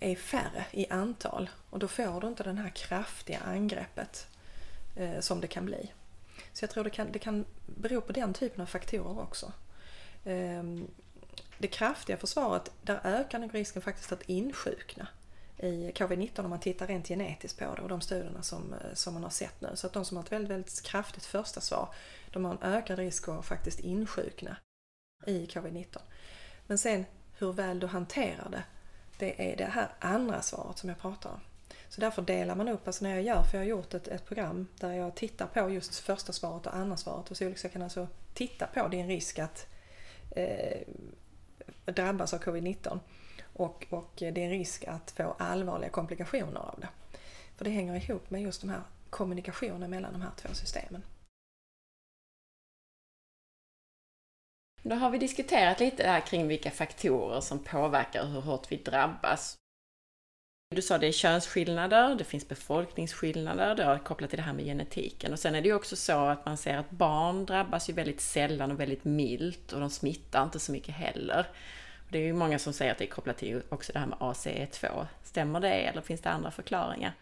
är 0.00 0.16
färre 0.16 0.64
i 0.72 0.86
antal 0.90 1.50
och 1.70 1.78
då 1.78 1.88
får 1.88 2.20
du 2.20 2.26
inte 2.26 2.42
det 2.42 2.52
här 2.52 2.68
kraftiga 2.68 3.38
angreppet 3.38 4.26
som 5.20 5.40
det 5.40 5.46
kan 5.46 5.64
bli. 5.64 5.92
Så 6.52 6.62
jag 6.64 6.70
tror 6.70 6.84
det 6.84 6.90
kan, 6.90 7.12
det 7.12 7.18
kan 7.18 7.44
bero 7.66 8.00
på 8.00 8.12
den 8.12 8.34
typen 8.34 8.60
av 8.60 8.66
faktorer 8.66 9.20
också. 9.20 9.52
Ehm, 10.24 10.88
det 11.60 11.68
kraftiga 11.68 12.16
försvaret, 12.16 12.70
där 12.82 13.00
ökar 13.04 13.38
nog 13.38 13.54
risken 13.54 13.82
faktiskt 13.82 14.12
att 14.12 14.22
insjukna 14.22 15.08
i 15.56 15.92
covid-19 15.94 16.40
om 16.44 16.50
man 16.50 16.60
tittar 16.60 16.86
rent 16.86 17.08
genetiskt 17.08 17.58
på 17.58 17.74
det 17.74 17.82
och 17.82 17.88
de 17.88 18.00
studierna 18.00 18.42
som, 18.42 18.74
eh, 18.74 18.94
som 18.94 19.14
man 19.14 19.22
har 19.22 19.30
sett 19.30 19.60
nu. 19.60 19.68
Så 19.74 19.86
att 19.86 19.92
de 19.92 20.04
som 20.04 20.16
har 20.16 20.24
ett 20.24 20.32
väldigt, 20.32 20.50
väldigt 20.50 20.82
kraftigt 20.82 21.24
första 21.24 21.60
svar, 21.60 21.94
de 22.30 22.44
har 22.44 22.52
en 22.52 22.62
ökad 22.62 22.98
risk 22.98 23.28
att 23.28 23.44
faktiskt 23.44 23.80
insjukna 23.80 24.56
i 25.26 25.46
covid-19. 25.46 25.98
Men 26.66 26.78
sen 26.78 27.04
hur 27.38 27.52
väl 27.52 27.80
du 27.80 27.86
hanterar 27.86 28.48
det, 28.50 28.62
det 29.18 29.52
är 29.52 29.56
det 29.56 29.64
här 29.64 29.88
andra 29.98 30.42
svaret 30.42 30.78
som 30.78 30.88
jag 30.88 30.98
pratar 30.98 31.30
om. 31.30 31.40
Så 31.88 32.00
därför 32.00 32.22
delar 32.22 32.54
man 32.54 32.68
upp, 32.68 32.86
alltså 32.86 33.04
när 33.04 33.10
jag 33.10 33.22
gör, 33.22 33.42
för 33.42 33.58
jag 33.58 33.64
har 33.64 33.68
gjort 33.68 33.94
ett, 33.94 34.08
ett 34.08 34.26
program 34.26 34.66
där 34.78 34.92
jag 34.92 35.14
tittar 35.14 35.46
på 35.46 35.70
just 35.70 35.98
första 35.98 36.32
svaret 36.32 36.66
och 36.66 36.76
andra 36.76 36.96
svaret 36.96 37.30
och 37.30 37.36
så 37.36 37.44
liksom 37.44 37.68
jag 37.68 37.72
kan 37.72 37.82
alltså 37.82 38.08
titta 38.34 38.66
på 38.66 38.88
din 38.88 39.08
risk 39.08 39.38
att 39.38 39.66
eh, 40.30 40.80
drabbas 41.92 42.34
av 42.34 42.38
covid-19 42.38 42.98
och, 43.52 43.86
och 43.90 44.12
din 44.16 44.50
risk 44.50 44.84
att 44.84 45.10
få 45.10 45.36
allvarliga 45.38 45.90
komplikationer 45.90 46.60
av 46.60 46.80
det. 46.80 46.88
För 47.56 47.64
det 47.64 47.70
hänger 47.70 48.10
ihop 48.10 48.30
med 48.30 48.42
just 48.42 48.60
de 48.60 48.70
här 48.70 48.82
kommunikationen 49.10 49.90
mellan 49.90 50.12
de 50.12 50.22
här 50.22 50.30
två 50.36 50.54
systemen. 50.54 51.02
Då 54.82 54.94
har 54.94 55.10
vi 55.10 55.18
diskuterat 55.18 55.80
lite 55.80 56.06
här 56.06 56.20
kring 56.20 56.48
vilka 56.48 56.70
faktorer 56.70 57.40
som 57.40 57.64
påverkar 57.64 58.26
hur 58.26 58.40
hårt 58.40 58.72
vi 58.72 58.76
drabbas. 58.76 59.59
Du 60.74 60.82
sa 60.82 60.98
det 60.98 61.06
är 61.06 61.12
könsskillnader, 61.12 62.14
det 62.14 62.24
finns 62.24 62.48
befolkningsskillnader, 62.48 63.74
det 63.74 63.84
har 63.84 63.98
kopplat 63.98 64.30
till 64.30 64.36
det 64.36 64.42
här 64.42 64.52
med 64.52 64.64
genetiken. 64.64 65.32
Och 65.32 65.38
sen 65.38 65.54
är 65.54 65.62
det 65.62 65.68
ju 65.68 65.74
också 65.74 65.96
så 65.96 66.26
att 66.26 66.46
man 66.46 66.56
ser 66.56 66.76
att 66.76 66.90
barn 66.90 67.46
drabbas 67.46 67.88
ju 67.88 67.92
väldigt 67.92 68.20
sällan 68.20 68.70
och 68.70 68.80
väldigt 68.80 69.04
milt 69.04 69.72
och 69.72 69.80
de 69.80 69.90
smittar 69.90 70.44
inte 70.44 70.58
så 70.58 70.72
mycket 70.72 70.94
heller. 70.94 71.46
Och 72.06 72.12
det 72.12 72.18
är 72.18 72.22
ju 72.22 72.32
många 72.32 72.58
som 72.58 72.72
säger 72.72 72.92
att 72.92 72.98
det 72.98 73.04
är 73.04 73.10
kopplat 73.10 73.38
till 73.38 73.62
också 73.68 73.92
det 73.92 73.98
här 73.98 74.06
med 74.06 74.18
ACE2. 74.18 75.06
Stämmer 75.22 75.60
det 75.60 75.72
eller 75.72 76.02
finns 76.02 76.20
det 76.20 76.30
andra 76.30 76.50
förklaringar? 76.50 77.12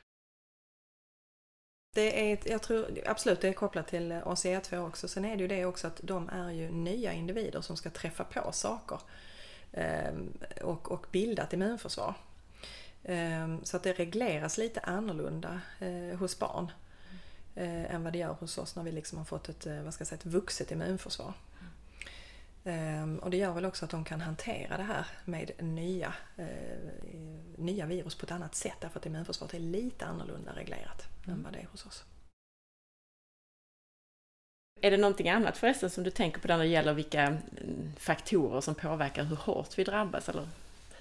Det 1.95 2.33
är, 2.33 2.39
jag 2.45 2.63
tror 2.63 3.01
absolut 3.07 3.41
det 3.41 3.49
är 3.49 3.53
kopplat 3.53 3.89
till 3.89 4.13
ACE2 4.13 4.89
också. 4.89 5.09
Sen 5.09 5.25
är 5.25 5.37
det 5.37 5.43
ju 5.43 5.49
det 5.49 5.65
också 5.65 5.87
att 5.87 6.01
de 6.03 6.29
är 6.29 6.51
ju 6.51 6.71
nya 6.71 7.13
individer 7.13 7.61
som 7.61 7.77
ska 7.77 7.91
träffa 7.91 8.25
på 8.25 8.53
saker 8.53 9.01
ehm, 9.73 10.33
och, 10.63 10.93
och 10.93 11.07
bilda 11.13 11.43
ett 11.43 11.53
immunförsvar. 11.53 12.15
Eh, 13.05 13.57
så 13.63 13.77
att 13.77 13.83
det 13.83 13.93
regleras 13.93 14.59
lite 14.59 14.81
annorlunda 14.81 15.61
eh, 15.79 16.19
hos 16.19 16.39
barn 16.39 16.73
eh, 17.55 17.95
än 17.95 18.05
vad 18.05 18.13
det 18.13 18.19
gör 18.19 18.33
hos 18.33 18.59
oss 18.59 18.77
när 18.77 18.83
vi 18.83 18.93
liksom 18.93 19.19
har 19.19 19.25
fått 19.25 19.49
ett, 19.49 19.67
eh, 19.67 19.83
vad 19.83 19.95
ska 19.95 20.03
jag 20.03 20.09
säga, 20.09 20.19
ett 20.19 20.27
vuxet 20.27 20.71
immunförsvar. 20.71 21.33
Eh, 22.65 23.15
och 23.21 23.31
det 23.31 23.37
gör 23.37 23.53
väl 23.53 23.65
också 23.65 23.85
att 23.85 23.91
de 23.91 24.05
kan 24.05 24.21
hantera 24.21 24.77
det 24.77 24.83
här 24.83 25.07
med 25.25 25.51
nya, 25.59 26.15
nya 27.57 27.87
virus 27.87 28.15
på 28.15 28.27
ett 28.27 28.33
annat 28.33 28.55
sätt 28.55 28.77
därför 28.81 28.99
att 28.99 29.07
immunförsvaret 29.07 29.55
är 29.55 29.59
lite 29.59 30.07
annorlunda 30.07 30.53
reglerat 30.57 31.07
än 31.27 31.43
vad 31.43 31.53
det 31.53 31.59
är 31.59 31.67
hos 31.67 31.87
oss. 31.87 32.05
Är 34.81 34.91
det 34.91 34.97
någonting 34.97 35.29
annat 35.29 35.59
förresten 35.59 35.91
som 35.91 36.05
du 36.05 36.11
tänker 36.11 36.41
på 36.41 36.49
när 36.49 36.59
det 36.59 36.67
gäller 36.67 36.95
vilka 36.95 37.23
mm, 37.23 37.93
faktorer 37.97 38.61
som 38.61 38.75
påverkar 38.75 39.25
hur 39.25 39.37
hårt 39.37 39.79
vi 39.79 39.85
drabbas 39.85 40.29
eller 40.29 40.49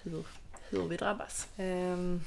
hur, 0.03 0.25
hur 0.69 0.87
vi 0.87 0.97
drabbas? 0.97 1.47
Um, 1.57 2.21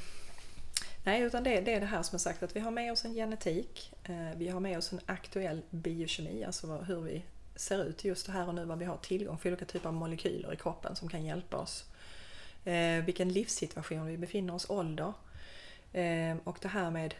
Nej, 1.04 1.22
utan 1.22 1.44
det, 1.44 1.60
det 1.60 1.74
är 1.74 1.80
det 1.80 1.86
här 1.86 2.02
som 2.02 2.14
är 2.14 2.18
sagt 2.18 2.42
att 2.42 2.56
vi 2.56 2.60
har 2.60 2.70
med 2.70 2.92
oss 2.92 3.04
en 3.04 3.14
genetik, 3.14 3.92
eh, 4.04 4.36
vi 4.36 4.48
har 4.48 4.60
med 4.60 4.78
oss 4.78 4.92
en 4.92 5.00
aktuell 5.06 5.62
biokemi, 5.70 6.44
alltså 6.44 6.76
hur 6.76 7.00
vi 7.00 7.22
ser 7.56 7.84
ut 7.84 8.04
just 8.04 8.28
här 8.28 8.48
och 8.48 8.54
nu, 8.54 8.64
vad 8.64 8.78
vi 8.78 8.84
har 8.84 8.96
tillgång 8.96 9.38
till, 9.38 9.52
olika 9.52 9.64
typer 9.64 9.88
av 9.88 9.94
molekyler 9.94 10.52
i 10.52 10.56
kroppen 10.56 10.96
som 10.96 11.08
kan 11.08 11.24
hjälpa 11.24 11.56
oss. 11.56 11.84
Eh, 12.64 13.04
vilken 13.04 13.28
livssituation 13.28 14.06
vi 14.06 14.18
befinner 14.18 14.54
oss, 14.54 14.70
ålder. 14.70 15.12
Eh, 15.92 16.36
och 16.44 16.58
det 16.60 16.68
här 16.68 16.90
med 16.90 17.14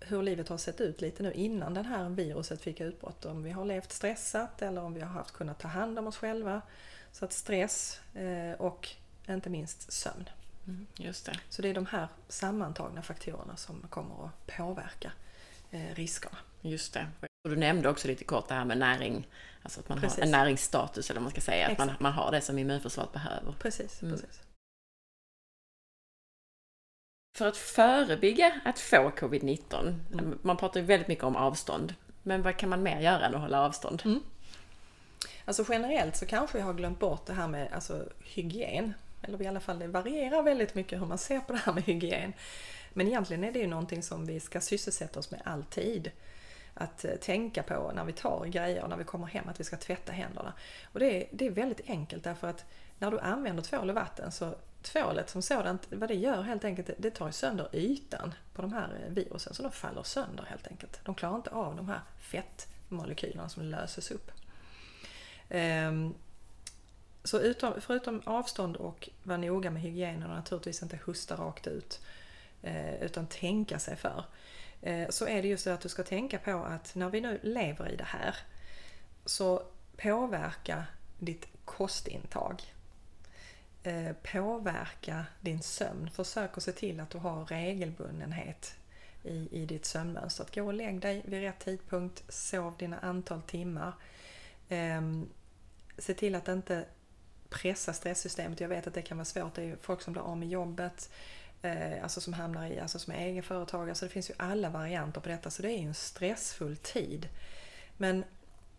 hur 0.00 0.22
livet 0.22 0.48
har 0.48 0.58
sett 0.58 0.80
ut 0.80 1.00
lite 1.00 1.22
nu 1.22 1.32
innan 1.32 1.74
det 1.74 1.82
här 1.82 2.08
viruset 2.08 2.60
fick 2.60 2.80
utbrott. 2.80 3.24
Om 3.24 3.42
vi 3.42 3.50
har 3.50 3.64
levt 3.64 3.92
stressat 3.92 4.62
eller 4.62 4.82
om 4.82 4.94
vi 4.94 5.00
har 5.00 5.08
haft 5.08 5.32
kunnat 5.32 5.58
ta 5.58 5.68
hand 5.68 5.98
om 5.98 6.06
oss 6.06 6.16
själva. 6.16 6.62
Så 7.12 7.24
att 7.24 7.32
stress 7.32 8.00
eh, 8.14 8.60
och 8.60 8.88
inte 9.28 9.50
minst 9.50 9.92
sömn. 9.92 10.28
Mm, 10.66 10.86
just 10.96 11.26
det. 11.26 11.38
Så 11.48 11.62
det 11.62 11.68
är 11.68 11.74
de 11.74 11.86
här 11.86 12.08
sammantagna 12.28 13.02
faktorerna 13.02 13.56
som 13.56 13.86
kommer 13.90 14.24
att 14.24 14.46
påverka 14.46 15.12
eh, 15.70 15.94
riskerna. 15.94 16.36
Just 16.60 16.94
det. 16.94 17.06
Och 17.44 17.50
du 17.50 17.56
nämnde 17.56 17.88
också 17.88 18.08
lite 18.08 18.24
kort 18.24 18.48
det 18.48 18.54
här 18.54 18.64
med 18.64 18.78
näring, 18.78 19.26
alltså 19.62 19.80
att 19.80 19.88
man 19.88 20.00
Precis. 20.00 20.18
har 20.18 20.24
en 20.24 20.30
näringsstatus 20.30 21.10
eller 21.10 21.20
vad 21.20 21.22
man 21.22 21.30
ska 21.30 21.40
säga, 21.40 21.68
Exakt. 21.68 21.80
att 21.80 21.86
man, 21.86 21.96
man 22.00 22.12
har 22.12 22.30
det 22.32 22.40
som 22.40 22.58
immunförsvaret 22.58 23.12
behöver. 23.12 23.54
Precis, 23.58 24.02
mm. 24.02 24.14
precis. 24.14 24.42
För 27.36 27.46
att 27.48 27.56
förebygga 27.56 28.60
att 28.64 28.78
få 28.78 29.10
covid-19, 29.10 29.94
mm. 30.12 30.38
man 30.42 30.56
pratar 30.56 30.80
ju 30.80 30.86
väldigt 30.86 31.08
mycket 31.08 31.24
om 31.24 31.36
avstånd, 31.36 31.94
men 32.22 32.42
vad 32.42 32.56
kan 32.56 32.68
man 32.68 32.82
mer 32.82 33.00
göra 33.00 33.26
än 33.26 33.34
att 33.34 33.40
hålla 33.40 33.60
avstånd? 33.60 34.02
Mm. 34.04 34.20
Alltså 35.44 35.64
generellt 35.68 36.16
så 36.16 36.26
kanske 36.26 36.58
vi 36.58 36.62
har 36.62 36.74
glömt 36.74 36.98
bort 36.98 37.26
det 37.26 37.32
här 37.32 37.48
med 37.48 37.72
alltså, 37.72 38.08
hygien. 38.24 38.94
Eller 39.24 39.42
i 39.42 39.46
alla 39.46 39.60
fall 39.60 39.78
det 39.78 39.86
varierar 39.86 40.42
väldigt 40.42 40.74
mycket 40.74 41.00
hur 41.00 41.06
man 41.06 41.18
ser 41.18 41.40
på 41.40 41.52
det 41.52 41.58
här 41.58 41.72
med 41.72 41.82
hygien. 41.82 42.32
Men 42.92 43.08
egentligen 43.08 43.44
är 43.44 43.52
det 43.52 43.58
ju 43.58 43.66
någonting 43.66 44.02
som 44.02 44.26
vi 44.26 44.40
ska 44.40 44.60
sysselsätta 44.60 45.18
oss 45.18 45.30
med 45.30 45.40
alltid. 45.44 46.10
Att 46.74 47.04
eh, 47.04 47.14
tänka 47.14 47.62
på 47.62 47.92
när 47.94 48.04
vi 48.04 48.12
tar 48.12 48.46
grejer 48.46 48.82
och 48.82 48.90
när 48.90 48.96
vi 48.96 49.04
kommer 49.04 49.26
hem 49.26 49.48
att 49.48 49.60
vi 49.60 49.64
ska 49.64 49.76
tvätta 49.76 50.12
händerna. 50.12 50.52
Och 50.92 51.00
det 51.00 51.22
är, 51.22 51.28
det 51.32 51.46
är 51.46 51.50
väldigt 51.50 51.90
enkelt 51.90 52.24
därför 52.24 52.48
att 52.48 52.64
när 52.98 53.10
du 53.10 53.20
använder 53.20 53.62
tvål 53.62 53.88
och 53.88 53.94
vatten 53.94 54.32
så 54.32 54.54
tvålet 54.82 55.30
som 55.30 55.42
sådant, 55.42 55.88
vad 55.90 56.08
det 56.08 56.14
gör 56.14 56.42
helt 56.42 56.64
enkelt, 56.64 56.90
det 56.98 57.10
tar 57.10 57.30
sönder 57.30 57.68
ytan 57.72 58.34
på 58.54 58.62
de 58.62 58.72
här 58.72 58.88
eh, 59.06 59.12
virusen 59.12 59.54
så 59.54 59.62
de 59.62 59.72
faller 59.72 60.02
sönder 60.02 60.44
helt 60.44 60.66
enkelt. 60.66 61.00
De 61.04 61.14
klarar 61.14 61.36
inte 61.36 61.50
av 61.50 61.76
de 61.76 61.88
här 61.88 62.00
fettmolekylerna 62.18 63.48
som 63.48 63.62
löses 63.62 64.10
upp. 64.10 64.30
Ehm, 65.48 66.14
så 67.24 67.40
utom, 67.40 67.80
förutom 67.80 68.22
avstånd 68.24 68.76
och 68.76 69.08
vara 69.22 69.38
noga 69.38 69.70
med 69.70 69.82
hygienen 69.82 70.30
och 70.30 70.36
naturligtvis 70.36 70.82
inte 70.82 70.98
hosta 71.04 71.36
rakt 71.36 71.66
ut 71.66 72.00
eh, 72.62 73.02
utan 73.02 73.26
tänka 73.26 73.78
sig 73.78 73.96
för. 73.96 74.24
Eh, 74.82 75.08
så 75.08 75.26
är 75.26 75.42
det 75.42 75.48
just 75.48 75.64
det 75.64 75.74
att 75.74 75.80
du 75.80 75.88
ska 75.88 76.02
tänka 76.02 76.38
på 76.38 76.50
att 76.50 76.94
när 76.94 77.08
vi 77.08 77.20
nu 77.20 77.40
lever 77.42 77.88
i 77.88 77.96
det 77.96 78.04
här 78.04 78.36
så 79.24 79.62
påverka 79.96 80.86
ditt 81.18 81.46
kostintag. 81.64 82.62
Eh, 83.82 84.12
påverka 84.32 85.26
din 85.40 85.62
sömn. 85.62 86.10
Försök 86.10 86.56
att 86.56 86.62
se 86.62 86.72
till 86.72 87.00
att 87.00 87.10
du 87.10 87.18
har 87.18 87.44
regelbundenhet 87.44 88.74
i, 89.22 89.48
i 89.50 89.66
ditt 89.66 89.84
sömnmönster. 89.84 90.44
Att 90.44 90.54
gå 90.54 90.64
och 90.64 90.74
lägg 90.74 91.00
dig 91.00 91.22
vid 91.24 91.40
rätt 91.40 91.58
tidpunkt, 91.58 92.24
sov 92.28 92.74
dina 92.78 92.98
antal 92.98 93.42
timmar. 93.42 93.92
Ehm, 94.68 95.28
se 95.98 96.14
till 96.14 96.34
att 96.34 96.48
inte 96.48 96.84
pressa 97.54 97.92
stresssystemet. 97.92 98.60
Jag 98.60 98.68
vet 98.68 98.86
att 98.86 98.94
det 98.94 99.02
kan 99.02 99.16
vara 99.16 99.24
svårt. 99.24 99.54
Det 99.54 99.62
är 99.62 99.76
folk 99.76 100.02
som 100.02 100.12
blir 100.12 100.22
av 100.22 100.36
med 100.36 100.48
jobbet, 100.48 101.10
eh, 101.62 102.02
alltså 102.02 102.20
som 102.20 102.32
hamnar 102.32 102.66
i, 102.66 102.80
alltså 102.80 102.98
som 102.98 103.12
är 103.12 103.18
egenföretagare. 103.18 103.94
Så 103.94 104.04
det 104.04 104.10
finns 104.10 104.30
ju 104.30 104.34
alla 104.36 104.70
varianter 104.70 105.20
på 105.20 105.28
detta. 105.28 105.50
Så 105.50 105.62
det 105.62 105.68
är 105.68 105.78
ju 105.78 105.86
en 105.86 105.94
stressfull 105.94 106.76
tid. 106.76 107.28
Men 107.96 108.24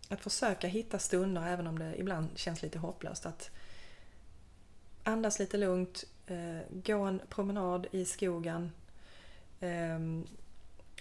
att 0.09 0.21
försöka 0.21 0.67
hitta 0.67 0.99
stunder, 0.99 1.47
även 1.47 1.67
om 1.67 1.79
det 1.79 1.99
ibland 1.99 2.29
känns 2.35 2.61
lite 2.61 2.79
hopplöst, 2.79 3.25
att 3.25 3.49
andas 5.03 5.39
lite 5.39 5.57
lugnt, 5.57 6.03
eh, 6.27 6.59
gå 6.69 6.99
en 6.99 7.21
promenad 7.29 7.88
i 7.91 8.05
skogen, 8.05 8.71
ehm, 9.59 10.27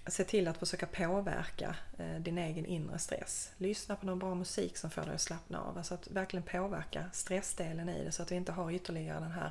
se 0.06 0.24
till 0.24 0.48
att 0.48 0.56
försöka 0.58 0.86
påverka 0.86 1.76
eh, 1.98 2.14
din 2.20 2.38
egen 2.38 2.66
inre 2.66 2.98
stress. 2.98 3.52
Lyssna 3.56 3.96
på 3.96 4.06
någon 4.06 4.18
bra 4.18 4.34
musik 4.34 4.76
som 4.76 4.90
får 4.90 5.02
dig 5.02 5.14
att 5.14 5.20
slappna 5.20 5.60
av. 5.60 5.78
Alltså 5.78 5.94
att 5.94 6.08
verkligen 6.10 6.42
påverka 6.42 7.04
stressdelen 7.12 7.88
i 7.88 8.04
det 8.04 8.12
så 8.12 8.22
att 8.22 8.28
du 8.28 8.34
inte 8.34 8.52
har 8.52 8.70
ytterligare 8.70 9.20
den 9.20 9.32
här 9.32 9.50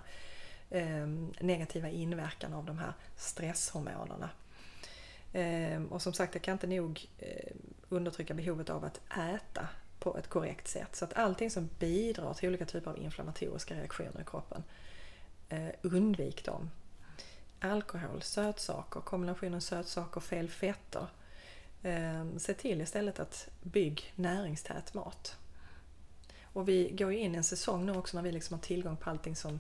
ehm, 0.70 1.34
negativa 1.40 1.90
inverkan 1.90 2.54
av 2.54 2.66
de 2.66 2.78
här 2.78 2.94
stresshormonerna. 3.18 4.30
Ehm, 5.34 5.88
och 5.88 6.02
som 6.02 6.14
sagt, 6.14 6.36
jag 6.36 6.42
kan 6.42 6.54
inte 6.54 6.68
nog 6.68 7.08
eh, 7.20 7.56
undertrycka 7.90 8.34
behovet 8.34 8.70
av 8.70 8.86
att 8.86 9.02
äta 9.36 9.68
på 10.00 10.18
ett 10.18 10.28
korrekt 10.28 10.68
sätt. 10.68 10.96
Så 10.96 11.06
att 11.06 11.14
allting 11.14 11.52
som 11.52 11.70
bidrar 11.80 12.34
till 12.34 12.50
olika 12.50 12.66
typer 12.66 12.92
av 12.92 12.98
inflammatoriska 12.98 13.76
reaktioner 13.76 14.22
i 14.22 14.26
kroppen, 14.26 14.64
eh, 15.50 15.70
undvik 15.82 16.46
dem 16.46 16.70
alkohol, 17.64 18.22
sötsaker, 18.22 19.00
kombinationen 19.00 19.62
sötsaker, 19.62 20.22
fel 20.22 20.50
fetter. 20.50 21.08
Ehm, 21.84 22.40
se 22.40 22.54
till 22.54 22.82
istället 22.82 23.20
att 23.20 23.48
bygg 23.62 24.14
näringstät 24.16 24.94
mat. 24.94 25.38
Och 26.44 26.70
vi 26.70 26.90
går 26.90 27.12
ju 27.12 27.20
in 27.20 27.34
i 27.34 27.38
en 27.38 27.44
säsong 27.44 27.86
nu 27.86 27.92
också 27.98 28.18
när 28.18 28.24
vi 28.24 28.32
liksom 28.32 28.54
har 28.54 28.62
tillgång 28.62 28.98
på 28.98 29.10
allting 29.10 29.36
som 29.36 29.60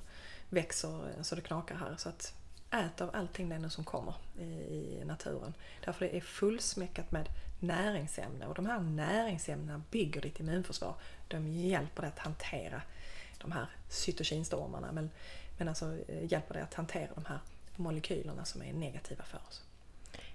växer 0.49 1.09
eh, 1.09 1.21
så 1.21 1.35
det 1.35 1.41
knakar 1.41 1.75
här. 1.75 1.95
Så 1.97 2.09
att 2.09 2.33
ät 2.71 3.01
av 3.01 3.09
allting 3.13 3.49
det 3.49 3.59
nu 3.59 3.69
som 3.69 3.83
kommer 3.83 4.13
i, 4.39 5.03
naturen. 5.05 5.53
Därför 5.85 6.05
det 6.05 6.17
är 6.17 6.21
fullsmäckat 6.21 7.11
med 7.11 7.29
näringsämnen 7.59 8.49
och 8.49 8.55
de 8.55 8.65
här 8.65 8.79
näringsämnena 8.79 9.81
bygger 9.91 10.21
ditt 10.21 10.39
immunförsvar. 10.39 10.95
De 11.27 11.47
hjälper 11.47 12.01
dig 12.01 12.11
att 12.11 12.19
hantera 12.19 12.81
de 13.37 13.51
här 13.51 13.67
cytokinstormarna 13.89 14.91
men, 14.91 15.09
men 15.57 15.67
alltså 15.67 15.97
eh, 16.07 16.31
hjälper 16.31 16.53
dig 16.53 16.63
att 16.63 16.73
hantera 16.73 17.09
de 17.15 17.25
här 17.25 17.39
molekylerna 17.75 18.45
som 18.45 18.61
är 18.61 18.73
negativa 18.73 19.23
för 19.23 19.39
oss. 19.47 19.61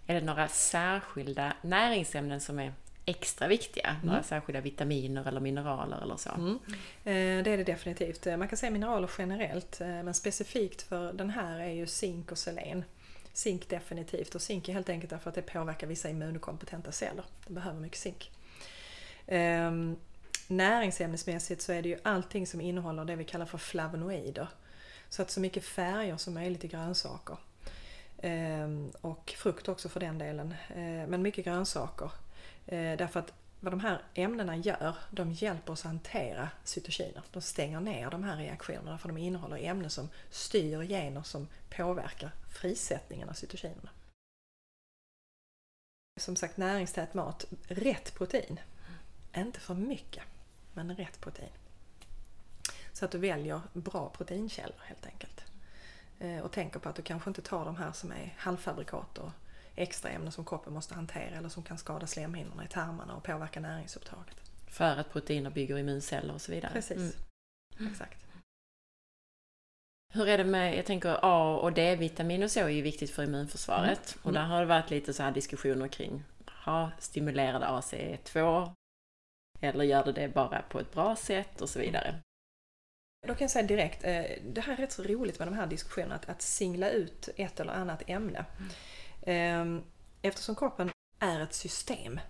Är 0.06 0.14
det 0.14 0.26
några 0.26 0.48
särskilda 0.48 1.52
näringsämnen 1.62 2.40
som 2.40 2.58
är 2.58 2.72
extra 3.04 3.48
viktiga? 3.48 3.88
Mm. 3.88 4.06
Några 4.06 4.22
särskilda 4.22 4.60
vitaminer 4.60 5.28
eller 5.28 5.40
mineraler 5.40 6.02
eller 6.02 6.16
så? 6.16 6.30
Mm. 6.30 6.58
Eh, 7.04 7.44
det 7.44 7.50
är 7.50 7.56
det 7.56 7.64
definitivt. 7.64 8.26
Eh, 8.26 8.36
man 8.36 8.48
kan 8.48 8.58
säga 8.58 8.70
mineraler 8.70 9.10
generellt 9.18 9.80
eh, 9.80 9.86
men 9.86 10.14
specifikt 10.14 10.82
för 10.82 11.12
den 11.12 11.30
här 11.30 11.60
är 11.60 11.70
ju 11.70 11.86
zink 11.86 12.32
och 12.32 12.38
selen. 12.38 12.84
Zink 13.32 13.68
definitivt 13.68 14.34
och 14.34 14.42
zink 14.42 14.68
är 14.68 14.72
helt 14.72 14.88
enkelt 14.88 15.10
därför 15.10 15.28
att 15.28 15.34
det 15.34 15.42
påverkar 15.42 15.86
vissa 15.86 16.08
immunkompetenta 16.08 16.92
celler. 16.92 17.24
De 17.46 17.54
behöver 17.54 17.80
mycket 17.80 17.98
zink. 17.98 18.30
Ehm, 19.26 19.96
näringsämnesmässigt 20.48 21.62
så 21.62 21.72
är 21.72 21.82
det 21.82 21.88
ju 21.88 21.98
allting 22.02 22.46
som 22.46 22.60
innehåller 22.60 23.04
det 23.04 23.16
vi 23.16 23.24
kallar 23.24 23.46
för 23.46 23.58
flavonoider. 23.58 24.48
Så 25.08 25.22
att 25.22 25.30
så 25.30 25.40
mycket 25.40 25.64
färger 25.64 26.16
som 26.16 26.34
möjligt 26.34 26.64
i 26.64 26.68
grönsaker. 26.68 27.38
Ehm, 28.22 28.92
och 29.00 29.34
frukt 29.36 29.68
också 29.68 29.88
för 29.88 30.00
den 30.00 30.18
delen. 30.18 30.54
Ehm, 30.74 31.10
men 31.10 31.22
mycket 31.22 31.44
grönsaker. 31.44 32.10
Ehm, 32.66 32.96
därför 32.96 33.20
att 33.20 33.32
vad 33.60 33.72
de 33.72 33.80
här 33.80 34.02
ämnena 34.14 34.56
gör, 34.56 34.96
de 35.10 35.32
hjälper 35.32 35.72
oss 35.72 35.80
att 35.80 35.90
hantera 35.90 36.48
cytokiner. 36.64 37.22
De 37.32 37.42
stänger 37.42 37.80
ner 37.80 38.10
de 38.10 38.24
här 38.24 38.36
reaktionerna 38.36 38.98
för 38.98 39.08
de 39.08 39.18
innehåller 39.18 39.58
ämnen 39.58 39.90
som 39.90 40.08
styr 40.30 40.82
gener 40.82 41.22
som 41.22 41.48
påverkar 41.70 42.30
frisättningen 42.48 43.28
av 43.28 43.32
cytokinerna. 43.32 43.90
Som 46.20 46.36
sagt 46.36 46.56
näringstät 46.56 47.14
mat, 47.14 47.46
rätt 47.68 48.14
protein. 48.14 48.60
Inte 49.36 49.60
för 49.60 49.74
mycket, 49.74 50.22
men 50.74 50.96
rätt 50.96 51.20
protein. 51.20 51.50
Så 52.98 53.04
att 53.04 53.10
du 53.10 53.18
väljer 53.18 53.60
bra 53.72 54.08
proteinkällor 54.08 54.80
helt 54.84 55.06
enkelt. 55.06 55.44
Eh, 56.18 56.38
och 56.38 56.52
tänker 56.52 56.78
på 56.78 56.88
att 56.88 56.96
du 56.96 57.02
kanske 57.02 57.30
inte 57.30 57.42
tar 57.42 57.64
de 57.64 57.76
här 57.76 57.92
som 57.92 58.12
är 58.12 58.34
halvfabrikat 58.38 59.18
och 59.18 59.30
extra 59.74 60.10
ämnen 60.10 60.32
som 60.32 60.44
kroppen 60.44 60.72
måste 60.72 60.94
hantera 60.94 61.36
eller 61.36 61.48
som 61.48 61.62
kan 61.62 61.78
skada 61.78 62.06
slemhinnorna 62.06 62.64
i 62.64 62.68
tarmarna 62.68 63.16
och 63.16 63.24
påverka 63.24 63.60
näringsupptaget. 63.60 64.36
För 64.66 64.96
att 64.96 65.12
proteiner 65.12 65.50
bygger 65.50 65.78
immunceller 65.78 66.34
och 66.34 66.40
så 66.40 66.52
vidare. 66.52 66.72
Precis, 66.72 67.16
mm. 67.78 67.92
exakt. 67.92 68.18
Hur 70.14 70.28
är 70.28 70.38
det 70.38 70.44
med, 70.44 70.78
jag 70.78 70.86
tänker 70.86 71.18
A 71.22 71.56
och 71.56 71.72
D-vitamin 71.72 72.42
och 72.42 72.50
så 72.50 72.60
är 72.60 72.68
ju 72.68 72.82
viktigt 72.82 73.10
för 73.10 73.24
immunförsvaret. 73.24 74.14
Mm. 74.14 74.26
Och 74.26 74.32
där 74.32 74.44
har 74.44 74.60
det 74.60 74.66
varit 74.66 74.90
lite 74.90 75.12
så 75.12 75.22
här 75.22 75.32
diskussioner 75.32 75.88
kring, 75.88 76.24
ha 76.64 76.90
stimulerade 76.98 77.66
ACE2 77.66 78.70
eller 79.60 79.84
gör 79.84 80.04
det 80.04 80.12
det 80.12 80.28
bara 80.28 80.62
på 80.62 80.80
ett 80.80 80.92
bra 80.92 81.16
sätt 81.16 81.60
och 81.60 81.68
så 81.68 81.78
vidare. 81.78 82.22
Då 83.26 83.34
kan 83.34 83.44
jag 83.44 83.50
säga 83.50 83.66
direkt, 83.66 84.04
eh, 84.04 84.24
det 84.42 84.60
här 84.60 84.72
är 84.72 84.76
rätt 84.76 84.92
så 84.92 85.02
roligt 85.02 85.38
med 85.38 85.48
de 85.48 85.54
här 85.54 85.66
diskussionerna, 85.66 86.14
att, 86.14 86.28
att 86.28 86.42
singla 86.42 86.90
ut 86.90 87.28
ett 87.36 87.60
eller 87.60 87.72
annat 87.72 88.02
ämne. 88.06 88.44
Mm. 89.22 89.82
Eftersom 90.22 90.54
kroppen 90.54 90.90
är 91.18 91.40
ett 91.40 91.54
system 91.54 92.20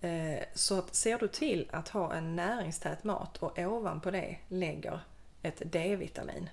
eh, 0.00 0.44
så 0.54 0.82
ser 0.82 1.18
du 1.18 1.28
till 1.28 1.68
att 1.72 1.88
ha 1.88 2.14
en 2.14 2.36
näringstät 2.36 3.04
mat 3.04 3.36
och 3.36 3.58
ovanpå 3.58 4.10
det 4.10 4.36
lägger 4.48 5.00
ett 5.42 5.62
D-vitamin 5.64 6.50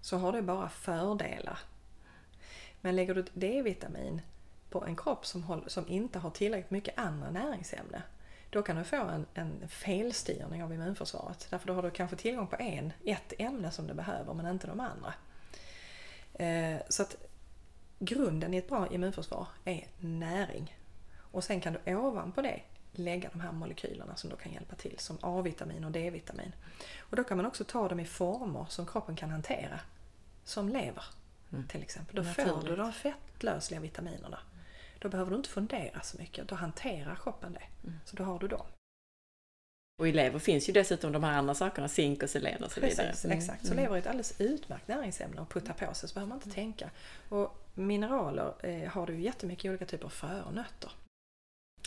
så 0.00 0.16
har 0.16 0.32
det 0.32 0.42
bara 0.42 0.68
fördelar. 0.68 1.58
Men 2.80 2.96
lägger 2.96 3.14
du 3.14 3.24
D-vitamin 3.32 4.20
på 4.70 4.84
en 4.84 4.96
kropp 4.96 5.26
som, 5.26 5.42
håll, 5.42 5.64
som 5.66 5.88
inte 5.88 6.18
har 6.18 6.30
tillräckligt 6.30 6.70
mycket 6.70 6.98
andra 6.98 7.30
näringsämnen 7.30 8.02
då 8.50 8.62
kan 8.62 8.76
du 8.76 8.84
få 8.84 8.96
en, 8.96 9.26
en 9.34 9.68
felstyrning 9.68 10.62
av 10.62 10.72
immunförsvaret. 10.72 11.46
Därför 11.50 11.66
då 11.66 11.74
har 11.74 11.82
du 11.82 11.90
kanske 11.90 12.16
tillgång 12.16 12.46
på 12.46 12.56
en, 12.58 12.92
ett 13.04 13.32
ämne 13.38 13.70
som 13.70 13.86
du 13.86 13.94
behöver 13.94 14.34
men 14.34 14.46
inte 14.46 14.66
de 14.66 14.80
andra. 14.80 15.14
Eh, 16.34 16.80
så 16.88 17.02
att 17.02 17.16
grunden 17.98 18.54
i 18.54 18.56
ett 18.56 18.68
bra 18.68 18.88
immunförsvar 18.88 19.46
är 19.64 19.86
näring. 19.98 20.76
Och 21.18 21.44
sen 21.44 21.60
kan 21.60 21.72
du 21.72 21.96
ovanpå 21.96 22.42
det 22.42 22.60
lägga 22.92 23.28
de 23.32 23.40
här 23.40 23.52
molekylerna 23.52 24.16
som 24.16 24.30
då 24.30 24.36
kan 24.36 24.52
hjälpa 24.52 24.76
till 24.76 24.98
som 24.98 25.18
A-vitamin 25.20 25.84
och 25.84 25.90
D-vitamin. 25.90 26.52
Och 26.98 27.16
då 27.16 27.24
kan 27.24 27.36
man 27.36 27.46
också 27.46 27.64
ta 27.64 27.88
dem 27.88 28.00
i 28.00 28.04
former 28.04 28.66
som 28.68 28.86
kroppen 28.86 29.16
kan 29.16 29.30
hantera. 29.30 29.80
Som 30.44 30.68
lever 30.68 31.04
mm. 31.52 31.68
till 31.68 31.82
exempel. 31.82 32.16
Då 32.16 32.24
får 32.24 32.68
du 32.68 32.76
de 32.76 32.92
fettlösliga 32.92 33.80
vitaminerna. 33.80 34.38
Då 34.98 35.08
behöver 35.08 35.30
du 35.30 35.36
inte 35.36 35.48
fundera 35.48 36.00
så 36.00 36.18
mycket, 36.18 36.48
då 36.48 36.54
hanterar 36.54 37.18
kroppen 37.22 37.52
det. 37.52 37.88
Mm. 37.88 37.98
Så 38.04 38.16
då 38.16 38.24
har 38.24 38.38
du 38.38 38.48
dem. 38.48 38.66
Och 39.98 40.08
i 40.08 40.12
lever 40.12 40.38
finns 40.38 40.68
ju 40.68 40.72
dessutom 40.72 41.12
de 41.12 41.24
här 41.24 41.32
andra 41.32 41.54
sakerna, 41.54 41.88
zink 41.88 42.22
och 42.22 42.30
selen 42.30 42.62
och 42.64 42.72
så 42.72 42.80
Precis, 42.80 42.98
vidare. 42.98 43.14
Mm. 43.24 43.38
Exakt, 43.38 43.66
så 43.66 43.72
mm. 43.72 43.84
lever 43.84 43.96
är 43.96 43.98
ett 43.98 44.06
alldeles 44.06 44.40
utmärkt 44.40 44.88
näringsämne 44.88 45.40
att 45.40 45.48
putta 45.48 45.72
på 45.72 45.94
sig 45.94 46.08
så 46.08 46.14
behöver 46.14 46.28
man 46.28 46.36
inte 46.36 46.46
mm. 46.46 46.54
tänka. 46.54 46.90
Och 47.28 47.66
mineraler 47.74 48.54
eh, 48.66 48.88
har 48.88 49.06
du 49.06 49.20
jättemycket 49.20 49.68
olika 49.68 49.86
typer 49.86 50.04
av 50.04 50.10
frö 50.10 50.42
och 50.42 50.54
nötter. 50.54 50.90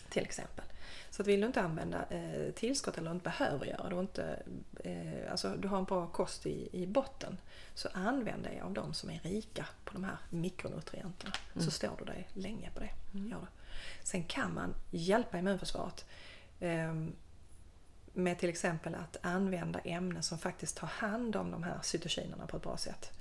Till 0.09 0.23
exempel. 0.23 0.65
Så 1.09 1.21
att 1.21 1.27
vill 1.27 1.41
du 1.41 1.47
inte 1.47 1.61
använda 1.61 2.05
eh, 2.09 2.51
tillskott 2.51 2.97
eller 2.97 3.11
inte 3.11 3.23
behöver 3.23 3.65
göra 3.65 3.89
det 3.89 3.99
inte, 3.99 4.43
eh, 4.83 5.31
alltså 5.31 5.49
du 5.57 5.67
har 5.67 5.77
en 5.77 5.83
bra 5.83 6.07
kost 6.07 6.45
i, 6.45 6.69
i 6.71 6.87
botten 6.87 7.37
så 7.73 7.89
använd 7.93 8.43
dig 8.43 8.59
av 8.59 8.73
de 8.73 8.93
som 8.93 9.09
är 9.09 9.19
rika 9.19 9.65
på 9.85 9.93
de 9.93 10.03
här 10.03 10.17
mikronutrienterna. 10.29 11.33
Mm. 11.53 11.65
Så 11.65 11.71
står 11.71 11.95
du 11.99 12.05
dig 12.05 12.27
länge 12.33 12.69
på 12.73 12.79
det. 12.79 12.89
Mm. 13.13 13.29
Gör 13.29 13.39
det. 13.39 13.47
Sen 14.03 14.23
kan 14.23 14.53
man 14.53 14.73
hjälpa 14.91 15.37
immunförsvaret 15.37 16.05
eh, 16.59 16.93
med 18.13 18.39
till 18.39 18.49
exempel 18.49 18.95
att 18.95 19.17
använda 19.21 19.79
ämnen 19.79 20.23
som 20.23 20.39
faktiskt 20.39 20.77
tar 20.77 20.87
hand 20.87 21.35
om 21.35 21.51
de 21.51 21.63
här 21.63 21.79
cytokinerna 21.83 22.47
på 22.47 22.57
ett 22.57 22.63
bra 22.63 22.77
sätt. 22.77 23.11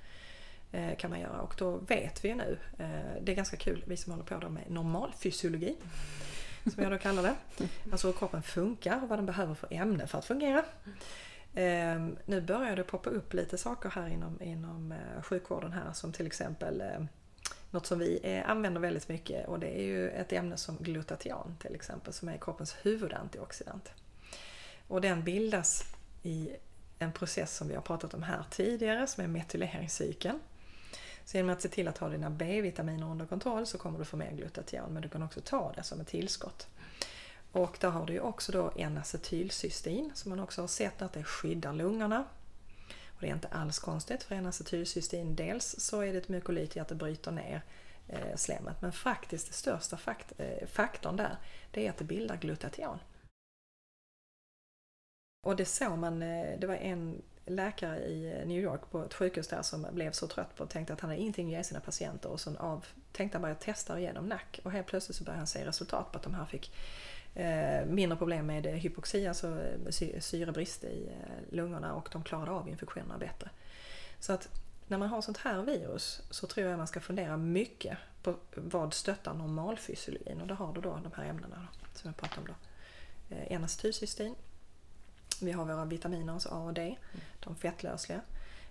Eh, 0.72 0.96
kan 0.96 1.10
man 1.10 1.20
göra 1.20 1.40
och 1.40 1.54
då 1.58 1.76
vet 1.76 2.24
vi 2.24 2.28
ju 2.28 2.34
nu, 2.34 2.58
eh, 2.78 3.22
det 3.22 3.32
är 3.32 3.36
ganska 3.36 3.56
kul, 3.56 3.84
vi 3.86 3.96
som 3.96 4.12
håller 4.12 4.24
på 4.24 4.48
med 4.48 4.70
normalfysiologi 4.70 5.76
som 6.70 6.82
jag 6.82 6.92
då 6.92 6.98
kallar 6.98 7.22
det. 7.22 7.34
Alltså 7.92 8.06
hur 8.06 8.14
kroppen 8.14 8.42
funkar 8.42 9.02
och 9.02 9.08
vad 9.08 9.18
den 9.18 9.26
behöver 9.26 9.54
för 9.54 9.72
ämne 9.72 10.06
för 10.06 10.18
att 10.18 10.24
fungera. 10.24 10.64
Ehm, 11.54 12.16
nu 12.26 12.40
börjar 12.40 12.76
det 12.76 12.84
poppa 12.84 13.10
upp 13.10 13.34
lite 13.34 13.58
saker 13.58 13.88
här 13.88 14.08
inom, 14.08 14.42
inom 14.42 14.92
eh, 14.92 15.22
sjukvården 15.22 15.72
här 15.72 15.92
som 15.92 16.12
till 16.12 16.26
exempel 16.26 16.80
eh, 16.80 17.04
något 17.70 17.86
som 17.86 17.98
vi 17.98 18.20
eh, 18.22 18.50
använder 18.50 18.80
väldigt 18.80 19.08
mycket 19.08 19.48
och 19.48 19.60
det 19.60 19.80
är 19.80 19.82
ju 19.82 20.10
ett 20.10 20.32
ämne 20.32 20.56
som 20.56 20.76
glutation 20.76 21.56
till 21.58 21.74
exempel 21.74 22.12
som 22.12 22.28
är 22.28 22.38
kroppens 22.38 22.76
huvudantioxidant. 22.82 23.92
Och 24.88 25.00
den 25.00 25.24
bildas 25.24 25.84
i 26.22 26.50
en 26.98 27.12
process 27.12 27.56
som 27.56 27.68
vi 27.68 27.74
har 27.74 27.82
pratat 27.82 28.14
om 28.14 28.22
här 28.22 28.44
tidigare 28.50 29.06
som 29.06 29.24
är 29.24 29.28
metyleringscykeln. 29.28 30.40
Så 31.28 31.36
genom 31.36 31.50
att 31.50 31.62
se 31.62 31.68
till 31.68 31.88
att 31.88 31.98
ha 31.98 32.08
dina 32.08 32.30
B-vitaminer 32.30 33.06
under 33.06 33.26
kontroll 33.26 33.66
så 33.66 33.78
kommer 33.78 33.98
du 33.98 34.04
få 34.04 34.16
mer 34.16 34.32
glutation 34.32 34.92
men 34.92 35.02
du 35.02 35.08
kan 35.08 35.22
också 35.22 35.40
ta 35.40 35.72
det 35.76 35.82
som 35.82 36.00
ett 36.00 36.06
tillskott. 36.06 36.66
Och 37.52 37.76
där 37.80 37.90
har 37.90 38.06
du 38.06 38.12
ju 38.12 38.20
också 38.20 38.52
då 38.52 38.72
N-acetylcystein 38.76 40.10
som 40.14 40.30
man 40.30 40.40
också 40.40 40.60
har 40.60 40.68
sett 40.68 41.02
att 41.02 41.12
det 41.12 41.24
skyddar 41.24 41.72
lungorna. 41.72 42.24
Och 43.08 43.20
det 43.20 43.28
är 43.28 43.34
inte 43.34 43.48
alls 43.48 43.78
konstigt 43.78 44.22
för 44.22 44.34
N-acetylcystein 44.34 45.36
dels 45.36 45.80
så 45.80 46.00
är 46.00 46.12
det 46.12 46.18
ett 46.18 46.28
mykolit 46.28 46.76
i 46.76 46.80
att 46.80 46.88
det 46.88 46.94
bryter 46.94 47.32
ner 47.32 47.62
eh, 48.08 48.36
slemmet 48.36 48.82
men 48.82 48.92
faktiskt 48.92 49.46
den 49.46 49.54
största 49.54 49.96
fakt 49.96 50.32
eh, 50.38 50.66
faktorn 50.66 51.16
där 51.16 51.36
det 51.70 51.86
är 51.86 51.90
att 51.90 51.98
det 51.98 52.04
bildar 52.04 52.36
glutation. 52.36 52.98
Och 55.46 55.56
det 55.56 55.64
såg 55.64 55.98
man, 55.98 56.22
eh, 56.22 56.58
det 56.58 56.66
var 56.66 56.74
en 56.74 57.22
läkare 57.48 57.98
i 57.98 58.32
eh, 58.32 58.46
New 58.46 58.62
York 58.62 58.80
på 58.90 59.04
ett 59.04 59.14
sjukhus 59.14 59.48
där 59.48 59.62
som 59.62 59.86
blev 59.92 60.12
så 60.12 60.26
trött 60.26 60.56
på 60.56 60.64
och 60.64 60.70
tänkte 60.70 60.92
att 60.92 61.00
han 61.00 61.10
hade 61.10 61.20
ingenting 61.20 61.46
att 61.46 61.52
ge 61.52 61.64
sina 61.64 61.80
patienter 61.80 62.28
och 62.28 62.40
så 62.40 62.56
av, 62.56 62.86
tänkte 63.12 63.36
han 63.36 63.42
börja 63.42 63.54
testa 63.54 63.92
och 63.92 64.00
ge 64.00 64.12
dem 64.12 64.28
NAC 64.28 64.40
och 64.62 64.72
helt 64.72 64.86
plötsligt 64.86 65.16
så 65.16 65.24
började 65.24 65.38
han 65.38 65.46
se 65.46 65.66
resultat 65.66 66.12
på 66.12 66.18
att 66.18 66.24
de 66.24 66.34
här 66.34 66.44
fick 66.44 66.72
eh, 67.34 67.86
mindre 67.86 68.18
problem 68.18 68.46
med 68.46 68.66
hypoxi, 68.66 69.26
alltså 69.26 69.60
eh, 70.02 70.20
syrebrist 70.20 70.84
i 70.84 71.08
eh, 71.08 71.54
lungorna 71.54 71.94
och 71.94 72.08
de 72.12 72.22
klarade 72.22 72.50
av 72.50 72.68
infektionerna 72.68 73.18
bättre. 73.18 73.50
Så 74.20 74.32
att 74.32 74.48
när 74.86 74.98
man 74.98 75.08
har 75.08 75.22
sånt 75.22 75.38
här 75.38 75.62
virus 75.62 76.22
så 76.30 76.46
tror 76.46 76.66
jag 76.66 76.78
man 76.78 76.86
ska 76.86 77.00
fundera 77.00 77.36
mycket 77.36 77.98
på 78.22 78.34
vad 78.54 78.94
stöttar 78.94 79.34
normalfysiologin 79.34 80.40
och 80.40 80.46
då 80.46 80.54
har 80.54 80.72
du 80.72 80.80
då 80.80 81.00
de 81.02 81.12
här 81.16 81.24
ämnena 81.24 81.68
då, 81.80 81.98
som 81.98 82.08
jag 82.08 82.16
pratade 82.16 82.40
om 82.40 82.46
då. 82.46 82.54
Eh, 83.36 83.52
vi 85.42 85.52
har 85.52 85.64
våra 85.64 85.84
vitaminer, 85.84 86.32
alltså 86.32 86.48
A 86.48 86.58
och 86.58 86.74
D, 86.74 86.96
de 87.40 87.56
fettlösliga. 87.56 88.20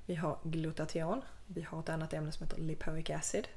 Vi 0.05 0.15
har 0.15 0.37
glutation, 0.43 1.21
vi 1.47 1.61
har 1.61 1.79
ett 1.79 1.89
annat 1.89 2.13
ämne 2.13 2.31
som 2.31 2.47
heter 2.47 2.61
lipoic 2.61 3.09
acid. 3.09 3.47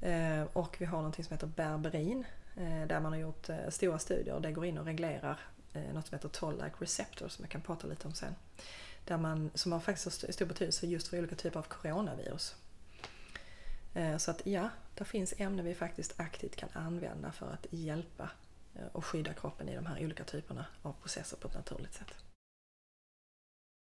Eh, 0.00 0.42
och 0.52 0.76
vi 0.78 0.84
har 0.84 0.98
någonting 0.98 1.24
som 1.24 1.34
heter 1.34 1.46
berberin 1.46 2.24
eh, 2.56 2.86
där 2.86 3.00
man 3.00 3.12
har 3.12 3.18
gjort 3.18 3.48
eh, 3.48 3.68
stora 3.68 3.98
studier 3.98 4.40
det 4.40 4.52
går 4.52 4.64
in 4.64 4.78
och 4.78 4.84
reglerar 4.84 5.40
något 5.94 6.06
som 6.06 6.16
heter 6.16 6.28
toll-like 6.28 6.74
receptor 6.78 7.28
som 7.28 7.44
jag 7.44 7.50
kan 7.50 7.60
prata 7.60 7.86
lite 7.86 8.08
om 8.08 8.14
sen. 8.14 8.34
Där 9.04 9.16
man, 9.16 9.50
som 9.54 9.72
har 9.72 9.80
faktiskt 9.80 10.34
stor 10.34 10.46
betydelse 10.46 10.86
just 10.86 11.08
för 11.08 11.18
olika 11.18 11.34
typer 11.34 11.58
av 11.58 11.62
coronavirus. 11.62 12.54
Så 14.18 14.30
att 14.30 14.46
ja, 14.46 14.68
det 14.94 15.04
finns 15.04 15.34
ämnen 15.38 15.64
vi 15.64 15.74
faktiskt 15.74 16.20
aktivt 16.20 16.56
kan 16.56 16.68
använda 16.72 17.32
för 17.32 17.46
att 17.46 17.66
hjälpa 17.70 18.30
och 18.92 19.04
skydda 19.04 19.34
kroppen 19.34 19.68
i 19.68 19.74
de 19.74 19.86
här 19.86 20.04
olika 20.04 20.24
typerna 20.24 20.64
av 20.82 20.92
processer 20.92 21.36
på 21.36 21.48
ett 21.48 21.54
naturligt 21.54 21.94
sätt. 21.94 22.14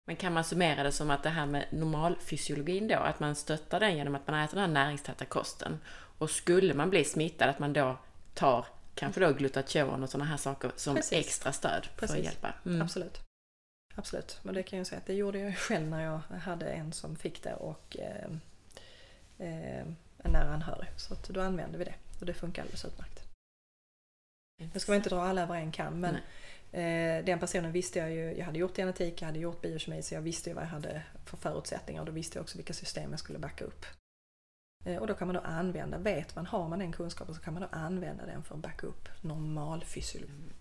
Men 0.07 0.15
kan 0.15 0.33
man 0.33 0.43
summera 0.43 0.83
det 0.83 0.91
som 0.91 1.11
att 1.11 1.23
det 1.23 1.29
här 1.29 1.45
med 1.45 1.65
normalfysiologin 1.71 2.87
då, 2.87 2.95
att 2.95 3.19
man 3.19 3.35
stöttar 3.35 3.79
den 3.79 3.97
genom 3.97 4.15
att 4.15 4.27
man 4.27 4.43
äter 4.43 4.55
den 4.55 4.65
här 4.65 4.83
näringstäta 4.83 5.25
kosten. 5.25 5.79
Och 6.17 6.29
skulle 6.29 6.73
man 6.73 6.89
bli 6.89 7.03
smittad, 7.03 7.49
att 7.49 7.59
man 7.59 7.73
då 7.73 7.97
tar 8.33 8.65
kanske 8.95 9.21
då 9.21 9.33
glutation 9.33 10.03
och 10.03 10.09
sådana 10.09 10.29
här 10.29 10.37
saker 10.37 10.71
som 10.75 10.95
Precis. 10.95 11.13
extra 11.13 11.51
stöd 11.51 11.85
för 11.85 11.99
Precis. 11.99 12.17
att 12.17 12.23
hjälpa. 12.23 12.53
Mm. 12.65 12.81
Absolut. 12.81 13.21
Absolut, 13.95 14.39
men 14.43 14.55
det 14.55 14.63
kan 14.63 14.77
jag 14.77 14.87
säga 14.87 14.99
att 14.99 15.05
det 15.05 15.13
gjorde 15.13 15.39
jag 15.39 15.57
själv 15.57 15.87
när 15.87 16.03
jag 16.03 16.37
hade 16.37 16.65
en 16.65 16.93
som 16.93 17.15
fick 17.15 17.43
det 17.43 17.53
och 17.53 17.97
eh, 17.99 18.29
eh, 19.37 19.85
en 20.17 20.31
nära 20.31 20.53
anhörig. 20.53 20.89
Så 20.97 21.13
att 21.13 21.29
då 21.29 21.41
använde 21.41 21.77
vi 21.77 21.83
det 21.83 21.95
och 22.19 22.25
det 22.25 22.33
funkar 22.33 22.61
alldeles 22.61 22.85
utmärkt. 22.85 23.24
Nu 24.57 24.79
ska 24.79 24.91
vi 24.91 24.95
inte 24.95 25.09
dra 25.09 25.21
alla 25.21 25.41
över 25.41 25.55
en 25.55 25.71
kam 25.71 25.99
men 25.99 26.15
eh, 26.71 27.25
den 27.25 27.39
personen 27.39 27.71
visste 27.71 27.99
jag 27.99 28.11
ju, 28.11 28.37
jag 28.37 28.45
hade 28.45 28.59
gjort 28.59 28.75
genetik, 28.75 29.21
jag 29.21 29.25
hade 29.25 29.39
gjort 29.39 29.61
biokemi 29.61 30.01
så 30.01 30.13
jag 30.13 30.21
visste 30.21 30.49
ju 30.49 30.53
vad 30.53 30.63
jag 30.63 30.69
hade 30.69 31.03
för 31.25 31.37
förutsättningar 31.37 32.01
och 32.01 32.05
då 32.05 32.11
visste 32.11 32.37
jag 32.37 32.43
också 32.43 32.57
vilka 32.57 32.73
system 32.73 33.11
jag 33.11 33.19
skulle 33.19 33.39
backa 33.39 33.65
upp. 33.65 33.85
Eh, 34.85 34.97
och 34.97 35.07
då 35.07 35.13
kan 35.13 35.27
man 35.27 35.35
då 35.35 35.41
använda, 35.41 35.97
vet 35.97 36.35
man, 36.35 36.45
har 36.45 36.69
man 36.69 36.79
den 36.79 36.91
kunskapen 36.91 37.35
så 37.35 37.41
kan 37.41 37.53
man 37.53 37.63
då 37.63 37.69
använda 37.71 38.25
den 38.25 38.43
för 38.43 38.55
att 38.55 38.61
backa 38.61 38.87
upp 38.87 39.09
normal 39.21 39.83
fysiologi. 39.83 40.51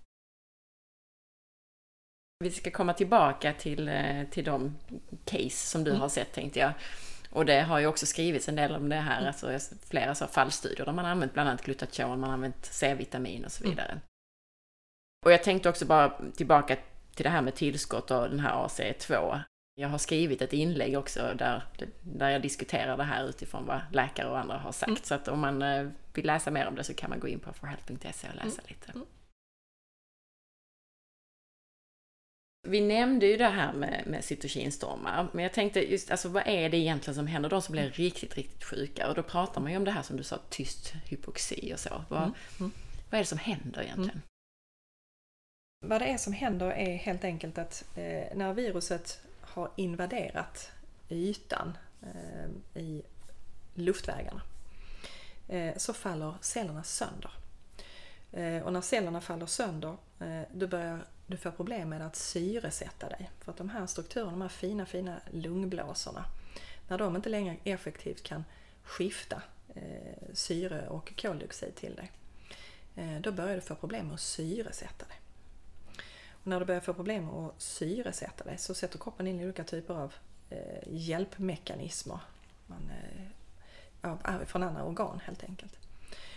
Vi 2.45 2.51
ska 2.51 2.71
komma 2.71 2.95
tillbaka 2.95 3.53
till, 3.53 3.89
eh, 3.89 4.25
till 4.31 4.45
de 4.45 4.77
case 5.25 5.51
som 5.51 5.85
du 5.85 5.91
mm. 5.91 6.01
har 6.01 6.09
sett 6.09 6.33
tänkte 6.33 6.59
jag. 6.59 6.73
Och 7.35 7.47
det 7.47 7.61
har 7.61 7.79
ju 7.79 7.87
också 7.87 8.07
skrivits 8.07 8.49
en 8.49 8.57
del 8.57 8.75
om 8.75 8.88
det 8.88 8.97
här, 8.97 9.16
mm. 9.16 9.27
alltså 9.27 9.77
flera 9.88 10.14
så 10.14 10.27
fallstudier 10.27 10.87
där 10.87 10.92
man 10.92 11.05
har 11.05 11.12
använt 11.12 11.33
bland 11.33 11.49
annat 11.49 11.62
glutation, 11.62 12.20
man 12.20 12.23
har 12.23 12.35
använt 12.35 12.66
C-vitamin 12.66 13.44
och 13.44 13.53
så 13.53 13.64
mm. 13.64 13.70
vidare. 13.70 13.88
Mm. 13.88 14.01
Och 15.27 15.33
jag 15.33 15.42
tänkte 15.42 15.68
också 15.68 15.87
bara 15.87 16.12
tillbaka 16.37 16.77
till 17.14 17.25
det 17.25 17.31
här 17.31 17.42
med 17.42 17.55
tillskott 17.55 18.11
och 18.11 18.31
den 18.31 18.40
här 18.40 18.53
AC2. 18.53 19.40
Jag 19.75 19.88
har 19.88 19.99
skrivit 19.99 20.42
ett 20.42 20.53
inlägg 20.53 20.99
också 20.99 21.35
där, 21.35 21.64
där 22.03 22.31
jag 22.31 22.42
diskuterar 22.42 22.97
det 22.97 23.05
här 23.05 23.29
utifrån 23.29 23.66
vad 23.66 23.81
läkare 23.92 24.29
och 24.29 24.38
andra 24.38 24.57
har 24.57 24.73
sagt. 24.73 24.88
Mm. 24.88 25.01
Så 25.03 25.14
att 25.14 25.29
om 25.29 25.40
man 25.40 25.62
eh, 25.62 25.88
vill 26.12 26.27
läsa 26.27 26.51
mer 26.51 26.66
om 26.66 26.75
det 26.75 26.85
så 26.85 26.94
kan 26.94 27.11
man 27.11 27.20
gå 27.20 27.29
in 27.29 27.40
på 27.40 27.53
forhealth.se 27.53 28.29
och 28.29 28.35
läsa 28.35 28.62
mm. 28.62 28.64
lite. 28.68 28.92
Vi 32.66 32.81
nämnde 32.81 33.27
ju 33.27 33.37
det 33.37 33.48
här 33.48 33.72
med, 33.72 34.03
med 34.07 34.24
cytokinstormar, 34.24 35.29
men 35.33 35.42
jag 35.42 35.53
tänkte 35.53 35.90
just 35.90 36.11
alltså 36.11 36.29
vad 36.29 36.42
är 36.46 36.70
det 36.70 36.77
egentligen 36.77 37.14
som 37.14 37.27
händer? 37.27 37.50
De 37.50 37.62
som 37.62 37.72
blir 37.72 37.90
riktigt, 37.90 38.35
riktigt 38.37 38.64
sjuka 38.64 39.09
och 39.09 39.14
då 39.14 39.22
pratar 39.22 39.61
man 39.61 39.70
ju 39.70 39.77
om 39.77 39.85
det 39.85 39.90
här 39.90 40.03
som 40.03 40.16
du 40.16 40.22
sa, 40.22 40.38
tyst 40.50 40.94
hypoxi 41.05 41.72
och 41.74 41.81
så. 41.81 42.05
Vad, 42.09 42.22
mm. 42.22 42.35
Mm. 42.61 42.72
vad 43.11 43.18
är 43.18 43.22
det 43.22 43.29
som 43.29 43.38
händer 43.38 43.83
egentligen? 43.83 44.11
Mm. 44.11 44.22
Vad 45.87 46.00
det 46.00 46.07
är 46.07 46.16
som 46.16 46.33
händer 46.33 46.70
är 46.70 46.96
helt 46.96 47.24
enkelt 47.24 47.59
att 47.59 47.85
eh, 47.96 48.37
när 48.37 48.53
viruset 48.53 49.20
har 49.40 49.70
invaderat 49.77 50.72
ytan 51.09 51.79
eh, 52.03 52.83
i 52.83 53.03
luftvägarna 53.74 54.42
eh, 55.48 55.77
så 55.77 55.92
faller 55.92 56.35
cellerna 56.40 56.83
sönder. 56.83 57.31
Eh, 58.33 58.62
och 58.62 58.72
när 58.72 58.81
cellerna 58.81 59.20
faller 59.20 59.46
sönder 59.46 59.96
eh, 60.20 60.42
då 60.53 60.66
börjar 60.66 61.00
du 61.27 61.37
får 61.37 61.51
problem 61.51 61.89
med 61.89 62.07
att 62.07 62.17
syresätta 62.17 63.09
dig. 63.09 63.31
För 63.41 63.53
att 63.53 63.59
de 63.59 63.69
här 63.69 63.87
strukturerna, 63.87 64.31
de 64.31 64.41
här 64.41 64.49
fina, 64.49 64.87
fina 64.87 65.21
lungblåsorna, 65.31 66.25
när 66.89 66.99
de 66.99 67.17
inte 67.17 67.29
längre 67.29 67.57
effektivt 67.65 68.23
kan 68.23 68.45
skifta 68.83 69.43
eh, 69.75 70.33
syre 70.33 70.89
och 70.89 71.23
koldioxid 71.23 71.75
till 71.75 71.95
dig. 71.95 72.13
Eh, 72.95 73.21
då 73.21 73.33
börjar 73.33 73.55
du 73.55 73.61
få 73.61 73.75
problem 73.75 74.07
med 74.07 74.15
att 74.15 74.21
syresätta 74.21 75.07
dig. 75.07 75.17
Och 76.31 76.47
när 76.47 76.61
du 76.61 76.67
börjar 76.67 76.81
få 76.81 76.95
problem 76.95 77.25
med 77.25 77.35
att 77.35 77.61
syresätta 77.61 78.45
dig 78.45 78.59
så 78.59 78.75
sätter 78.75 78.99
kroppen 78.99 79.27
in 79.27 79.41
olika 79.41 79.65
typer 79.65 79.95
av 79.95 80.15
eh, 80.51 80.83
hjälpmekanismer 80.87 82.21
man, 82.67 82.91
eh, 82.91 84.45
från 84.47 84.63
andra 84.63 84.85
organ 84.85 85.21
helt 85.25 85.45
enkelt. 85.45 85.79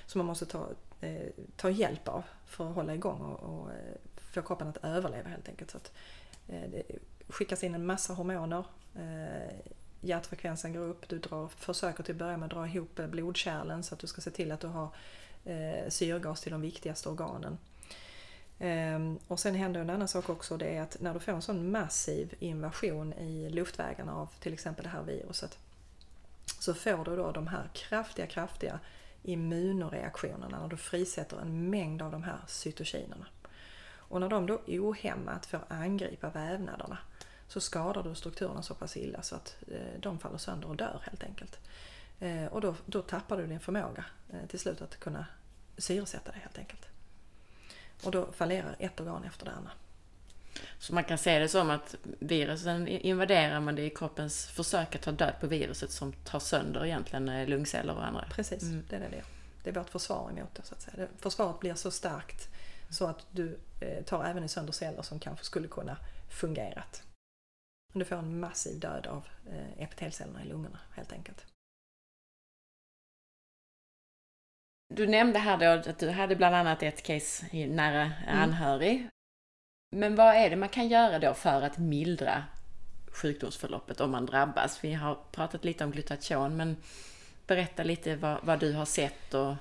Som 0.05 0.19
man 0.19 0.25
måste 0.25 0.45
ta, 0.45 0.69
eh, 1.01 1.27
ta 1.55 1.69
hjälp 1.69 2.07
av 2.07 2.23
för 2.45 2.69
att 2.69 2.75
hålla 2.75 2.95
igång 2.95 3.21
och, 3.21 3.59
och 3.59 3.71
eh, 3.71 3.95
får 4.31 4.41
få 4.41 4.47
kroppen 4.47 4.67
att 4.67 4.83
överleva 4.83 5.29
helt 5.29 5.49
enkelt. 5.49 5.71
Så 5.71 5.77
att, 5.77 5.91
eh, 6.47 6.69
det 6.71 6.83
skickas 7.27 7.63
in 7.63 7.75
en 7.75 7.85
massa 7.85 8.13
hormoner. 8.13 8.63
Eh, 8.95 9.55
hjärtfrekvensen 10.01 10.73
går 10.73 10.87
upp, 10.87 11.09
du 11.09 11.19
drar, 11.19 11.47
försöker 11.47 12.03
till 12.03 12.15
att 12.15 12.19
börja 12.19 12.37
med 12.37 12.45
att 12.45 12.51
dra 12.51 12.67
ihop 12.67 12.99
eh, 12.99 13.07
blodkärlen 13.07 13.83
så 13.83 13.93
att 13.93 13.99
du 13.99 14.07
ska 14.07 14.21
se 14.21 14.31
till 14.31 14.51
att 14.51 14.59
du 14.59 14.67
har 14.67 14.89
eh, 15.45 15.89
syrgas 15.89 16.41
till 16.41 16.51
de 16.51 16.61
viktigaste 16.61 17.09
organen. 17.09 17.57
Ehm, 18.59 19.19
och 19.27 19.39
sen 19.39 19.55
händer 19.55 19.81
en 19.81 19.89
annan 19.89 20.07
sak 20.07 20.29
också, 20.29 20.57
det 20.57 20.77
är 20.77 20.81
att 20.81 20.97
när 21.01 21.13
du 21.13 21.19
får 21.19 21.31
en 21.31 21.41
sån 21.41 21.71
massiv 21.71 22.33
invasion 22.39 23.13
i 23.13 23.49
luftvägarna 23.49 24.15
av 24.15 24.29
till 24.39 24.53
exempel 24.53 24.83
det 24.83 24.89
här 24.89 25.03
viruset 25.03 25.57
så 26.59 26.73
får 26.73 27.05
du 27.05 27.15
då 27.15 27.31
de 27.31 27.47
här 27.47 27.69
kraftiga, 27.73 28.27
kraftiga 28.27 28.79
immunreaktionerna 29.23 30.59
när 30.59 30.67
du 30.67 30.77
frisätter 30.77 31.37
en 31.41 31.69
mängd 31.69 32.01
av 32.01 32.11
de 32.11 32.23
här 32.23 32.39
cytokinerna. 32.47 33.25
Och 34.09 34.21
när 34.21 34.29
de 34.29 34.45
då 34.45 34.61
ohämmat 34.67 35.45
får 35.45 35.59
angripa 35.67 36.29
vävnaderna 36.29 36.97
så 37.47 37.61
skadar 37.61 38.03
du 38.03 38.15
strukturerna 38.15 38.61
så 38.61 38.73
pass 38.73 38.97
illa 38.97 39.21
så 39.21 39.35
att 39.35 39.57
eh, 39.71 39.99
de 39.99 40.19
faller 40.19 40.37
sönder 40.37 40.67
och 40.67 40.75
dör 40.75 41.01
helt 41.03 41.23
enkelt. 41.23 41.59
Eh, 42.19 42.45
och 42.45 42.61
då, 42.61 42.75
då 42.85 43.01
tappar 43.01 43.37
du 43.37 43.47
din 43.47 43.59
förmåga 43.59 44.05
eh, 44.29 44.47
till 44.47 44.59
slut 44.59 44.81
att 44.81 44.99
kunna 44.99 45.25
syresätta 45.77 46.31
dig 46.31 46.41
helt 46.41 46.57
enkelt. 46.57 46.87
Och 48.03 48.11
då 48.11 48.31
fallerar 48.31 48.75
ett 48.79 48.99
organ 48.99 49.23
efter 49.23 49.45
det 49.45 49.51
andra. 49.51 49.71
Så 50.79 50.93
man 50.93 51.03
kan 51.03 51.17
se 51.17 51.39
det 51.39 51.47
som 51.47 51.69
att 51.69 51.95
virusen 52.19 52.87
invaderar 52.87 53.59
men 53.59 53.75
det 53.75 53.81
är 53.81 53.89
kroppens 53.89 54.45
försök 54.45 54.95
att 54.95 55.01
ta 55.01 55.11
död 55.11 55.33
på 55.39 55.47
viruset 55.47 55.91
som 55.91 56.13
tar 56.13 56.39
sönder 56.39 56.85
egentligen 56.85 57.45
lungceller 57.45 57.95
och 57.95 58.07
andra. 58.07 58.25
Precis, 58.29 58.63
mm. 58.63 58.83
det 58.89 58.95
är 58.95 58.99
det. 58.99 59.23
Det 59.63 59.69
är 59.69 59.73
vårt 59.73 59.89
försvar 59.89 60.31
emot 60.31 60.55
det 60.55 60.63
så 60.63 60.75
att 60.75 60.81
säga. 60.81 61.07
Försvaret 61.17 61.59
blir 61.59 61.73
så 61.73 61.91
starkt 61.91 62.49
så 62.89 63.07
att 63.07 63.27
du 63.31 63.59
tar 64.05 64.25
även 64.25 64.43
i 64.43 64.47
sönder 64.47 64.73
celler 64.73 65.01
som 65.01 65.19
kanske 65.19 65.45
skulle 65.45 65.67
kunna 65.67 65.97
fungerat. 66.29 67.03
Du 67.93 68.05
får 68.05 68.15
en 68.15 68.39
massiv 68.39 68.79
död 68.79 69.07
av 69.07 69.27
epitelcellerna 69.77 70.43
i 70.43 70.47
lungorna 70.47 70.79
helt 70.95 71.13
enkelt. 71.13 71.45
Du 74.93 75.07
nämnde 75.07 75.39
här 75.39 75.57
då 75.57 75.89
att 75.89 75.99
du 75.99 76.09
hade 76.09 76.35
bland 76.35 76.55
annat 76.55 76.83
ett 76.83 77.03
case 77.03 77.45
nära 77.67 78.01
mm. 78.01 78.39
anhörig. 78.39 78.95
Mm. 78.97 79.09
Men 79.95 80.15
vad 80.15 80.35
är 80.35 80.49
det 80.49 80.55
man 80.55 80.69
kan 80.69 80.87
göra 80.87 81.19
då 81.19 81.33
för 81.33 81.61
att 81.61 81.77
mildra 81.77 82.43
sjukdomsförloppet 83.11 84.01
om 84.01 84.11
man 84.11 84.25
drabbas? 84.25 84.83
Vi 84.83 84.93
har 84.93 85.19
pratat 85.31 85.65
lite 85.65 85.83
om 85.83 85.91
glutation 85.91 86.57
men 86.57 86.77
berätta 87.47 87.83
lite 87.83 88.15
vad, 88.15 88.43
vad 88.43 88.59
du 88.59 88.73
har 88.73 88.85
sett 88.85 89.33
och 89.33 89.55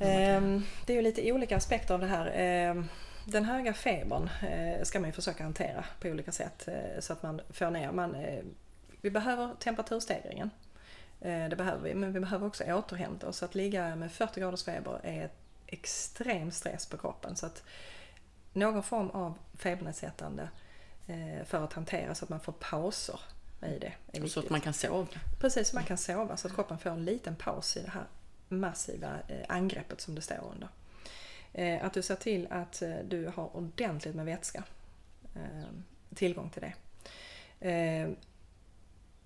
ehm, 0.00 0.64
det 0.86 0.92
är 0.92 0.96
ju 0.96 1.02
lite 1.02 1.32
olika 1.32 1.56
aspekter 1.56 1.94
av 1.94 2.00
det 2.00 2.06
här. 2.06 2.32
Ehm, 2.34 2.88
den 3.24 3.44
höga 3.44 3.74
febern 3.74 4.30
eh, 4.42 4.82
ska 4.82 5.00
man 5.00 5.08
ju 5.08 5.12
försöka 5.12 5.42
hantera 5.42 5.84
på 6.00 6.08
olika 6.08 6.32
sätt 6.32 6.68
eh, 6.68 7.00
så 7.00 7.12
att 7.12 7.22
man 7.22 7.40
får 7.50 7.70
ner. 7.70 7.92
Man, 7.92 8.14
eh, 8.14 8.44
vi 9.00 9.10
behöver 9.10 9.54
temperaturstegringen. 9.58 10.50
Det 11.22 11.56
behöver 11.56 11.82
vi, 11.82 11.94
men 11.94 12.12
vi 12.12 12.20
behöver 12.20 12.46
också 12.46 12.64
återhämta 12.64 13.28
oss. 13.28 13.42
Att 13.42 13.54
ligga 13.54 13.96
med 13.96 14.12
40 14.12 14.40
graders 14.40 14.64
feber 14.64 15.00
är 15.02 15.24
ett 15.24 15.36
extrem 15.66 16.50
stress 16.50 16.86
på 16.86 16.96
kroppen. 16.96 17.36
Så 17.36 17.46
att 17.46 17.62
någon 18.52 18.82
form 18.82 19.10
av 19.10 19.38
febernedsättande 19.54 20.48
för 21.44 21.64
att 21.64 21.72
hantera 21.72 22.14
så 22.14 22.24
att 22.24 22.28
man 22.28 22.40
får 22.40 22.52
pauser 22.52 23.20
i 23.62 23.78
det. 23.78 24.28
Så 24.28 24.40
att 24.40 24.50
man 24.50 24.60
kan 24.60 24.74
sova? 24.74 25.06
Precis, 25.40 25.68
så 25.68 25.76
man 25.76 25.84
kan 25.84 25.98
sova 25.98 26.36
så 26.36 26.48
att 26.48 26.54
kroppen 26.54 26.78
får 26.78 26.90
en 26.90 27.04
liten 27.04 27.36
paus 27.36 27.76
i 27.76 27.82
det 27.82 27.90
här 27.90 28.06
massiva 28.50 29.18
eh, 29.28 29.44
angreppet 29.48 30.00
som 30.00 30.14
det 30.14 30.20
står 30.20 30.50
under. 30.52 30.68
Eh, 31.52 31.84
att 31.84 31.92
du 31.92 32.02
ser 32.02 32.14
till 32.14 32.46
att 32.50 32.82
eh, 32.82 32.98
du 33.08 33.26
har 33.26 33.56
ordentligt 33.56 34.14
med 34.14 34.26
vätska, 34.26 34.64
tillgång 36.14 36.50
till 36.50 36.62
det 36.62 36.74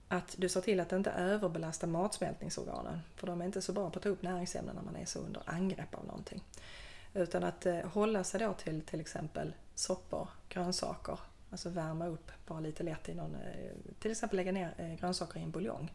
att 0.08 0.34
du 0.38 0.48
ser 0.48 0.60
till 0.60 0.80
att 0.80 0.92
inte 0.92 1.10
överbelasta 1.10 1.86
matsmältningsorganen. 1.86 3.00
För 3.16 3.26
de 3.26 3.40
är 3.40 3.44
inte 3.44 3.62
så 3.62 3.72
bra 3.72 3.90
på 3.90 3.98
att 3.98 4.02
ta 4.02 4.08
upp 4.08 4.22
näringsämnen 4.22 4.76
när 4.76 4.82
man 4.82 4.96
är 4.96 5.04
så 5.04 5.18
under 5.18 5.42
angrepp 5.44 5.94
av 5.94 6.06
någonting. 6.06 6.42
Utan 7.14 7.44
att 7.44 7.66
hålla 7.84 8.24
sig 8.24 8.40
då 8.40 8.52
till 8.52 8.80
till 8.82 9.00
exempel 9.00 9.54
soppor, 9.74 10.28
grönsaker, 10.48 11.18
alltså 11.50 11.68
värma 11.68 12.06
upp 12.06 12.30
bara 12.46 12.60
lite 12.60 12.82
lätt 12.82 13.08
i 13.08 13.14
någon, 13.14 13.36
till 13.98 14.10
exempel 14.10 14.36
lägga 14.36 14.52
ner 14.52 14.96
grönsaker 15.00 15.40
i 15.40 15.42
en 15.42 15.50
buljong. 15.50 15.92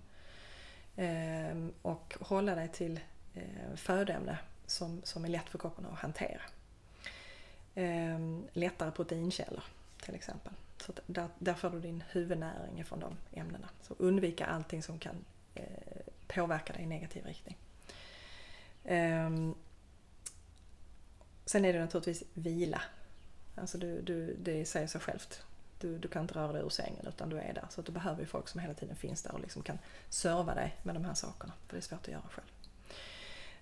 Och 1.81 2.17
hålla 2.21 2.55
dig 2.55 2.67
till 2.67 2.99
Eh, 3.39 3.75
födoämne 3.75 4.38
som, 4.65 5.02
som 5.04 5.25
är 5.25 5.30
lätt 5.30 5.49
för 5.49 5.58
kroppen 5.58 5.86
att 5.86 5.99
hantera. 5.99 6.41
Ehm, 7.75 8.47
lättare 8.54 8.91
proteinkällor 8.91 9.63
till 10.02 10.15
exempel. 10.15 10.54
Så 10.78 10.93
där, 11.06 11.28
där 11.39 11.54
får 11.54 11.69
du 11.69 11.80
din 11.80 12.04
huvudnäring 12.10 12.86
från 12.86 12.99
de 12.99 13.17
ämnena. 13.34 13.69
Så 13.82 13.95
undvika 13.97 14.45
allting 14.45 14.84
som 14.84 14.99
kan 14.99 15.25
eh, 15.56 15.63
påverka 16.28 16.73
dig 16.73 16.84
i 16.84 16.86
negativ 16.86 17.25
riktning. 17.25 17.58
Ehm, 18.86 19.56
sen 21.45 21.65
är 21.65 21.73
det 21.73 21.80
naturligtvis 21.80 22.23
vila. 22.34 22.82
Alltså 23.56 23.78
du, 23.78 24.02
du, 24.02 24.36
det 24.36 24.65
säger 24.65 24.88
sig 24.88 25.02
självt. 25.02 25.43
Du, 25.80 25.97
du 25.97 26.08
kan 26.08 26.21
inte 26.21 26.34
röra 26.34 26.52
dig 26.52 26.62
ur 26.62 26.69
sängen 26.69 27.08
utan 27.08 27.30
du 27.30 27.38
är 27.38 27.54
där. 27.54 27.67
Så 27.69 27.80
att 27.80 27.86
du 27.86 27.91
behöver 27.91 28.19
ju 28.19 28.25
folk 28.25 28.47
som 28.47 28.60
hela 28.62 28.73
tiden 28.73 28.95
finns 28.95 29.23
där 29.23 29.34
och 29.34 29.39
liksom 29.39 29.62
kan 29.63 29.80
serva 30.10 30.56
dig 30.56 30.75
med 30.84 30.95
de 30.95 31.06
här 31.06 31.13
sakerna. 31.13 31.54
För 31.67 31.73
det 31.75 31.80
är 31.80 31.82
svårt 31.82 32.02
att 32.02 32.08
göra 32.08 32.30
själv. 32.32 32.47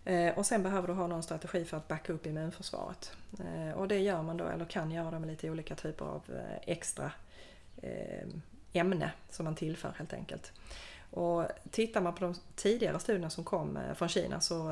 Eh, 0.07 0.37
och 0.37 0.45
sen 0.45 0.63
behöver 0.63 0.87
du 0.87 0.93
ha 0.93 1.07
någon 1.07 1.23
strategi 1.23 1.65
för 1.65 1.77
att 1.77 1.87
backa 1.87 2.13
upp 2.13 2.25
immunförsvaret. 2.25 3.11
Eh, 3.39 3.77
och 3.77 3.87
det 3.87 3.99
gör 3.99 4.21
man 4.21 4.37
då, 4.37 4.45
eller 4.45 4.65
kan 4.65 4.91
göra 4.91 5.19
med 5.19 5.29
lite 5.29 5.49
olika 5.49 5.75
typer 5.75 6.05
av 6.05 6.21
eh, 6.29 6.71
extra 6.73 7.11
ämne 8.73 9.11
som 9.29 9.43
man 9.43 9.55
tillför 9.55 9.93
helt 9.97 10.13
enkelt. 10.13 10.51
Och 11.11 11.45
tittar 11.71 12.01
man 12.01 12.15
på 12.15 12.23
de 12.23 12.35
tidigare 12.55 12.99
studierna 12.99 13.29
som 13.29 13.43
kom 13.43 13.79
från 13.95 14.09
Kina 14.09 14.41
så 14.41 14.69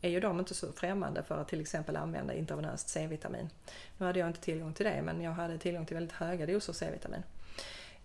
är 0.00 0.08
ju 0.08 0.20
de 0.20 0.38
inte 0.38 0.54
så 0.54 0.72
främmande 0.72 1.22
för 1.22 1.40
att 1.40 1.48
till 1.48 1.60
exempel 1.60 1.96
använda 1.96 2.34
intravenöst 2.34 2.88
C-vitamin. 2.88 3.50
Nu 3.98 4.06
hade 4.06 4.18
jag 4.18 4.28
inte 4.28 4.40
tillgång 4.40 4.72
till 4.72 4.86
det 4.86 5.02
men 5.02 5.20
jag 5.20 5.32
hade 5.32 5.58
tillgång 5.58 5.86
till 5.86 5.96
väldigt 5.96 6.16
höga 6.16 6.46
doser 6.46 6.72
C-vitamin. 6.72 7.22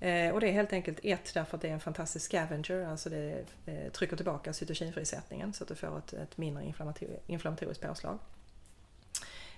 Eh, 0.02 0.34
och 0.34 0.40
det 0.40 0.48
är 0.48 0.52
helt 0.52 0.74
enkelt 0.74 1.00
ett 1.04 1.34
därför 1.34 1.58
att 1.58 1.62
det 1.62 1.70
är 1.70 1.74
en 1.74 1.80
fantastisk 1.80 2.26
scavenger, 2.26 2.86
alltså 2.86 3.10
det 3.10 3.46
eh, 3.66 3.92
trycker 3.92 4.16
tillbaka 4.16 4.54
cytokinfrisättningen 4.54 5.54
så 5.54 5.64
att 5.64 5.68
du 5.68 5.76
får 5.76 5.98
ett, 5.98 6.14
ett 6.14 6.38
mindre 6.38 6.74
inflammatoriskt 7.28 7.82
påslag. 7.82 8.20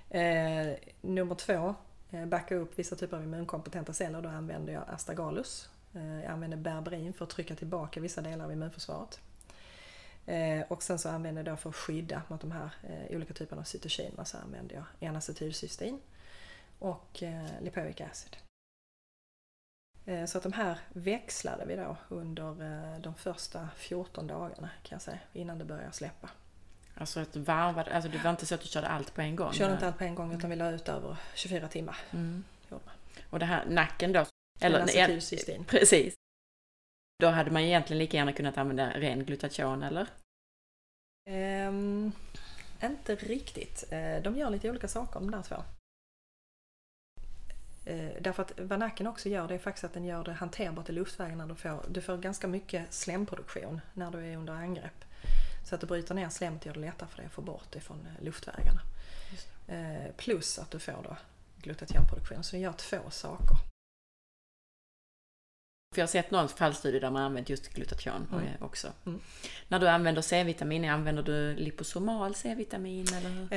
Eh, 0.10 0.73
nummer 1.01 1.36
två, 1.36 1.75
eh, 2.12 2.25
backa 2.25 2.56
upp 2.56 2.79
vissa 2.79 2.95
typer 2.95 3.17
av 3.17 3.23
immunkompetenta 3.23 3.93
celler. 3.93 4.21
Då 4.21 4.29
använder 4.29 4.73
jag 4.73 4.84
astragalus. 4.88 5.69
Eh, 5.93 6.21
jag 6.21 6.32
använder 6.32 6.58
berberin 6.58 7.13
för 7.13 7.25
att 7.25 7.32
trycka 7.32 7.56
tillbaka 7.56 7.99
vissa 7.99 8.21
delar 8.21 8.45
av 8.45 8.51
immunförsvaret. 8.51 9.19
Eh, 10.25 10.62
och 10.67 10.84
sen 10.84 10.99
så 10.99 11.10
använder 11.10 11.43
jag 11.43 11.53
då 11.53 11.58
för 11.58 11.69
att 11.69 11.75
skydda 11.75 12.21
mot 12.27 12.41
de 12.41 12.51
här 12.51 12.69
eh, 12.84 13.15
olika 13.15 13.34
typerna 13.34 13.62
av 13.62 13.65
cytokiner 13.65 14.23
så 14.23 14.38
använder 14.38 14.75
jag 14.75 14.86
enacetylcystein 14.99 15.99
och 16.79 17.23
eh, 17.23 17.62
lipoic 17.62 18.01
acid. 18.01 18.38
Eh, 20.06 20.26
så 20.26 20.38
att 20.38 20.44
de 20.44 20.54
här 20.54 20.78
växlade 20.94 21.66
vi 21.66 21.76
då 21.76 21.98
under 22.10 22.62
eh, 22.62 23.00
de 23.00 23.16
första 23.16 23.70
14 23.76 24.28
dagarna 24.28 24.70
kan 24.84 24.96
jag 24.96 25.02
säga, 25.02 25.20
innan 25.34 25.60
det 25.60 25.66
började 25.66 25.92
släppa. 25.92 26.30
Alltså 26.96 27.22
ett 27.22 27.36
varv, 27.36 27.80
alltså 27.80 28.10
det 28.10 28.18
var 28.24 28.32
inte 28.32 28.46
så 28.46 28.56
att 28.56 28.62
du 28.62 28.68
körde 28.68 28.88
allt 28.88 29.13
på 29.13 29.22
en 29.22 29.36
gång? 29.36 29.48
Jag 29.48 29.56
körde 29.56 29.74
inte 29.74 29.88
allt 29.88 29.98
på 29.98 30.04
en 30.04 30.15
gång 30.15 30.34
utan 30.34 30.50
vi 30.50 30.56
la 30.56 30.71
ut 30.71 30.90
över 30.90 31.17
24 31.36 31.67
timmar. 31.67 31.98
Mm. 32.12 32.44
Och 33.30 33.40
det 33.40 33.46
här 33.46 33.65
nacken 33.65 34.12
då? 34.12 34.25
Eller, 34.62 34.86
precis. 35.63 36.13
Då 37.19 37.27
hade 37.27 37.52
man 37.52 37.62
egentligen 37.62 37.98
lika 37.98 38.17
gärna 38.17 38.34
kunnat 38.34 38.58
använda 38.58 38.90
ren 38.90 39.25
glutation 39.25 39.84
eller? 39.84 40.08
Um, 41.67 42.12
inte 42.84 43.15
riktigt. 43.15 43.84
Eh, 43.92 44.21
de 44.23 44.38
gör 44.38 44.50
lite 44.50 44.69
olika 44.69 44.88
saker 44.88 45.19
de 45.19 45.32
där 45.32 45.42
två. 45.42 45.56
Eh, 47.86 48.10
därför 48.21 48.44
att 48.44 48.52
vad 48.58 48.79
nacken 48.79 49.08
också 49.08 49.29
gör 49.29 49.48
det 49.48 49.54
är 49.54 49.60
faktiskt 49.60 49.84
att 49.84 49.94
den 49.94 50.06
gör 50.06 50.23
det 50.23 50.34
hanterbart 50.34 50.90
i 50.90 50.92
luftvägarna. 50.92 51.48
Du 51.48 51.56
får, 51.56 51.86
du 51.90 52.02
får 52.02 52.17
ganska 52.17 52.48
mycket 52.48 52.94
slemproduktion 52.94 53.81
när 53.94 54.12
du 54.12 54.25
är 54.25 54.38
under 54.38 54.54
angrepp. 54.54 55.06
Så 55.65 55.75
att 55.75 55.81
du 55.81 55.88
bryter 55.88 56.15
ner 56.15 56.29
slemmet 56.29 56.65
gör 56.65 56.73
det 56.73 56.79
lättare 56.79 57.10
för 57.10 57.17
dig 57.17 57.25
att 57.25 57.31
få 57.31 57.42
bort 57.42 57.67
det 57.71 57.79
från 57.79 58.08
eh, 58.08 58.23
luftvägarna. 58.23 58.81
Eh, 59.67 60.12
plus 60.17 60.60
att 60.60 60.71
du 60.71 60.79
får 60.79 61.04
då 61.04 61.17
glutationproduktion. 61.62 62.44
Så 62.44 62.52
den 62.52 62.62
gör 62.62 62.73
två 62.73 63.10
saker. 63.10 63.58
För 65.94 66.02
jag 66.02 66.04
har 66.08 66.12
sett 66.12 66.31
någon 66.31 66.50
fallstudie 66.50 67.00
där 67.00 67.10
man 67.10 67.21
använt 67.23 67.50
just 67.50 67.73
glutation 67.73 68.27
Mm. 68.31 68.48
också. 68.60 68.88
Mm. 69.06 69.19
När 69.67 69.79
du 69.79 69.90
använder 69.90 70.21
C-vitamin, 70.21 70.86
använder 70.86 71.23
du 71.23 71.56
liposomal 71.56 72.36
C-vitamin 72.36 73.08
eller? 73.13 73.48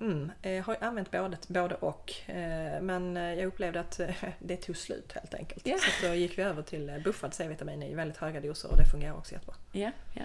Mm, 0.00 0.32
jag 0.42 0.62
har 0.62 0.76
använt 0.80 1.10
både, 1.10 1.38
både 1.48 1.74
och. 1.74 2.12
Eh, 2.26 2.80
Men 2.80 3.16
eh, 3.16 3.34
jag 3.34 3.46
upplevde 3.46 3.80
att 3.80 4.00
eh, 4.00 4.24
det 4.38 4.56
tog 4.56 4.76
slut 4.76 5.12
helt 5.12 5.34
enkelt. 5.34 5.66
Ja. 5.66 5.78
Så 5.78 6.06
då 6.06 6.14
gick 6.14 6.38
vi 6.38 6.42
över 6.42 6.62
till 6.62 6.88
eh, 6.88 6.98
buffad 6.98 7.34
C-vitamin 7.34 7.82
i 7.82 7.94
väldigt 7.94 8.16
höga 8.16 8.40
doser 8.40 8.70
och 8.70 8.76
det 8.76 8.84
fungerar 8.84 9.16
också 9.16 9.32
jättebra. 9.32 9.54
Ja, 9.72 9.90
ja. 10.14 10.22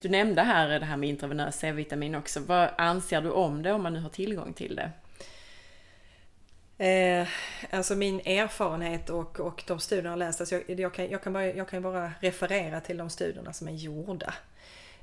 Du 0.00 0.08
nämnde 0.08 0.42
här 0.42 0.68
det 0.80 0.84
här 0.84 0.96
med 0.96 1.08
intravenös 1.08 1.56
C-vitamin 1.58 2.14
också. 2.14 2.40
Vad 2.40 2.70
anser 2.78 3.20
du 3.20 3.30
om 3.30 3.62
det 3.62 3.72
om 3.72 3.82
man 3.82 3.92
nu 3.92 4.00
har 4.00 4.10
tillgång 4.10 4.52
till 4.52 4.76
det? 4.76 4.90
Eh, 6.78 7.28
alltså 7.70 7.94
min 7.94 8.20
erfarenhet 8.20 9.10
och, 9.10 9.40
och 9.40 9.64
de 9.66 9.80
studierna 9.80 10.08
jag 10.08 10.18
läst, 10.18 10.40
alltså 10.40 10.54
jag, 10.54 10.80
jag, 10.80 10.94
kan, 10.94 11.10
jag, 11.10 11.22
kan 11.22 11.32
bara, 11.32 11.46
jag 11.46 11.68
kan 11.68 11.82
bara 11.82 12.12
referera 12.20 12.80
till 12.80 12.96
de 12.96 13.10
studierna 13.10 13.52
som 13.52 13.68
är 13.68 13.72
gjorda. 13.72 14.34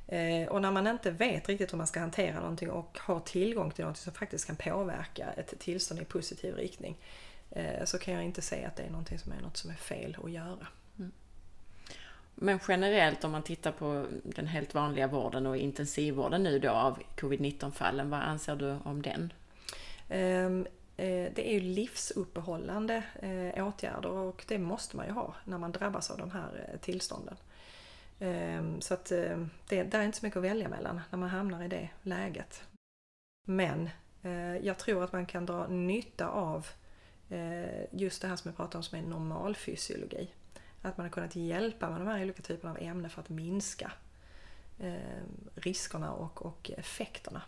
Eh, 0.08 0.47
och 0.47 0.62
när 0.62 0.72
man 0.72 0.88
inte 0.88 1.12
vet 1.12 1.49
riktigt 1.49 1.74
hur 1.74 1.78
man 1.78 1.88
ska 1.88 1.99
hantera 1.99 2.39
någonting 2.39 2.72
och 2.72 2.97
har 3.01 3.20
tillgång 3.20 3.72
till 3.72 3.86
något 3.86 3.97
som 3.97 4.14
faktiskt 4.14 4.47
kan 4.47 4.56
påverka 4.56 5.28
ett 5.38 5.60
tillstånd 5.60 6.01
i 6.01 6.06
positiv 6.06 6.56
riktning 6.56 6.97
eh, 7.51 7.86
så 7.86 7.97
kan 7.97 8.14
jag 8.14 8.24
inte 8.24 8.41
säga 8.41 8.68
att 8.68 8.76
det 8.76 8.84
är 8.84 8.89
någonting 8.89 9.20
som 9.20 9.32
är 9.32 9.41
något 9.41 9.58
som 9.58 9.70
är 9.70 9.76
fel 9.76 10.18
att 10.24 10.32
göra. 10.32 10.68
Men 12.36 12.60
generellt 12.68 13.24
om 13.24 13.32
man 13.32 13.43
tittar 13.43 13.72
på 13.72 14.06
den 14.24 14.47
helt 14.47 14.74
vanliga 14.74 15.08
vården 15.08 15.45
och 15.45 15.58
intensivvården 15.58 16.43
nu 16.43 16.60
då 16.60 16.70
av 16.70 16.99
covid-19 17.18 17.72
fallen, 17.72 18.10
vad 18.10 18.20
anser 18.20 18.56
du 18.56 18.78
om 18.84 19.01
den? 19.01 19.34
Ehm, 20.10 20.68
eh, 20.97 21.32
Det 21.34 21.49
är 21.49 21.53
ju 21.53 21.60
livsuppehållande 21.60 23.03
eh, 23.22 23.68
åtgärder 23.68 24.10
och 24.10 24.45
det 24.47 24.58
måste 24.58 24.97
man 24.97 25.06
ju 25.06 25.12
ha 25.12 25.36
när 25.43 25.58
man 25.58 25.72
drabbas 25.72 26.12
av 26.12 26.18
de 26.18 26.32
här 26.32 26.78
tillstånden. 26.82 27.36
Ehm, 28.20 28.82
Så 28.82 28.93
att 28.93 29.11
eh, 29.11 29.45
det 29.70 29.84
där 29.84 29.99
är 29.99 30.03
inte 30.03 30.18
så 30.18 30.26
mycket 30.26 30.38
att 30.38 30.43
välja 30.43 30.70
mellan 30.70 31.01
när 31.09 31.20
man 31.20 31.30
hamnar 31.30 31.63
i 31.63 31.68
det 31.68 31.89
läget. 32.01 32.63
Men 33.47 33.89
eh, 34.24 34.57
jag 34.57 34.78
tror 34.78 35.03
att 35.03 35.13
man 35.13 35.26
kan 35.26 35.45
dra 35.45 35.68
nytta 35.68 36.28
av 36.28 36.68
eh, 37.30 37.84
just 37.91 38.22
det 38.22 38.28
här 38.28 38.36
som 38.36 38.49
jag 38.49 38.55
pratade 38.57 38.78
om 38.78 38.84
som 38.84 38.97
är 38.99 39.03
normalfysiologi. 39.03 40.30
Att 40.82 40.97
man 40.97 41.05
har 41.05 41.11
kunnat 41.11 41.36
hjälpa 41.36 41.89
med 41.89 42.01
de 42.01 42.07
här 42.07 42.22
olika 42.24 42.41
typerna 42.41 42.72
av 42.72 42.78
ämnen 42.82 43.09
för 43.09 43.22
att 43.22 43.30
minska 43.30 43.91
eh, 44.80 44.93
riskerna 45.55 46.11
och, 46.11 46.45
och 46.45 46.72
effekterna. 46.78 47.41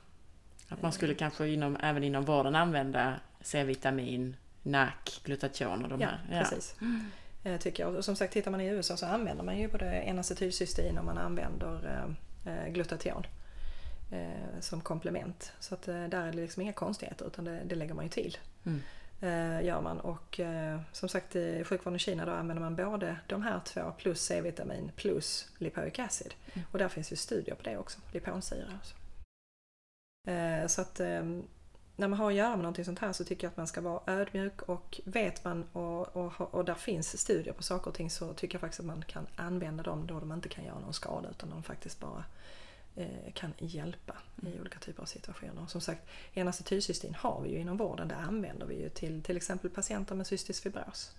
Att 0.70 0.82
man 0.82 0.92
skulle 0.92 1.14
kanske 1.16 1.48
inom, 1.48 1.76
även 1.80 2.04
inom 2.04 2.26
vården 2.26 2.56
använda 2.56 3.20
C-vitamin, 3.42 4.36
NAC, 4.64 5.22
glutation 5.24 5.84
och 5.84 5.90
de 5.90 6.02
Ja, 6.02 6.08
här? 6.30 6.40
precis. 6.44 6.76
Eh, 7.48 7.60
Tycker 7.60 7.84
jag. 7.84 7.96
Och 7.96 8.06
som 8.06 8.16
sagt, 8.16 8.34
tittar 8.34 8.52
man 8.52 8.62
i 8.62 8.68
USA 8.68 8.98
så 8.98 9.06
använder 9.06 9.44
man 9.44 9.58
ju 9.58 9.68
både 9.68 9.86
N-acetylcystein 9.86 10.98
och 10.98 11.06
man 11.06 11.18
använder 11.18 12.06
eh, 12.46 12.54
eh, 12.54 12.72
glutation 12.72 13.28
som 14.60 14.82
komplement. 14.82 15.54
Så 15.60 15.74
att 15.74 15.82
där 15.82 16.22
är 16.22 16.32
det 16.32 16.38
liksom 16.38 16.62
inga 16.62 16.74
konstigheter 16.74 17.28
utan 17.28 17.46
det, 17.46 17.62
det 17.66 17.76
lägger 17.76 17.94
man 17.94 18.06
ju 18.06 18.10
till. 18.10 18.38
Mm. 18.66 18.82
Gör 19.66 19.82
man. 19.82 20.00
Och 20.00 20.40
som 20.92 21.10
sagt 21.10 21.36
i 21.36 21.64
sjukvården 21.64 21.96
i 21.96 22.00
Kina 22.00 22.26
då 22.26 22.32
använder 22.32 22.64
man 22.64 22.76
både 22.76 23.18
de 23.28 23.42
här 23.42 23.62
två 23.66 23.94
plus 23.98 24.22
C-vitamin 24.22 24.92
plus 24.96 25.50
lipoic 25.58 26.00
acid. 26.00 26.34
Mm. 26.54 26.68
Och 26.72 26.80
där 26.80 26.88
finns 26.88 27.12
ju 27.12 27.16
studier 27.16 27.56
på 27.56 27.64
det 27.64 27.78
också, 27.78 28.00
liponsyra. 28.12 28.68
Alltså. 28.74 28.96
Så 30.74 30.82
att 30.82 31.00
eh, 31.00 31.24
när 31.98 32.08
man 32.08 32.20
har 32.20 32.28
att 32.28 32.38
göra 32.38 32.50
med 32.50 32.58
någonting 32.58 32.86
sånt 32.86 33.00
här 33.00 33.14
så 33.14 33.24
tycker 33.24 33.48
jag 33.48 33.52
att 33.52 33.58
man 33.58 33.68
ska 33.68 33.82
vara 33.82 34.02
ödmjuk 34.08 34.62
och 34.62 35.02
vet 35.04 35.44
man 35.44 35.64
och, 35.74 36.16
och, 36.16 36.54
och 36.54 36.66
där 36.66 36.74
finns 36.74 37.22
studier 37.22 37.54
på 37.54 37.64
saker 37.64 37.88
och 37.88 37.96
ting 37.96 38.10
så 38.10 38.34
tycker 38.34 38.56
jag 38.56 38.62
faktiskt 38.62 38.80
att 38.80 38.86
man 38.86 39.02
kan 39.08 39.28
använda 39.36 39.84
dem 39.84 40.08
då 40.08 40.20
de 40.20 40.32
inte 40.32 40.50
kan 40.50 40.66
göra 40.66 40.80
någon 40.80 40.94
skada 40.94 41.30
utan 41.30 41.50
de 41.50 41.64
faktiskt 41.64 42.00
bara 42.00 42.24
eh, 42.96 43.34
kan 43.34 43.54
hjälpa 43.58 44.14
i 44.42 44.60
olika 44.60 44.80
typer 44.80 45.02
av 45.02 45.06
situationer. 45.06 45.66
Som 45.68 45.82
sagt, 45.82 46.08
enacetylcystein 46.34 47.16
har 47.16 47.42
vi 47.42 47.50
ju 47.50 47.58
inom 47.58 47.78
vården, 47.78 48.08
det 48.08 48.16
använder 48.16 48.66
vi 48.66 48.82
ju 48.82 48.90
till 48.90 49.24
till 49.24 49.38
exempel 49.38 49.70
patienter 49.70 50.16
med 50.16 50.28
cystisk 50.28 50.64
fibros. 50.64 51.12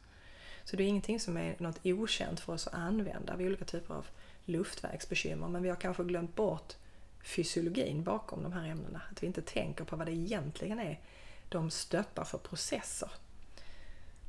Så 0.65 0.77
det 0.77 0.83
är 0.83 0.89
ingenting 0.89 1.21
som 1.21 1.37
är 1.37 1.57
något 1.59 1.81
okänt 1.85 2.41
för 2.41 2.53
oss 2.53 2.67
att 2.67 2.75
använda 2.75 3.37
vid 3.37 3.47
olika 3.47 3.65
typer 3.65 3.95
av 3.95 4.07
luftvägsbekymmer 4.45 5.49
men 5.49 5.63
vi 5.63 5.69
har 5.69 5.77
kanske 5.77 6.05
glömt 6.05 6.35
bort 6.35 6.75
fysiologin 7.23 8.03
bakom 8.03 8.43
de 8.43 8.53
här 8.53 8.69
ämnena. 8.69 9.01
Att 9.11 9.23
vi 9.23 9.27
inte 9.27 9.43
tänker 9.43 9.85
på 9.85 9.97
vad 9.97 10.07
det 10.07 10.13
egentligen 10.13 10.79
är 10.79 11.01
de 11.49 11.71
stöttar 11.71 12.25
för 12.25 12.39
processer. 12.39 13.11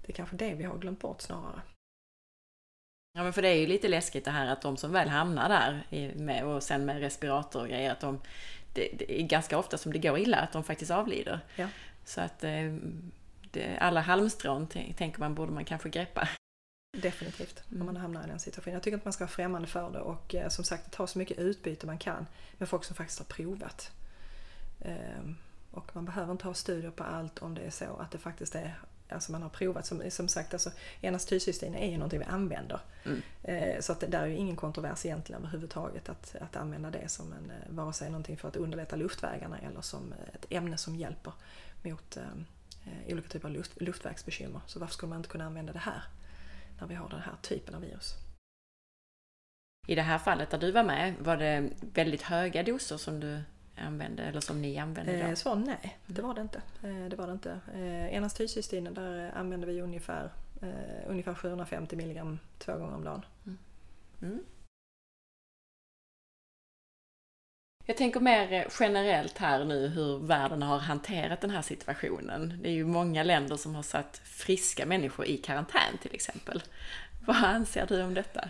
Det 0.01 0.11
är 0.11 0.15
kanske 0.15 0.35
det 0.35 0.53
vi 0.53 0.63
har 0.63 0.77
glömt 0.77 0.99
bort 0.99 1.21
snarare. 1.21 1.61
Ja 3.13 3.23
men 3.23 3.33
för 3.33 3.41
det 3.41 3.47
är 3.47 3.55
ju 3.55 3.67
lite 3.67 3.87
läskigt 3.87 4.25
det 4.25 4.31
här 4.31 4.47
att 4.47 4.61
de 4.61 4.77
som 4.77 4.91
väl 4.91 5.09
hamnar 5.09 5.49
där 5.49 5.87
med, 6.15 6.45
och 6.45 6.63
sen 6.63 6.85
med 6.85 6.99
respirator 6.99 7.61
och 7.61 7.67
grejer 7.67 7.91
att 7.91 7.99
de 7.99 8.19
det, 8.73 8.89
det 8.97 9.21
är 9.21 9.23
ganska 9.23 9.57
ofta 9.57 9.77
som 9.77 9.93
det 9.93 9.99
går 9.99 10.17
illa 10.17 10.37
att 10.37 10.51
de 10.51 10.63
faktiskt 10.63 10.91
avlider. 10.91 11.39
Ja. 11.55 11.67
Så 12.05 12.21
att 12.21 12.43
eh, 12.43 12.73
det, 13.51 13.77
alla 13.79 14.01
halmstrån 14.01 14.67
tänker 14.67 15.19
man 15.19 15.35
borde 15.35 15.51
man 15.51 15.65
kanske 15.65 15.89
greppa. 15.89 16.29
Definitivt, 16.91 17.63
Mm. 17.69 17.81
om 17.81 17.85
man 17.85 17.97
hamnar 17.97 18.23
i 18.23 18.27
den 18.27 18.39
situationen. 18.39 18.73
Jag 18.73 18.83
tycker 18.83 18.97
att 18.97 19.05
man 19.05 19.13
ska 19.13 19.23
vara 19.23 19.31
främmande 19.31 19.67
för 19.67 19.91
det 19.91 19.99
och 19.99 20.35
eh, 20.35 20.49
som 20.49 20.63
sagt 20.65 20.91
ta 20.91 21.07
så 21.07 21.17
mycket 21.19 21.37
utbyte 21.39 21.85
man 21.85 21.97
kan 21.97 22.27
med 22.57 22.69
folk 22.69 22.83
som 22.83 22.95
faktiskt 22.95 23.19
har 23.19 23.25
provat. 23.25 23.91
Ehm, 24.81 25.35
och 25.71 25.95
man 25.95 26.05
behöver 26.05 26.31
inte 26.31 26.45
ha 26.45 26.53
studier 26.53 26.91
på 26.91 27.03
allt 27.03 27.39
om 27.39 27.55
det 27.55 27.61
är 27.61 27.69
så 27.69 27.97
att 27.97 28.11
det 28.11 28.17
faktiskt 28.17 28.55
är 28.55 28.79
Alltså 29.11 29.31
man 29.31 29.41
har 29.41 29.49
provat, 29.49 29.85
som, 29.85 30.11
som 30.11 30.27
sagt, 30.27 30.53
alltså, 30.53 30.71
enacetylcystein 31.01 31.75
är 31.75 31.91
ju 31.91 31.97
någonting 31.97 32.19
vi 32.19 32.25
använder. 32.25 32.79
Mm. 33.05 33.21
Eh, 33.43 33.79
så 33.81 33.91
att 33.91 33.99
det 33.99 34.07
där 34.07 34.21
är 34.21 34.25
ju 34.25 34.35
ingen 34.35 34.55
kontrovers 34.55 35.05
egentligen 35.05 35.41
överhuvudtaget 35.41 36.09
att, 36.09 36.35
att 36.41 36.55
använda 36.55 36.89
det 36.91 37.09
som 37.09 37.33
en, 37.33 37.51
eh, 37.51 37.75
vare 37.75 37.93
sig 37.93 38.09
någonting 38.09 38.37
för 38.37 38.47
att 38.47 38.55
underlätta 38.55 38.95
luftvägarna 38.95 39.59
eller 39.59 39.81
som 39.81 40.13
eh, 40.13 40.35
ett 40.35 40.45
ämne 40.49 40.77
som 40.77 40.95
hjälper 40.95 41.33
mot 41.83 42.17
eh, 42.17 42.23
eh, 42.85 43.13
olika 43.13 43.29
typer 43.29 43.47
av 43.47 43.53
luft, 43.53 43.81
luftvägsbekymmer. 43.81 44.61
Så 44.65 44.79
varför 44.79 44.93
skulle 44.93 45.09
man 45.09 45.17
inte 45.19 45.29
kunna 45.29 45.45
använda 45.45 45.73
det 45.73 45.79
här 45.79 46.03
när 46.79 46.87
vi 46.87 46.95
har 46.95 47.09
den 47.09 47.21
här 47.21 47.35
typen 47.41 47.75
av 47.75 47.81
virus? 47.81 48.15
I 49.87 49.95
det 49.95 50.01
här 50.01 50.17
fallet 50.17 50.49
där 50.49 50.57
du 50.57 50.71
var 50.71 50.83
med, 50.83 51.15
var 51.19 51.37
det 51.37 51.69
väldigt 51.93 52.21
höga 52.21 52.63
doser 52.63 52.97
som 52.97 53.19
du 53.19 53.41
använde 53.75 54.23
eller 54.23 54.39
som 54.39 54.61
ni 54.61 54.77
använde 54.77 55.17
då? 55.17 55.25
Eh, 55.25 55.35
svar 55.35 55.55
nej, 55.55 55.97
det 56.05 56.21
var 56.21 56.33
det 56.33 56.41
inte. 56.41 56.61
Eh, 56.83 57.09
det 57.09 57.15
var 57.15 57.27
det 57.27 57.33
inte. 57.33 57.59
Eh, 57.73 58.15
Enacetylcysteinen 58.15 58.93
där 58.93 59.31
använder 59.35 59.67
vi 59.67 59.81
ungefär, 59.81 60.31
ungefär 61.07 61.33
750 61.33 61.95
milligram 61.95 62.39
två 62.57 62.73
gånger 62.73 62.95
om 62.95 63.03
dagen. 63.03 63.25
Mm. 64.21 64.43
Jag 67.89 67.97
tänker 67.97 68.19
mer 68.19 68.53
eh, 68.53 68.65
generellt 68.79 69.37
här 69.37 69.65
nu 69.65 69.87
hur 69.87 70.17
världen 70.17 70.61
har 70.61 70.77
hanterat 70.77 71.41
den 71.41 71.49
här 71.49 71.61
situationen. 71.61 72.59
Det 72.61 72.69
är 72.69 72.73
ju 72.73 72.85
många 72.85 73.23
länder 73.23 73.55
som 73.55 73.75
har 73.75 73.83
satt 73.83 74.21
friska 74.23 74.85
människor 74.85 75.25
i 75.25 75.37
karantän 75.37 75.97
till 76.01 76.15
exempel. 76.15 76.63
Vad 77.25 77.35
anser 77.35 77.85
du 77.87 78.03
om 78.03 78.13
detta? 78.13 78.49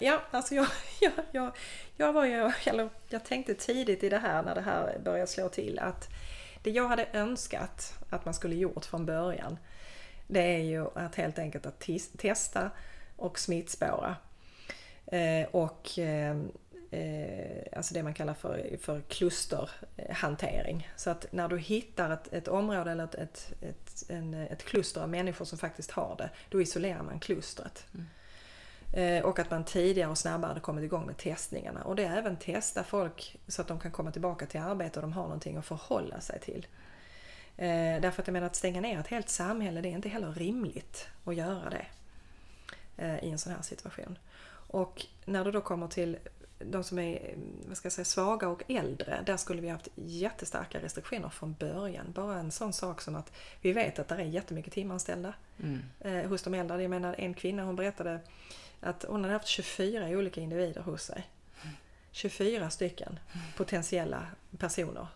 Ja, 0.00 0.22
alltså 0.30 0.54
jag, 0.54 0.66
jag, 1.00 1.12
jag, 1.30 1.56
jag 1.96 2.12
var 2.12 2.24
ju, 2.24 2.52
eller 2.64 2.88
jag 3.08 3.24
tänkte 3.24 3.54
tidigt 3.54 4.04
i 4.04 4.08
det 4.08 4.18
här 4.18 4.42
när 4.42 4.54
det 4.54 4.60
här 4.60 4.98
började 5.04 5.26
slå 5.26 5.48
till 5.48 5.78
att 5.78 6.08
det 6.62 6.70
jag 6.70 6.88
hade 6.88 7.08
önskat 7.12 7.94
att 8.10 8.24
man 8.24 8.34
skulle 8.34 8.54
gjort 8.54 8.84
från 8.84 9.06
början 9.06 9.58
det 10.26 10.54
är 10.54 10.62
ju 10.62 10.86
att 10.94 11.14
helt 11.14 11.38
enkelt 11.38 11.66
att 11.66 11.88
testa 12.18 12.70
och 13.16 13.38
smittspåra. 13.38 14.16
Eh, 15.06 15.48
och 15.50 15.98
eh, 15.98 16.36
alltså 17.72 17.94
det 17.94 18.02
man 18.02 18.14
kallar 18.14 18.34
för, 18.34 18.76
för 18.80 19.00
klusterhantering. 19.00 20.88
Så 20.96 21.10
att 21.10 21.26
när 21.32 21.48
du 21.48 21.58
hittar 21.58 22.10
ett, 22.10 22.32
ett 22.32 22.48
område 22.48 22.90
eller 22.90 23.04
ett, 23.04 23.14
ett, 23.14 23.52
ett, 23.60 24.10
en, 24.10 24.34
ett 24.34 24.64
kluster 24.64 25.00
av 25.00 25.08
människor 25.08 25.44
som 25.44 25.58
faktiskt 25.58 25.90
har 25.90 26.14
det, 26.18 26.30
då 26.48 26.62
isolerar 26.62 27.02
man 27.02 27.20
klustret. 27.20 27.86
Eh, 28.92 29.24
Och 29.24 29.38
att 29.38 29.50
man 29.50 29.64
tidigare 29.64 30.10
och 30.10 30.18
snabbare 30.18 30.48
hade 30.48 30.60
kommit 30.60 30.84
igång 30.84 31.06
med 31.06 31.16
testningarna. 31.16 31.82
Och 31.82 31.96
det 31.96 32.04
är 32.04 32.16
även 32.18 32.36
testa 32.36 32.84
folk 32.84 33.36
så 33.48 33.62
att 33.62 33.68
de 33.68 33.80
kan 33.80 33.90
komma 33.90 34.10
tillbaka 34.10 34.46
till 34.46 34.60
arbete 34.60 34.98
och 34.98 35.02
de 35.02 35.12
har 35.12 35.22
någonting 35.22 35.56
att 35.56 35.66
förhålla 35.66 36.20
sig 36.20 36.40
till. 36.40 36.66
Eh, 37.56 38.00
därför 38.00 38.22
att 38.22 38.28
jag 38.28 38.32
menar 38.32 38.46
att 38.46 38.56
stänga 38.56 38.80
ner 38.80 39.00
ett 39.00 39.06
helt 39.08 39.28
samhälle, 39.28 39.80
det 39.80 39.88
är 39.88 39.92
inte 39.92 40.08
heller 40.08 40.32
rimligt 40.32 41.08
att 41.24 41.34
göra 41.34 41.70
det 41.70 41.86
eh, 42.96 43.24
i 43.24 43.30
en 43.30 43.38
sån 43.38 43.52
här 43.52 43.62
situation. 43.62 44.18
Och 44.68 45.06
när 45.24 45.44
det 45.44 45.50
då 45.50 45.60
kommer 45.60 45.88
till 45.88 46.18
de 46.58 46.84
som 46.84 46.98
är 46.98 47.34
vad 47.66 47.76
ska 47.76 47.86
jag 47.86 47.92
säga, 47.92 48.04
svaga 48.04 48.48
och 48.48 48.62
äldre, 48.68 49.22
där 49.26 49.36
skulle 49.36 49.60
vi 49.60 49.68
haft 49.68 49.88
jättestarka 49.94 50.80
restriktioner 50.80 51.28
från 51.28 51.52
början. 51.54 52.12
Bara 52.12 52.38
en 52.38 52.50
sån 52.50 52.72
sak 52.72 53.00
som 53.00 53.14
att 53.16 53.32
vi 53.60 53.72
vet 53.72 53.98
att 53.98 54.08
det 54.08 54.14
är 54.14 54.18
jättemycket 54.20 54.72
timanställda 54.72 55.34
Mm. 55.58 55.82
eh, 56.00 56.28
hos 56.28 56.42
de 56.42 56.54
äldre. 56.54 56.82
Jag 56.82 56.90
menar 56.90 57.14
en 57.18 57.34
kvinna 57.34 57.64
hon 57.64 57.76
berättade 57.76 58.20
att 58.80 59.04
hon 59.08 59.22
hade 59.24 59.32
haft 59.32 59.46
24 59.46 60.08
olika 60.08 60.40
individer 60.40 60.80
hos 60.80 61.02
sig. 61.02 61.26
24 62.10 62.70
stycken 62.70 63.18
potentiella 63.56 64.26
personer 64.58 65.06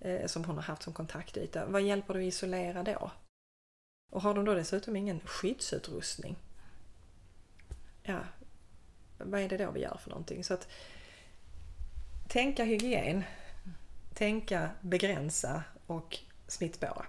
eh, 0.00 0.26
som 0.26 0.44
hon 0.44 0.56
har 0.56 0.62
haft 0.62 0.82
som 0.82 0.92
kontaktyta. 0.92 1.66
Vad 1.66 1.82
hjälper 1.82 2.14
det 2.14 2.20
att 2.20 2.24
isolera 2.26 2.82
då? 2.82 3.10
Och 4.10 4.22
har 4.22 4.34
de 4.34 4.44
då 4.44 4.54
dessutom 4.54 4.96
ingen 4.96 5.20
skyddsutrustning, 5.20 6.36
ja, 8.02 8.18
vad 9.18 9.40
är 9.40 9.48
det 9.48 9.56
då 9.56 9.70
vi 9.70 9.80
gör 9.80 9.98
för 10.02 10.10
någonting? 10.10 10.44
Så 10.44 10.54
att 10.54 10.68
tänka 12.28 12.64
hygien, 12.64 13.24
tänka 14.14 14.70
begränsa 14.80 15.62
och 15.86 16.18
smittspåra. 16.46 17.06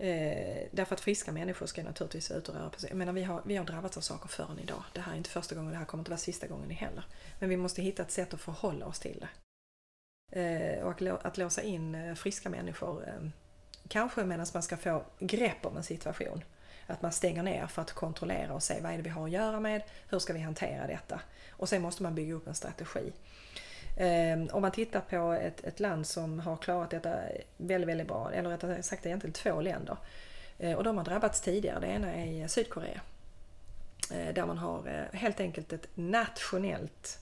Eh, 0.00 0.68
därför 0.72 0.94
att 0.94 1.00
friska 1.00 1.32
människor 1.32 1.66
ska 1.66 1.82
naturligtvis 1.82 2.30
ut 2.30 2.48
och 2.48 2.54
röra 2.54 2.70
på 2.70 2.80
sig. 2.80 2.90
Jag 2.90 2.96
menar, 2.96 3.12
vi, 3.12 3.22
har, 3.22 3.42
vi 3.44 3.56
har 3.56 3.64
drabbats 3.64 3.96
av 3.96 4.00
saker 4.00 4.28
förrän 4.28 4.58
idag. 4.58 4.84
Det 4.92 5.00
här 5.00 5.12
är 5.12 5.16
inte 5.16 5.30
första 5.30 5.54
gången, 5.54 5.72
det 5.72 5.78
här 5.78 5.84
kommer 5.84 6.00
inte 6.00 6.10
vara 6.10 6.18
sista 6.18 6.46
gången 6.46 6.70
heller. 6.70 7.04
Men 7.38 7.48
vi 7.48 7.56
måste 7.56 7.82
hitta 7.82 8.02
ett 8.02 8.10
sätt 8.10 8.34
att 8.34 8.40
förhålla 8.40 8.86
oss 8.86 8.98
till 8.98 9.20
det. 9.20 9.28
Eh, 10.40 10.84
och 10.84 11.02
att, 11.02 11.26
att 11.26 11.38
låsa 11.38 11.62
in 11.62 11.94
eh, 11.94 12.14
friska 12.14 12.50
människor, 12.50 13.08
eh, 13.08 13.28
kanske 13.88 14.24
medan 14.24 14.46
man 14.54 14.62
ska 14.62 14.76
få 14.76 15.04
grepp 15.18 15.66
om 15.66 15.76
en 15.76 15.84
situation. 15.84 16.44
Att 16.86 17.02
man 17.02 17.12
stänger 17.12 17.42
ner 17.42 17.66
för 17.66 17.82
att 17.82 17.92
kontrollera 17.92 18.54
och 18.54 18.62
se 18.62 18.80
vad 18.80 18.92
är 18.92 18.96
det 18.96 19.02
vi 19.02 19.10
har 19.10 19.24
att 19.24 19.30
göra 19.30 19.60
med, 19.60 19.82
hur 20.08 20.18
ska 20.18 20.32
vi 20.32 20.40
hantera 20.40 20.86
detta? 20.86 21.20
Och 21.50 21.68
sen 21.68 21.82
måste 21.82 22.02
man 22.02 22.14
bygga 22.14 22.34
upp 22.34 22.46
en 22.46 22.54
strategi. 22.54 23.12
Ehm, 23.96 24.48
om 24.52 24.62
man 24.62 24.70
tittar 24.70 25.00
på 25.00 25.32
ett, 25.32 25.64
ett, 25.64 25.80
land 25.80 26.06
som 26.06 26.40
har 26.40 26.56
klarat 26.56 26.90
detta 26.90 27.14
väldigt, 27.56 27.88
väldigt 27.88 28.08
bra, 28.08 28.32
eller 28.32 28.50
rättare 28.50 28.82
sagt 28.82 29.06
egentligen 29.06 29.32
två 29.32 29.60
länder. 29.60 29.96
Eh, 30.58 30.76
och 30.76 30.84
de 30.84 30.96
har 30.96 31.04
drabbats 31.04 31.40
tidigare. 31.40 31.80
Det 31.80 31.86
ena 31.86 32.14
är 32.14 32.48
Sydkorea. 32.48 33.00
Eh, 34.12 34.34
där 34.34 34.46
man 34.46 34.58
har 34.58 34.88
eh, 34.88 35.18
helt 35.18 35.40
enkelt 35.40 35.72
ett 35.72 35.88
nationellt 35.94 37.18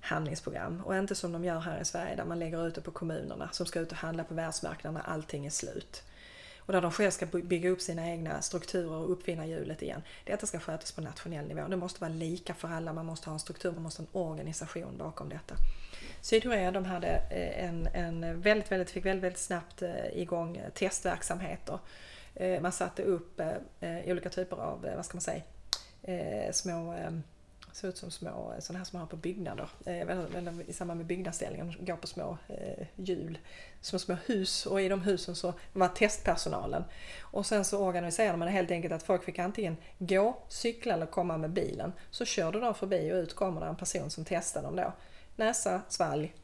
handlingsprogram 0.00 0.82
och 0.84 0.96
inte 0.96 1.14
som 1.14 1.32
de 1.32 1.44
gör 1.44 1.60
här 1.60 1.80
i 1.80 1.84
Sverige 1.84 2.16
där 2.16 2.24
man 2.24 2.38
lägger 2.38 2.66
ut 2.66 2.74
det 2.74 2.80
på 2.80 2.90
kommunerna 2.90 3.48
som 3.52 3.66
ska 3.66 3.80
ut 3.80 3.92
och 3.92 3.98
handla 3.98 4.24
på 4.24 4.34
världsmarknaden 4.34 4.94
när 4.94 5.12
allting 5.12 5.46
är 5.46 5.50
slut. 5.50 6.02
Och 6.66 6.72
där 6.72 6.80
de 6.80 6.90
själva 6.90 7.10
ska 7.10 7.26
bygga 7.26 7.70
upp 7.70 7.80
sina 7.80 8.10
egna 8.10 8.42
strukturer 8.42 8.92
och 8.92 9.12
uppfinna 9.12 9.46
hjulet 9.46 9.82
igen. 9.82 10.02
Detta 10.24 10.46
ska 10.46 10.60
skötas 10.60 10.92
på 10.92 11.00
nationell 11.00 11.48
nivå. 11.48 11.68
Det 11.68 11.76
måste 11.76 12.00
vara 12.00 12.12
lika 12.12 12.54
för 12.54 12.68
alla. 12.68 12.92
Man 12.92 13.06
måste 13.06 13.28
ha 13.28 13.34
en 13.34 13.40
struktur, 13.40 13.72
man 13.72 13.82
måste 13.82 14.02
ha 14.02 14.06
en 14.06 14.20
organisation 14.20 14.96
bakom 14.98 15.28
detta. 15.28 15.54
Sydkorea 16.20 16.70
de 16.70 16.84
hade 16.84 17.08
eh, 17.08 17.64
en, 17.64 17.86
en 17.86 18.40
väldigt, 18.40 18.72
väldigt, 18.72 18.90
fick 18.90 19.04
väldigt, 19.04 19.24
väldigt 19.24 19.40
snabbt 19.40 19.82
eh, 19.82 20.06
igång 20.12 20.56
eh, 20.56 20.70
testverksamheter. 20.70 21.78
Man 22.60 22.72
satte 22.72 23.02
upp 23.02 23.40
olika 24.06 24.28
typer 24.28 24.56
av, 24.56 24.88
vad 24.96 25.06
ska 25.06 25.16
man 25.16 25.20
säga, 25.22 26.52
små 26.52 26.92
ehm, 26.92 27.22
ser 27.74 27.88
ut 27.88 27.96
som 27.96 28.10
små 28.10 28.52
eh, 28.52 28.60
sådana 28.60 28.78
här 28.78 28.84
som 28.84 28.96
man 28.96 29.00
har 29.00 29.06
på 29.06 29.16
byggnader. 29.16 29.68
Eh, 29.86 30.00
eller, 30.00 30.70
i 30.70 30.72
samband 30.72 30.98
med 30.98 31.06
byggnadsställningen, 31.06 31.74
går 31.80 31.96
på 31.96 32.06
små 32.06 32.38
eh, 32.48 32.86
hjul. 32.96 33.38
Små, 33.80 33.98
små 33.98 34.16
hus 34.26 34.66
och 34.66 34.80
i 34.80 34.88
de 34.88 35.02
husen 35.02 35.36
så 35.36 35.54
var 35.72 35.88
testpersonalen. 35.88 36.84
Och 37.20 37.46
sen 37.46 37.64
så 37.64 37.78
organiserade 37.78 38.38
man 38.38 38.48
helt 38.48 38.70
enkelt 38.70 38.94
att 38.94 39.02
folk 39.02 39.24
fick 39.24 39.38
antingen 39.38 39.76
gå, 39.98 40.38
cykla 40.48 40.94
eller 40.94 41.06
komma 41.06 41.36
med 41.36 41.50
bilen. 41.50 41.92
Så 42.10 42.24
körde 42.24 42.60
de 42.60 42.74
förbi 42.74 43.12
och 43.12 43.16
ut 43.16 43.34
kommer 43.34 43.60
det 43.60 43.66
en 43.66 43.76
person 43.76 44.10
som 44.10 44.24
testade 44.24 44.66
dem 44.66 44.76
då 44.76 44.92
näsa, 45.36 45.80
svalg. 45.88 46.34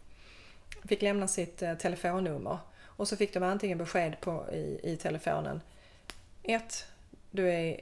Fick 0.85 1.03
lämna 1.03 1.29
sitt 1.29 1.59
telefonnummer 1.59 2.59
och 2.85 3.09
så 3.09 3.17
fick 3.17 3.35
de 3.35 3.43
antingen 3.43 3.79
besked 3.79 4.21
på, 4.21 4.45
i, 4.53 4.81
i 4.83 4.97
telefonen. 4.97 5.61
1. 6.43 6.87
Du 7.31 7.51
är 7.51 7.81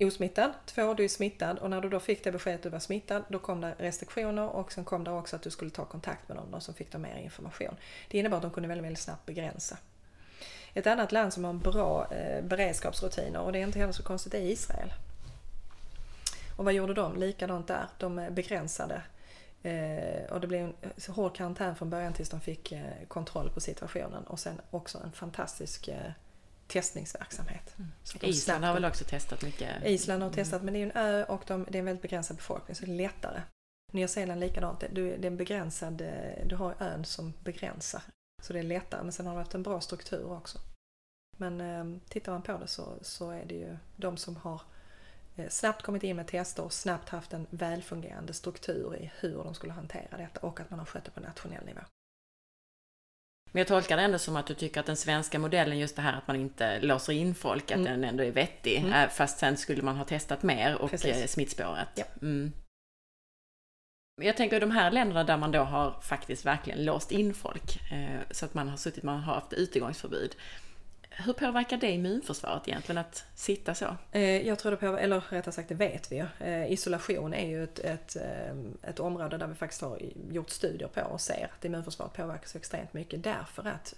osmittad. 0.00 0.52
två, 0.66 0.94
Du 0.94 1.04
är 1.04 1.08
smittad 1.08 1.58
och 1.58 1.70
när 1.70 1.80
du 1.80 1.88
då 1.88 2.00
fick 2.00 2.24
det 2.24 2.32
beskedet 2.32 2.58
att 2.58 2.62
du 2.62 2.68
var 2.68 2.78
smittad 2.78 3.24
då 3.28 3.38
kom 3.38 3.60
det 3.60 3.74
restriktioner 3.78 4.48
och 4.48 4.72
sen 4.72 4.84
kom 4.84 5.04
det 5.04 5.10
också 5.10 5.36
att 5.36 5.42
du 5.42 5.50
skulle 5.50 5.70
ta 5.70 5.84
kontakt 5.84 6.28
med 6.28 6.36
någon 6.36 6.54
och 6.54 6.62
så 6.62 6.72
fick 6.72 6.92
de 6.92 7.02
mer 7.02 7.16
information. 7.16 7.76
Det 8.08 8.18
innebar 8.18 8.36
att 8.36 8.42
de 8.42 8.50
kunde 8.50 8.68
väldigt, 8.68 8.84
väldigt 8.84 9.02
snabbt 9.02 9.26
begränsa. 9.26 9.76
Ett 10.74 10.86
annat 10.86 11.12
land 11.12 11.32
som 11.32 11.44
har 11.44 11.52
bra 11.52 12.12
eh, 12.12 12.44
beredskapsrutiner 12.44 13.40
och 13.40 13.52
det 13.52 13.58
är 13.58 13.62
inte 13.62 13.78
heller 13.78 13.92
så 13.92 14.02
konstigt, 14.02 14.32
det 14.32 14.38
är 14.38 14.52
Israel. 14.52 14.92
Och 16.56 16.64
vad 16.64 16.74
gjorde 16.74 16.94
de? 16.94 17.16
Likadant 17.16 17.68
där. 17.68 17.86
De 17.98 18.18
eh, 18.18 18.30
begränsade 18.30 19.02
Eh, 19.66 20.32
och 20.32 20.40
det 20.40 20.46
blev 20.46 20.64
en 20.64 20.74
eh, 20.80 21.14
hård 21.14 21.36
karantän 21.36 21.76
från 21.76 21.90
början 21.90 22.12
tills 22.12 22.30
de 22.30 22.40
fick 22.40 22.72
eh, 22.72 22.80
kontroll 23.08 23.50
på 23.50 23.60
situationen 23.60 24.24
och 24.24 24.38
sen 24.38 24.60
också 24.70 24.98
en 25.04 25.12
fantastisk 25.12 25.88
eh, 25.88 26.10
testningsverksamhet. 26.66 27.74
Mm. 27.78 27.90
Island 28.20 28.64
har 28.64 28.74
väl 28.74 28.84
också 28.84 29.04
testat 29.04 29.42
mycket? 29.42 29.84
Island 29.84 30.22
har 30.22 30.30
testat 30.30 30.62
mm. 30.62 30.64
men 30.64 30.74
det 30.74 30.80
är 30.80 31.02
en 31.02 31.20
ö 31.20 31.24
och 31.24 31.42
de, 31.46 31.66
det 31.70 31.78
är 31.78 31.80
en 31.80 31.84
väldigt 31.84 32.02
begränsad 32.02 32.36
befolkning 32.36 32.74
så 32.74 32.84
det 32.84 32.92
är 32.92 32.96
lättare. 32.96 33.42
Nya 33.92 34.08
Zeeland 34.08 34.40
likadant, 34.40 34.84
du, 34.90 35.16
det 35.16 35.26
är 35.26 35.30
en 35.30 35.36
begränsad, 35.36 36.00
eh, 36.00 36.46
du 36.46 36.56
har 36.56 36.74
ön 36.78 37.04
som 37.04 37.32
begränsar. 37.40 38.02
Så 38.42 38.52
det 38.52 38.58
är 38.58 38.62
lättare 38.62 39.02
men 39.02 39.12
sen 39.12 39.26
har 39.26 39.34
de 39.34 39.38
haft 39.38 39.54
en 39.54 39.62
bra 39.62 39.80
struktur 39.80 40.32
också. 40.32 40.58
Men 41.36 41.60
eh, 41.60 42.00
tittar 42.08 42.32
man 42.32 42.42
på 42.42 42.58
det 42.58 42.66
så, 42.66 42.98
så 43.02 43.30
är 43.30 43.44
det 43.44 43.54
ju 43.54 43.76
de 43.96 44.16
som 44.16 44.36
har 44.36 44.60
Eh, 45.36 45.48
snabbt 45.48 45.82
kommit 45.82 46.02
in 46.02 46.16
med 46.16 46.26
tester 46.26 46.64
och 46.64 46.72
snabbt 46.72 47.08
haft 47.08 47.32
en 47.32 47.46
välfungerande 47.50 48.32
struktur 48.32 48.96
i 48.96 49.10
hur 49.20 49.44
de 49.44 49.54
skulle 49.54 49.72
hantera 49.72 50.16
detta 50.16 50.40
och 50.40 50.60
att 50.60 50.70
man 50.70 50.78
har 50.78 50.86
skött 50.86 51.04
det 51.04 51.10
på 51.10 51.20
nationell 51.20 51.64
nivå. 51.64 51.80
Men 53.56 53.60
jag 53.60 53.68
tolkar 53.68 53.96
det 53.96 54.02
ändå 54.02 54.18
som 54.18 54.36
att 54.36 54.46
du 54.46 54.54
tycker 54.54 54.80
att 54.80 54.86
den 54.86 54.96
svenska 54.96 55.38
modellen, 55.38 55.78
just 55.78 55.96
det 55.96 56.02
här 56.02 56.12
att 56.12 56.26
man 56.26 56.36
inte 56.36 56.80
låser 56.80 57.12
in 57.12 57.34
folk, 57.34 57.70
att 57.70 57.78
mm. 57.78 57.84
den 57.84 58.04
ändå 58.04 58.24
är 58.24 58.30
vettig. 58.30 58.78
Mm. 58.78 58.92
Eh, 58.92 59.08
fast 59.08 59.38
sen 59.38 59.56
skulle 59.56 59.82
man 59.82 59.96
ha 59.96 60.04
testat 60.04 60.42
mer 60.42 60.74
och 60.74 60.90
Precis. 60.90 61.16
Eh, 61.16 61.26
smittspåret. 61.26 61.88
Ja. 61.94 62.04
Mm. 62.22 62.52
Jag 64.22 64.36
tänker 64.36 64.60
de 64.60 64.70
här 64.70 64.90
länderna 64.90 65.24
där 65.24 65.36
man 65.36 65.52
då 65.52 65.58
har 65.58 66.00
faktiskt 66.00 66.46
verkligen 66.46 66.84
låst 66.84 67.12
in 67.12 67.34
folk, 67.34 67.80
så 68.30 68.44
att 68.44 68.54
man 68.54 68.68
har 68.68 68.76
suttit, 68.76 69.02
man 69.02 69.20
har 69.20 69.34
haft 69.34 69.52
utegångsförbud. 69.52 70.36
Hur 71.18 71.32
påverkar 71.32 71.76
det 71.76 71.90
immunförsvaret 71.90 72.68
egentligen 72.68 72.98
att 72.98 73.24
sitta 73.34 73.74
så? 73.74 73.96
Eh, 74.12 74.46
jag 74.46 74.58
tror 74.58 74.70
det 74.70 74.76
påverkar, 74.76 75.04
eller 75.04 75.20
rättare 75.20 75.52
sagt 75.52 75.68
det 75.68 75.74
vet 75.74 76.12
vi 76.12 76.16
ju. 76.16 76.26
Eh, 76.46 76.72
isolation 76.72 77.34
är 77.34 77.48
ju 77.48 77.64
ett, 77.64 77.78
ett, 77.78 78.16
eh, 78.16 78.56
ett 78.90 79.00
område 79.00 79.38
där 79.38 79.46
vi 79.46 79.54
faktiskt 79.54 79.82
har 79.82 79.98
gjort 80.30 80.50
studier 80.50 80.88
på 80.88 81.00
och 81.00 81.20
ser 81.20 81.50
att 81.58 81.64
immunförsvaret 81.64 82.12
påverkas 82.12 82.56
extremt 82.56 82.92
mycket 82.92 83.24
därför 83.24 83.68
att 83.68 83.94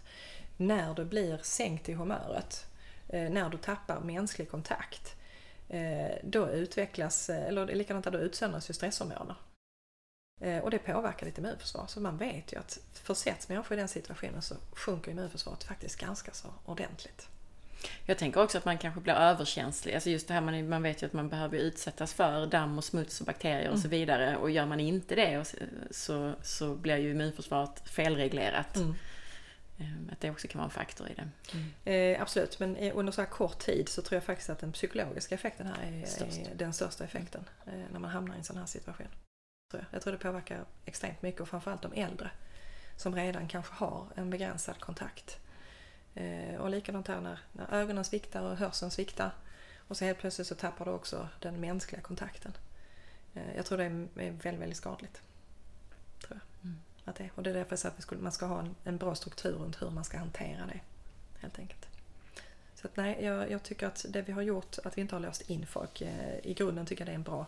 när 0.57 0.95
du 0.95 1.05
blir 1.05 1.39
sänkt 1.43 1.89
i 1.89 1.93
humöret, 1.93 2.67
när 3.07 3.49
du 3.49 3.57
tappar 3.57 4.01
mänsklig 4.01 4.51
kontakt, 4.51 5.15
då 6.23 6.51
utvecklas, 6.51 7.31
eller 7.31 7.67
likadant 7.67 8.05
där 8.05 8.11
då 8.11 8.19
utsöndras 8.19 8.71
ju 8.71 8.75
stresshormoner. 8.75 9.35
Eh, 10.41 10.59
och 10.59 10.71
det 10.71 10.79
påverkar 10.79 11.27
ditt 11.27 11.39
immunförsvar. 11.39 11.87
Så 11.87 12.01
man 12.01 12.17
vet 12.17 12.53
ju 12.53 12.59
att 12.59 12.79
försätts 12.93 13.49
människor 13.49 13.77
i 13.77 13.81
den 13.81 13.89
situationen 13.89 14.43
så 14.43 14.55
sjunker 14.73 15.11
immunförsvaret 15.11 15.65
faktiskt 15.65 16.01
ganska 16.01 16.33
så 16.33 16.49
ordentligt. 16.65 17.29
Jag 18.07 18.19
tänker 18.19 18.43
också 18.43 18.59
att 18.59 18.65
man 18.65 18.79
kanske 18.79 19.01
blir 19.01 19.15
överkänslig. 19.15 19.95
Alltså 19.95 20.11
just 20.11 20.29
det 20.29 20.35
här, 20.35 20.41
man, 20.41 20.69
man 20.69 20.83
vet 20.83 21.03
ju 21.03 21.07
att 21.07 21.13
man 21.13 21.29
behöver 21.29 21.59
utsättas 21.59 22.13
för 22.15 22.47
damm 22.47 22.79
och 22.79 22.85
smuts 22.85 23.21
och 23.21 23.27
bakterier 23.27 23.69
och 23.69 23.75
mm. 23.75 23.83
så 23.83 23.89
vidare. 23.89 24.37
Och 24.37 24.51
gör 24.51 24.67
man 24.67 24.81
inte 24.81 25.15
det 25.15 25.55
så, 25.91 26.35
så 26.43 26.75
blir 26.75 26.97
ju 26.97 27.11
immunförsvaret 27.11 27.89
felreglerat. 27.89 28.77
Mm. 28.77 28.95
Ehm, 29.79 30.11
att 30.13 30.21
det 30.21 30.31
också 30.31 30.49
kan 30.49 30.59
vara 30.59 30.65
en 30.65 30.71
faktor 30.71 31.09
i 31.09 31.15
det. 31.15 31.29
Mm. 31.53 32.15
Eh, 32.15 32.23
absolut, 32.23 32.59
men 32.59 32.77
under 32.77 33.13
så 33.13 33.21
här 33.21 33.29
kort 33.29 33.59
tid 33.59 33.89
så 33.89 34.03
tror 34.03 34.17
jag 34.17 34.25
faktiskt 34.25 34.51
att 34.51 34.59
den 34.59 34.73
psykologiska 34.73 35.35
effekten 35.35 35.67
här 35.67 35.83
är, 35.83 35.93
är 35.93 36.55
den 36.55 36.73
största 36.73 37.05
effekten. 37.05 37.45
Eh, 37.67 37.73
när 37.93 38.01
man 38.01 38.11
hamnar 38.11 38.35
i 38.35 38.39
en 38.39 38.45
sån 38.45 38.57
här 38.57 38.67
situation. 38.67 39.09
Jag 39.91 40.03
tror 40.03 40.13
det 40.13 40.19
påverkar 40.19 40.65
extremt 40.85 41.23
mycket 41.23 41.41
och 41.41 41.49
framförallt 41.49 41.83
de 41.83 41.93
äldre 41.93 42.31
som 42.97 43.15
redan 43.15 43.49
kanske 43.49 43.75
har 43.75 44.07
en 44.15 44.31
begränsad 44.31 44.81
kontakt. 44.81 45.39
Eh, 46.15 46.55
och 46.55 46.71
likadant 46.71 47.09
här 47.09 47.21
när, 47.21 47.39
när 47.53 47.75
ögonen 47.75 48.05
sviktar 48.05 48.43
och 48.43 48.57
hörseln 48.57 48.91
sviktar 48.91 49.31
och 49.89 49.97
så 49.97 50.05
helt 50.05 50.19
plötsligt 50.19 50.47
så 50.47 50.55
tappar 50.55 50.85
du 50.85 50.91
också 50.91 51.29
den 51.41 51.61
mänskliga 51.61 52.03
kontakten. 52.03 52.53
Eh, 53.35 53.57
jag 53.57 53.67
tror 53.67 53.79
det 53.79 53.85
är, 53.85 53.91
väldigt, 54.15 54.43
väldigt 54.43 54.77
skadligt. 54.77 55.23
Tror 56.27 56.41
jag. 56.41 56.65
Mm. 56.71 56.81
Att 57.05 57.17
det, 57.17 57.31
och 57.35 57.43
det 57.43 57.51
är 57.51 57.55
därför 57.55 57.73
jag 57.73 57.79
säger 57.79 57.95
att 57.97 58.03
skulle, 58.03 58.21
man 58.21 58.33
ska 58.33 58.47
ha 58.47 58.61
en, 58.61 58.75
en, 58.85 58.99
bra 58.99 59.15
struktur 59.15 59.53
runt 59.53 59.83
hur 59.83 59.91
man 59.91 60.05
ska 60.05 60.19
hantera 60.19 60.67
det. 60.67 60.81
Helt 61.41 61.59
enkelt. 61.59 61.89
Så 62.75 62.87
att 62.87 62.97
nej, 62.97 63.25
jag, 63.25 63.51
jag, 63.51 63.63
tycker 63.63 63.87
att 63.87 64.07
det 64.09 64.23
vi 64.23 64.33
har 64.33 64.43
gjort, 64.43 64.79
att 64.85 64.97
vi 64.97 65.01
inte 65.01 65.15
har 65.15 65.21
låst 65.21 65.51
in 65.51 65.67
folk, 65.67 66.01
eh, 66.01 66.39
i 66.43 66.55
grunden 66.55 66.87
tycker 66.87 67.03
jag 67.03 67.09
det 67.09 67.13
är 67.13 67.15
en 67.15 67.23
bra 67.23 67.47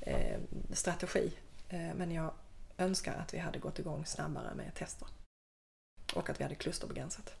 eh, 0.00 0.38
strategi 0.72 1.32
men 1.70 2.10
jag 2.10 2.34
önskar 2.78 3.14
att 3.14 3.34
vi 3.34 3.38
hade 3.38 3.58
gått 3.58 3.78
igång 3.78 4.06
snabbare 4.06 4.54
med 4.54 4.74
tester. 4.74 5.08
Och 6.14 6.30
att 6.30 6.40
vi 6.40 6.44
hade 6.44 6.54
klusterbegränsat. 6.54 7.34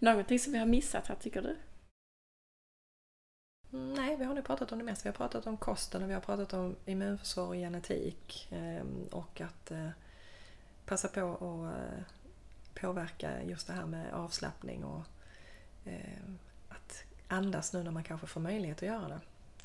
Någonting 0.00 0.38
som 0.38 0.52
vi 0.52 0.58
har 0.58 0.66
missat 0.66 1.06
här 1.06 1.14
tycker 1.14 1.42
du? 1.42 1.56
Nej, 3.70 4.16
vi 4.16 4.24
har 4.24 4.34
nog 4.34 4.44
pratat 4.44 4.72
om 4.72 4.78
det 4.78 4.84
mesta. 4.84 5.02
Vi 5.02 5.08
har 5.08 5.16
pratat 5.16 5.46
om 5.46 5.56
kosten 5.56 6.02
och 6.02 6.08
vi 6.10 6.14
har 6.14 6.20
pratat 6.20 6.52
om 6.52 6.76
immunförsvar 6.86 7.46
och 7.46 7.54
genetik 7.54 8.48
ehm, 8.50 9.08
och 9.12 9.40
att 9.40 9.70
eh, 9.70 9.88
passa 10.84 11.08
på 11.08 11.34
att 11.34 11.74
eh, 11.74 12.04
påverka 12.74 13.42
just 13.42 13.66
det 13.66 13.72
här 13.72 13.86
med 13.86 14.14
avslappning 14.14 14.84
och 14.84 15.02
ehm, 15.84 16.38
att 16.68 17.04
andas 17.28 17.72
nu 17.72 17.82
när 17.82 17.90
man 17.90 18.04
kanske 18.04 18.26
får 18.26 18.40
möjlighet 18.40 18.76
att 18.76 18.88
göra 18.88 19.08
det. 19.08 19.20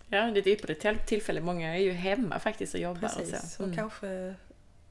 Ja, 0.08 0.22
det 0.32 0.38
är 0.38 0.41
ett 0.41 0.47
ypperligt 0.47 1.08
tillfälle. 1.08 1.41
Många 1.41 1.76
är 1.76 1.82
ju 1.82 1.91
hemma 1.91 2.39
faktiskt 2.39 2.74
och 2.74 2.80
jobbar. 2.80 2.99
Precis, 2.99 3.34
och, 3.34 3.39
så. 3.39 3.64
Mm. 3.64 3.72
och 3.72 3.78
kanske 3.78 4.36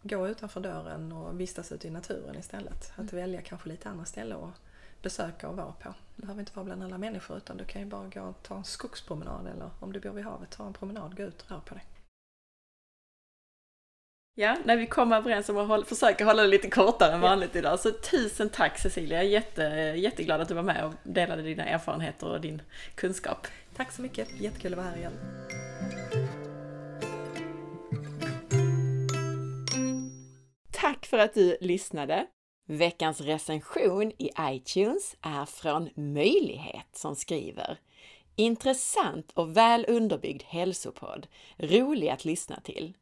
gå 0.03 0.29
utanför 0.29 0.61
dörren 0.61 1.13
och 1.13 1.41
vistas 1.41 1.73
ute 1.73 1.89
i 1.89 1.91
naturen 1.91 2.39
istället. 2.39 2.93
Att 2.93 3.13
mm. 3.13 3.17
välja 3.17 3.43
kanske 3.43 3.69
lite 3.69 3.89
andra 3.89 4.05
ställen 4.05 4.37
och 4.37 4.51
besöka 5.03 5.49
och 5.49 5.57
vara 5.57 5.73
på. 5.73 5.95
Det 6.17 6.23
behöver 6.23 6.41
inte 6.41 6.53
vara 6.55 6.65
bland 6.65 6.83
alla 6.83 6.99
människor 6.99 7.37
utan 7.37 7.57
du 7.57 7.65
kan 7.65 7.83
ju 7.83 7.89
bara 7.89 8.09
gå 8.09 8.21
och 8.21 8.43
ta 8.43 8.57
en 8.57 8.65
skogspromenad 8.65 9.47
eller 9.47 9.71
om 9.81 9.93
du 9.93 10.01
bor 10.01 10.11
vid 10.11 10.25
havet, 10.25 10.51
ta 10.51 10.67
en 10.67 10.73
promenad, 10.73 11.17
gå 11.17 11.23
ut 11.23 11.43
och 11.43 11.51
rör 11.51 11.61
på 11.61 11.75
dig. 11.75 11.85
Ja, 14.35 14.57
när 14.65 14.77
vi 14.77 14.87
kommer 14.87 15.17
överens 15.17 15.49
om 15.49 15.59
att 15.59 15.69
hålla, 15.69 15.85
försöka 15.85 16.25
hålla 16.25 16.43
det 16.43 16.49
lite 16.49 16.71
kortare 16.71 17.13
än 17.13 17.21
vanligt 17.21 17.57
idag. 17.57 17.81
Så 17.81 17.91
tusen 17.91 18.49
tack 18.49 18.79
Cecilia, 18.79 19.19
jag 19.19 19.25
är 19.25 19.31
jätte, 19.31 19.63
jätteglad 19.97 20.41
att 20.41 20.49
du 20.49 20.55
var 20.55 20.63
med 20.63 20.85
och 20.85 20.95
delade 21.03 21.43
dina 21.43 21.65
erfarenheter 21.65 22.27
och 22.27 22.41
din 22.41 22.63
kunskap. 22.95 23.47
Tack 23.77 23.93
så 23.93 24.03
mycket, 24.03 24.41
jättekul 24.41 24.73
att 24.73 24.79
vara 24.79 24.89
här 24.89 24.97
igen. 24.97 25.13
Tack 30.73 31.07
för 31.07 31.19
att 31.19 31.35
du 31.35 31.57
lyssnade! 31.61 32.27
Veckans 32.69 33.21
recension 33.21 34.13
i 34.19 34.31
iTunes 34.41 35.17
är 35.23 35.45
från 35.45 35.89
Möjlighet 35.95 36.87
som 36.93 37.17
skriver 37.17 37.79
Intressant 38.37 39.33
och 39.35 39.57
väl 39.57 39.85
underbyggd 39.89 40.43
hälsopodd, 40.43 41.27
rolig 41.59 42.09
att 42.09 42.25
lyssna 42.25 42.61
till. 42.61 42.95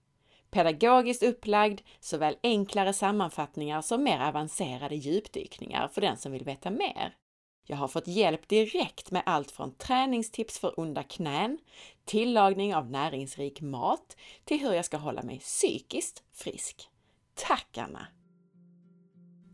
Pedagogiskt 0.50 1.22
upplagd, 1.22 1.80
såväl 2.00 2.36
enklare 2.42 2.92
sammanfattningar 2.92 3.82
som 3.82 4.02
mer 4.02 4.20
avancerade 4.20 4.94
djupdykningar 4.94 5.88
för 5.88 6.00
den 6.00 6.16
som 6.16 6.32
vill 6.32 6.44
veta 6.44 6.70
mer. 6.70 7.14
Jag 7.66 7.76
har 7.76 7.88
fått 7.88 8.06
hjälp 8.08 8.48
direkt 8.48 9.10
med 9.10 9.22
allt 9.26 9.50
från 9.50 9.74
träningstips 9.74 10.58
för 10.58 10.80
onda 10.80 11.02
knän, 11.02 11.58
tillagning 12.04 12.74
av 12.74 12.90
näringsrik 12.90 13.60
mat 13.60 14.16
till 14.44 14.60
hur 14.60 14.72
jag 14.72 14.84
ska 14.84 14.96
hålla 14.96 15.22
mig 15.22 15.38
psykiskt 15.38 16.22
frisk. 16.32 16.88
Tack 17.34 17.78
Anna! 17.78 18.06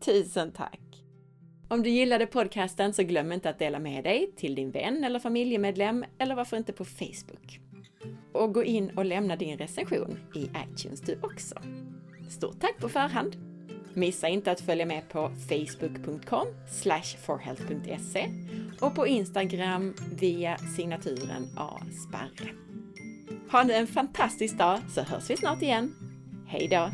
Tusen 0.05 0.53
tack! 0.53 0.79
Om 1.69 1.83
du 1.83 1.89
gillade 1.89 2.27
podcasten 2.27 2.93
så 2.93 3.03
glöm 3.03 3.31
inte 3.31 3.49
att 3.49 3.59
dela 3.59 3.79
med 3.79 4.03
dig 4.03 4.31
till 4.35 4.55
din 4.55 4.71
vän 4.71 5.03
eller 5.03 5.19
familjemedlem 5.19 6.05
eller 6.19 6.35
varför 6.35 6.57
inte 6.57 6.73
på 6.73 6.85
Facebook. 6.85 7.66
Och 8.33 8.53
gå 8.53 8.63
in 8.63 8.89
och 8.89 9.05
lämna 9.05 9.35
din 9.35 9.57
recension 9.57 10.19
i 10.35 10.43
iTunes 10.43 11.01
du 11.01 11.19
också. 11.21 11.55
Stort 12.29 12.59
tack 12.59 12.77
på 12.77 12.89
förhand! 12.89 13.35
Missa 13.93 14.27
inte 14.27 14.51
att 14.51 14.61
följa 14.61 14.85
med 14.85 15.09
på 15.09 15.31
facebook.com 15.49 16.47
forhealth.se 17.25 18.29
och 18.79 18.95
på 18.95 19.07
Instagram 19.07 19.93
via 20.19 20.57
signaturen 20.57 21.47
asparre. 21.55 22.51
Ha 23.51 23.63
nu 23.63 23.73
en 23.73 23.87
fantastisk 23.87 24.57
dag 24.57 24.79
så 24.89 25.01
hörs 25.01 25.29
vi 25.29 25.37
snart 25.37 25.61
igen. 25.61 25.95
Hej 26.47 26.67
då! 26.67 26.91